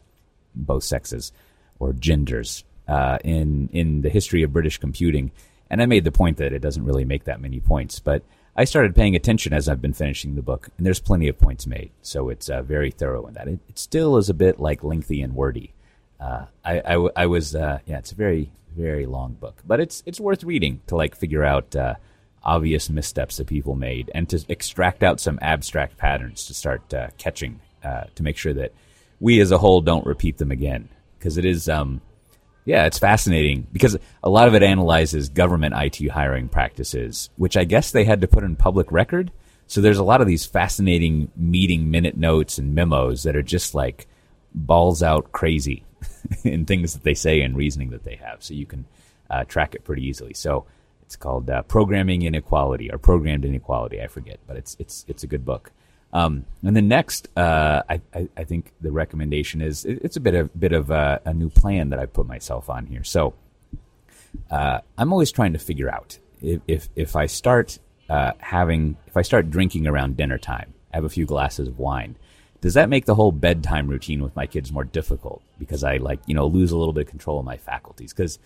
both 0.55 0.83
sexes 0.83 1.31
or 1.79 1.93
genders 1.93 2.63
uh, 2.87 3.17
in 3.23 3.69
in 3.73 4.01
the 4.01 4.09
history 4.09 4.43
of 4.43 4.53
British 4.53 4.77
computing. 4.77 5.31
And 5.69 5.81
I 5.81 5.85
made 5.85 6.03
the 6.03 6.11
point 6.11 6.37
that 6.37 6.53
it 6.53 6.59
doesn't 6.59 6.85
really 6.85 7.05
make 7.05 7.23
that 7.23 7.41
many 7.41 7.59
points, 7.59 7.99
but 7.99 8.23
I 8.55 8.65
started 8.65 8.95
paying 8.95 9.15
attention 9.15 9.53
as 9.53 9.67
I've 9.67 9.81
been 9.81 9.93
finishing 9.93 10.35
the 10.35 10.43
book, 10.43 10.69
and 10.77 10.85
there's 10.85 10.99
plenty 10.99 11.27
of 11.27 11.39
points 11.39 11.65
made. 11.65 11.91
So 12.03 12.29
it's 12.29 12.49
uh, 12.49 12.61
very 12.61 12.91
thorough 12.91 13.25
in 13.25 13.33
that. 13.33 13.47
It, 13.47 13.59
it 13.67 13.79
still 13.79 14.17
is 14.17 14.29
a 14.29 14.33
bit 14.33 14.59
like 14.59 14.83
lengthy 14.83 15.21
and 15.21 15.33
wordy. 15.33 15.73
Uh, 16.19 16.45
I, 16.63 17.25
was 17.25 17.55
uh, 17.55 17.79
yeah, 17.85 17.97
it's 17.97 18.11
a 18.11 18.15
very 18.15 18.51
very 18.75 19.05
long 19.05 19.33
book, 19.33 19.61
but 19.65 19.79
it's 19.79 20.03
it's 20.05 20.19
worth 20.19 20.43
reading 20.43 20.81
to 20.87 20.95
like 20.95 21.15
figure 21.15 21.43
out 21.43 21.75
uh, 21.75 21.95
obvious 22.43 22.89
missteps 22.89 23.37
that 23.37 23.47
people 23.47 23.75
made 23.75 24.11
and 24.13 24.29
to 24.29 24.43
extract 24.47 25.03
out 25.03 25.19
some 25.19 25.39
abstract 25.41 25.97
patterns 25.97 26.45
to 26.45 26.53
start 26.53 26.93
uh, 26.93 27.07
catching 27.17 27.59
uh, 27.83 28.05
to 28.15 28.23
make 28.23 28.37
sure 28.37 28.53
that 28.53 28.73
we 29.19 29.39
as 29.39 29.51
a 29.51 29.57
whole 29.57 29.81
don't 29.81 30.05
repeat 30.05 30.37
them 30.37 30.51
again 30.51 30.89
because 31.17 31.37
it 31.37 31.45
is 31.45 31.69
um 31.69 32.01
yeah 32.65 32.85
it's 32.85 32.99
fascinating 32.99 33.67
because 33.71 33.97
a 34.23 34.29
lot 34.29 34.47
of 34.47 34.55
it 34.55 34.63
analyzes 34.63 35.29
government 35.29 35.73
IT 35.77 36.09
hiring 36.09 36.47
practices 36.47 37.29
which 37.37 37.57
I 37.57 37.63
guess 37.63 37.91
they 37.91 38.03
had 38.03 38.21
to 38.21 38.27
put 38.27 38.43
in 38.43 38.55
public 38.55 38.91
record 38.91 39.31
so 39.67 39.81
there's 39.81 39.97
a 39.97 40.03
lot 40.03 40.21
of 40.21 40.27
these 40.27 40.45
fascinating 40.45 41.31
meeting 41.35 41.89
minute 41.89 42.17
notes 42.17 42.57
and 42.57 42.75
memos 42.75 43.23
that 43.23 43.35
are 43.35 43.43
just 43.43 43.73
like 43.73 44.07
balls 44.53 45.01
out 45.01 45.31
crazy 45.31 45.83
in 46.43 46.65
things 46.65 46.93
that 46.93 47.03
they 47.03 47.13
say 47.13 47.41
and 47.41 47.55
reasoning 47.55 47.91
that 47.91 48.03
they 48.03 48.15
have 48.15 48.43
so 48.43 48.53
you 48.53 48.65
can 48.65 48.85
uh, 49.29 49.43
track 49.45 49.73
it 49.73 49.83
pretty 49.83 50.05
easily 50.05 50.33
so 50.33 50.65
it's 51.13 51.17
called 51.17 51.47
uh, 51.47 51.61
Programming 51.63 52.23
Inequality 52.23 52.91
or 52.91 52.97
Programmed 52.97 53.45
Inequality. 53.45 54.01
I 54.01 54.07
forget, 54.07 54.39
but 54.47 54.57
it's 54.57 54.75
it's 54.79 55.05
it's 55.07 55.23
a 55.23 55.27
good 55.27 55.45
book. 55.45 55.71
Um, 56.13 56.45
and 56.63 56.75
then 56.75 56.87
next, 56.87 57.27
uh, 57.35 57.81
I, 57.89 57.99
I, 58.13 58.29
I 58.37 58.43
think 58.43 58.71
the 58.79 58.91
recommendation 58.91 59.61
is 59.61 59.83
it, 59.83 59.99
it's 60.03 60.15
a 60.15 60.19
bit 60.19 60.35
of 60.35 60.57
bit 60.57 60.71
of 60.71 60.91
a, 60.91 61.19
a 61.25 61.33
new 61.33 61.49
plan 61.49 61.89
that 61.89 61.99
I 61.99 62.05
put 62.05 62.27
myself 62.27 62.69
on 62.69 62.85
here. 62.85 63.03
So 63.03 63.33
uh, 64.51 64.79
I'm 64.97 65.11
always 65.11 65.31
trying 65.31 65.53
to 65.53 65.59
figure 65.59 65.91
out 65.91 66.19
if 66.41 66.61
if, 66.67 66.89
if 66.95 67.15
I 67.15 67.25
start 67.25 67.79
uh, 68.09 68.33
having 68.37 68.95
if 69.07 69.17
I 69.17 69.23
start 69.23 69.49
drinking 69.49 69.87
around 69.87 70.15
dinner 70.15 70.37
time, 70.37 70.75
I 70.93 70.97
have 70.97 71.03
a 71.03 71.09
few 71.09 71.25
glasses 71.25 71.67
of 71.67 71.79
wine. 71.79 72.15
Does 72.61 72.75
that 72.75 72.89
make 72.89 73.05
the 73.05 73.15
whole 73.15 73.31
bedtime 73.31 73.87
routine 73.87 74.21
with 74.21 74.35
my 74.35 74.45
kids 74.45 74.71
more 74.71 74.85
difficult 74.85 75.41
because 75.57 75.83
I 75.83 75.97
like 75.97 76.19
you 76.27 76.35
know 76.35 76.45
lose 76.45 76.71
a 76.71 76.77
little 76.77 76.93
bit 76.93 77.05
of 77.05 77.09
control 77.09 77.39
of 77.39 77.45
my 77.45 77.57
faculties? 77.57 78.13
Because 78.13 78.37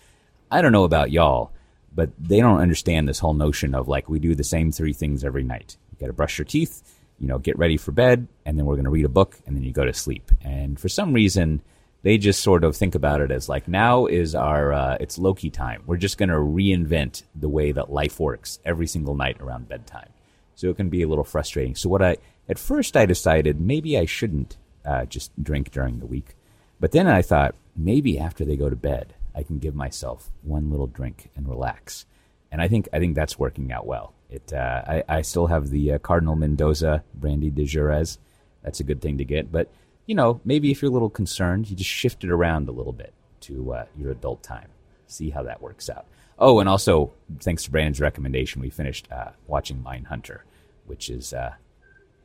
I 0.50 0.62
don't 0.62 0.72
know 0.72 0.84
about 0.84 1.10
y'all, 1.10 1.52
but 1.94 2.10
they 2.18 2.40
don't 2.40 2.60
understand 2.60 3.06
this 3.06 3.18
whole 3.18 3.34
notion 3.34 3.74
of 3.74 3.88
like 3.88 4.08
we 4.08 4.18
do 4.18 4.34
the 4.34 4.42
same 4.42 4.72
three 4.72 4.94
things 4.94 5.22
every 5.22 5.44
night. 5.44 5.76
You 5.92 5.98
got 6.00 6.06
to 6.06 6.14
brush 6.14 6.38
your 6.38 6.46
teeth, 6.46 6.82
you 7.18 7.26
know, 7.26 7.38
get 7.38 7.58
ready 7.58 7.76
for 7.76 7.92
bed, 7.92 8.28
and 8.46 8.58
then 8.58 8.66
we're 8.66 8.76
going 8.76 8.84
to 8.84 8.90
read 8.90 9.04
a 9.04 9.10
book, 9.10 9.38
and 9.46 9.56
then 9.56 9.64
you 9.64 9.72
go 9.72 9.84
to 9.84 9.92
sleep. 9.92 10.30
And 10.42 10.78
for 10.78 10.88
some 10.88 11.12
reason, 11.12 11.62
they 12.02 12.18
just 12.18 12.42
sort 12.42 12.64
of 12.64 12.76
think 12.76 12.94
about 12.94 13.20
it 13.20 13.30
as 13.30 13.48
like 13.48 13.66
now 13.66 14.06
is 14.06 14.34
our 14.34 14.72
uh, 14.72 14.96
it's 15.00 15.18
Loki 15.18 15.50
time. 15.50 15.82
We're 15.86 15.96
just 15.96 16.18
going 16.18 16.28
to 16.28 16.36
reinvent 16.36 17.24
the 17.34 17.48
way 17.48 17.72
that 17.72 17.90
life 17.90 18.20
works 18.20 18.60
every 18.64 18.86
single 18.86 19.14
night 19.14 19.40
around 19.40 19.68
bedtime. 19.68 20.10
So 20.54 20.68
it 20.70 20.76
can 20.76 20.88
be 20.88 21.02
a 21.02 21.08
little 21.08 21.24
frustrating. 21.24 21.74
So 21.74 21.88
what 21.88 22.02
I 22.02 22.16
at 22.48 22.58
first 22.58 22.96
I 22.96 23.06
decided 23.06 23.60
maybe 23.60 23.98
I 23.98 24.06
shouldn't 24.06 24.56
uh, 24.84 25.04
just 25.04 25.30
drink 25.42 25.70
during 25.70 25.98
the 25.98 26.06
week, 26.06 26.34
but 26.80 26.92
then 26.92 27.06
I 27.06 27.22
thought 27.22 27.54
maybe 27.76 28.18
after 28.18 28.44
they 28.44 28.56
go 28.56 28.70
to 28.70 28.76
bed 28.76 29.14
I 29.34 29.42
can 29.42 29.58
give 29.58 29.74
myself 29.74 30.30
one 30.42 30.70
little 30.70 30.86
drink 30.86 31.30
and 31.36 31.48
relax. 31.48 32.06
And 32.50 32.62
I 32.62 32.68
think 32.68 32.88
I 32.92 32.98
think 32.98 33.14
that's 33.14 33.38
working 33.38 33.72
out 33.72 33.86
well. 33.86 34.14
It 34.30 34.52
uh, 34.52 34.82
I, 34.86 35.04
I 35.08 35.22
still 35.22 35.46
have 35.46 35.70
the 35.70 35.92
uh, 35.92 35.98
Cardenal 35.98 36.36
Mendoza 36.36 37.04
brandy 37.14 37.50
de 37.50 37.64
Jerez. 37.64 38.18
That's 38.62 38.80
a 38.80 38.84
good 38.84 39.00
thing 39.00 39.18
to 39.18 39.24
get, 39.24 39.52
but 39.52 39.70
you 40.06 40.14
know 40.14 40.40
maybe 40.44 40.70
if 40.70 40.82
you're 40.82 40.90
a 40.90 40.92
little 40.92 41.10
concerned, 41.10 41.70
you 41.70 41.76
just 41.76 41.90
shift 41.90 42.24
it 42.24 42.30
around 42.30 42.68
a 42.68 42.72
little 42.72 42.92
bit 42.92 43.12
to 43.42 43.72
uh, 43.72 43.84
your 43.96 44.10
adult 44.10 44.42
time. 44.42 44.68
See 45.06 45.30
how 45.30 45.42
that 45.44 45.62
works 45.62 45.88
out. 45.88 46.06
Oh, 46.38 46.60
and 46.60 46.68
also 46.68 47.12
thanks 47.40 47.64
to 47.64 47.70
Brandon's 47.70 48.00
recommendation, 48.00 48.62
we 48.62 48.70
finished 48.70 49.08
uh, 49.10 49.30
watching 49.46 49.82
Mindhunter, 49.82 50.40
which 50.86 51.10
is 51.10 51.32
uh, 51.32 51.54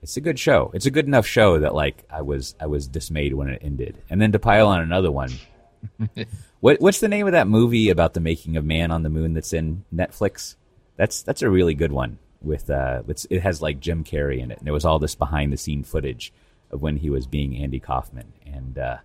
it's 0.03 0.17
a 0.17 0.21
good 0.21 0.37
show. 0.37 0.69
It's 0.73 0.85
a 0.85 0.91
good 0.91 1.07
enough 1.07 1.25
show 1.25 1.59
that 1.59 1.73
like 1.73 2.03
I 2.09 2.21
was 2.21 2.55
I 2.59 2.67
was 2.67 2.87
dismayed 2.87 3.33
when 3.33 3.49
it 3.49 3.61
ended, 3.63 3.97
and 4.09 4.21
then 4.21 4.31
to 4.33 4.39
pile 4.39 4.67
on 4.67 4.81
another 4.81 5.11
one. 5.11 5.31
what 6.63 6.79
what's 6.79 7.01
the 7.01 7.09
name 7.09 7.27
of 7.27 7.33
that 7.33 7.49
movie 7.49 7.89
about 7.89 8.13
the 8.13 8.21
making 8.21 8.55
of 8.55 8.63
Man 8.63 8.89
on 8.89 9.03
the 9.03 9.09
Moon 9.09 9.33
that's 9.33 9.51
in 9.51 9.83
Netflix? 9.93 10.55
That's 10.95 11.21
that's 11.21 11.41
a 11.41 11.49
really 11.49 11.73
good 11.73 11.91
one. 11.91 12.19
With 12.41 12.69
uh, 12.69 13.03
it 13.29 13.41
has 13.41 13.61
like 13.61 13.81
Jim 13.81 14.05
Carrey 14.05 14.39
in 14.39 14.49
it, 14.49 14.59
and 14.59 14.65
there 14.65 14.73
was 14.73 14.85
all 14.85 14.97
this 14.97 15.13
behind 15.13 15.51
the 15.51 15.57
scene 15.57 15.83
footage 15.83 16.31
of 16.71 16.81
when 16.81 16.95
he 16.95 17.09
was 17.09 17.27
being 17.27 17.57
Andy 17.57 17.81
Kaufman, 17.81 18.31
and 18.45 18.77
uh, 18.77 18.97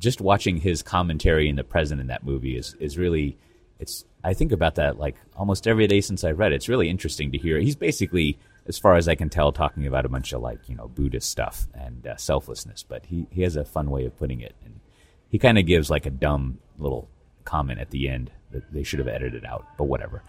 just 0.00 0.20
watching 0.20 0.56
his 0.56 0.82
commentary 0.82 1.48
in 1.48 1.54
the 1.54 1.62
present 1.62 2.00
in 2.00 2.08
that 2.08 2.24
movie 2.24 2.56
is 2.56 2.74
is 2.80 2.98
really 2.98 3.38
it's 3.78 4.04
I 4.24 4.34
think 4.34 4.50
about 4.50 4.74
that 4.74 4.98
like 4.98 5.14
almost 5.36 5.68
every 5.68 5.86
day 5.86 6.00
since 6.00 6.24
I 6.24 6.32
read 6.32 6.50
it. 6.50 6.56
It's 6.56 6.68
really 6.68 6.90
interesting 6.90 7.30
to 7.30 7.38
hear. 7.38 7.60
He's 7.60 7.76
basically, 7.76 8.36
as 8.66 8.80
far 8.80 8.96
as 8.96 9.06
I 9.06 9.14
can 9.14 9.30
tell, 9.30 9.52
talking 9.52 9.86
about 9.86 10.06
a 10.06 10.08
bunch 10.08 10.32
of 10.32 10.42
like 10.42 10.68
you 10.68 10.74
know 10.74 10.88
Buddhist 10.88 11.30
stuff 11.30 11.68
and 11.72 12.04
uh, 12.04 12.16
selflessness, 12.16 12.82
but 12.82 13.06
he 13.06 13.28
he 13.30 13.42
has 13.42 13.54
a 13.54 13.64
fun 13.64 13.90
way 13.90 14.06
of 14.06 14.18
putting 14.18 14.40
it, 14.40 14.56
and 14.64 14.80
he 15.28 15.38
kind 15.38 15.56
of 15.56 15.66
gives 15.66 15.88
like 15.88 16.06
a 16.06 16.10
dumb 16.10 16.58
little 16.78 17.08
comment 17.44 17.80
at 17.80 17.90
the 17.90 18.08
end 18.08 18.30
that 18.52 18.72
they 18.72 18.82
should 18.82 18.98
have 18.98 19.08
edited 19.08 19.44
out, 19.44 19.66
but 19.78 19.84
whatever. 19.84 20.22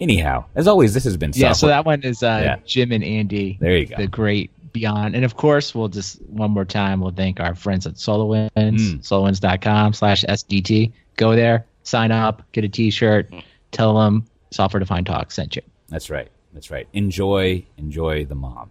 Anyhow, 0.00 0.44
as 0.54 0.68
always, 0.68 0.94
this 0.94 1.04
has 1.04 1.16
been 1.16 1.32
Yeah, 1.34 1.52
so 1.52 1.66
that 1.66 1.84
one 1.84 2.02
is 2.02 2.22
uh, 2.22 2.40
Yeah. 2.44 2.56
Jim 2.64 2.92
and 2.92 3.02
Andy. 3.02 3.58
There 3.60 3.76
you 3.76 3.86
go. 3.86 3.96
The 3.96 4.06
great 4.06 4.50
Beyond. 4.72 5.16
And 5.16 5.24
of 5.24 5.34
course, 5.36 5.74
we'll 5.74 5.88
just 5.88 6.20
one 6.26 6.50
more 6.50 6.64
time, 6.66 7.00
we'll 7.00 7.10
thank 7.10 7.40
our 7.40 7.54
friends 7.54 7.86
at 7.86 7.94
SolarWinds, 7.94 8.50
Mm. 8.54 9.00
solarwinds.com 9.00 9.94
slash 9.94 10.24
SDT. 10.28 10.92
Go 11.16 11.34
there, 11.34 11.64
sign 11.82 12.12
up, 12.12 12.42
get 12.52 12.64
a 12.64 12.68
t 12.68 12.90
shirt, 12.90 13.32
tell 13.72 13.94
them 13.98 14.26
Software 14.50 14.78
Defined 14.78 15.06
Talk 15.06 15.32
sent 15.32 15.56
you. 15.56 15.62
That's 15.88 16.10
right. 16.10 16.28
That's 16.52 16.70
right. 16.70 16.86
Enjoy, 16.92 17.64
enjoy 17.76 18.24
the 18.26 18.34
mom, 18.34 18.70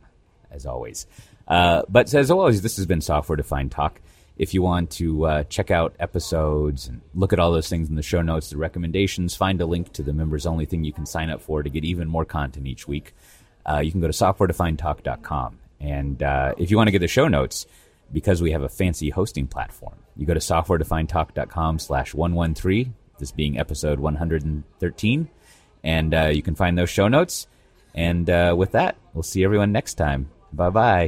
as 0.51 0.65
always. 0.65 1.07
Uh, 1.47 1.81
but 1.89 2.13
as 2.13 2.29
always, 2.31 2.61
this 2.61 2.77
has 2.77 2.85
been 2.85 3.01
Software 3.01 3.35
Defined 3.35 3.71
Talk. 3.71 3.99
If 4.37 4.53
you 4.53 4.61
want 4.61 4.91
to 4.91 5.25
uh, 5.25 5.43
check 5.43 5.71
out 5.71 5.95
episodes 5.99 6.87
and 6.87 7.01
look 7.15 7.33
at 7.33 7.39
all 7.39 7.51
those 7.51 7.69
things 7.69 7.89
in 7.89 7.95
the 7.95 8.03
show 8.03 8.21
notes, 8.21 8.49
the 8.49 8.57
recommendations, 8.57 9.35
find 9.35 9.59
a 9.61 9.65
link 9.65 9.93
to 9.93 10.03
the 10.03 10.13
members 10.13 10.45
only 10.45 10.65
thing 10.65 10.83
you 10.83 10.93
can 10.93 11.05
sign 11.05 11.29
up 11.29 11.41
for 11.41 11.63
to 11.63 11.69
get 11.69 11.83
even 11.83 12.07
more 12.07 12.25
content 12.25 12.67
each 12.67 12.87
week. 12.87 13.15
Uh, 13.65 13.79
you 13.79 13.91
can 13.91 13.99
go 13.99 14.07
to 14.07 14.13
softwaredefinedtalk.com. 14.13 15.59
And 15.79 16.21
uh, 16.21 16.53
if 16.57 16.71
you 16.71 16.77
want 16.77 16.87
to 16.87 16.91
get 16.91 16.99
the 16.99 17.07
show 17.07 17.27
notes, 17.27 17.65
because 18.13 18.41
we 18.41 18.51
have 18.51 18.61
a 18.61 18.69
fancy 18.69 19.09
hosting 19.09 19.47
platform, 19.47 19.95
you 20.15 20.25
go 20.25 20.33
to 20.33 20.39
softwaredefinedtalk.com 20.39 21.79
slash 21.79 22.13
113, 22.13 22.93
this 23.19 23.31
being 23.31 23.59
episode 23.59 23.99
113 23.99 25.29
and 25.83 26.13
uh, 26.13 26.25
you 26.25 26.41
can 26.41 26.55
find 26.55 26.77
those 26.77 26.89
show 26.89 27.07
notes. 27.07 27.47
And 27.95 28.29
uh, 28.29 28.53
with 28.57 28.73
that, 28.73 28.97
we'll 29.13 29.23
see 29.23 29.43
everyone 29.43 29.71
next 29.71 29.95
time. 29.95 30.29
Bye 30.53 30.69
bye. 30.69 31.05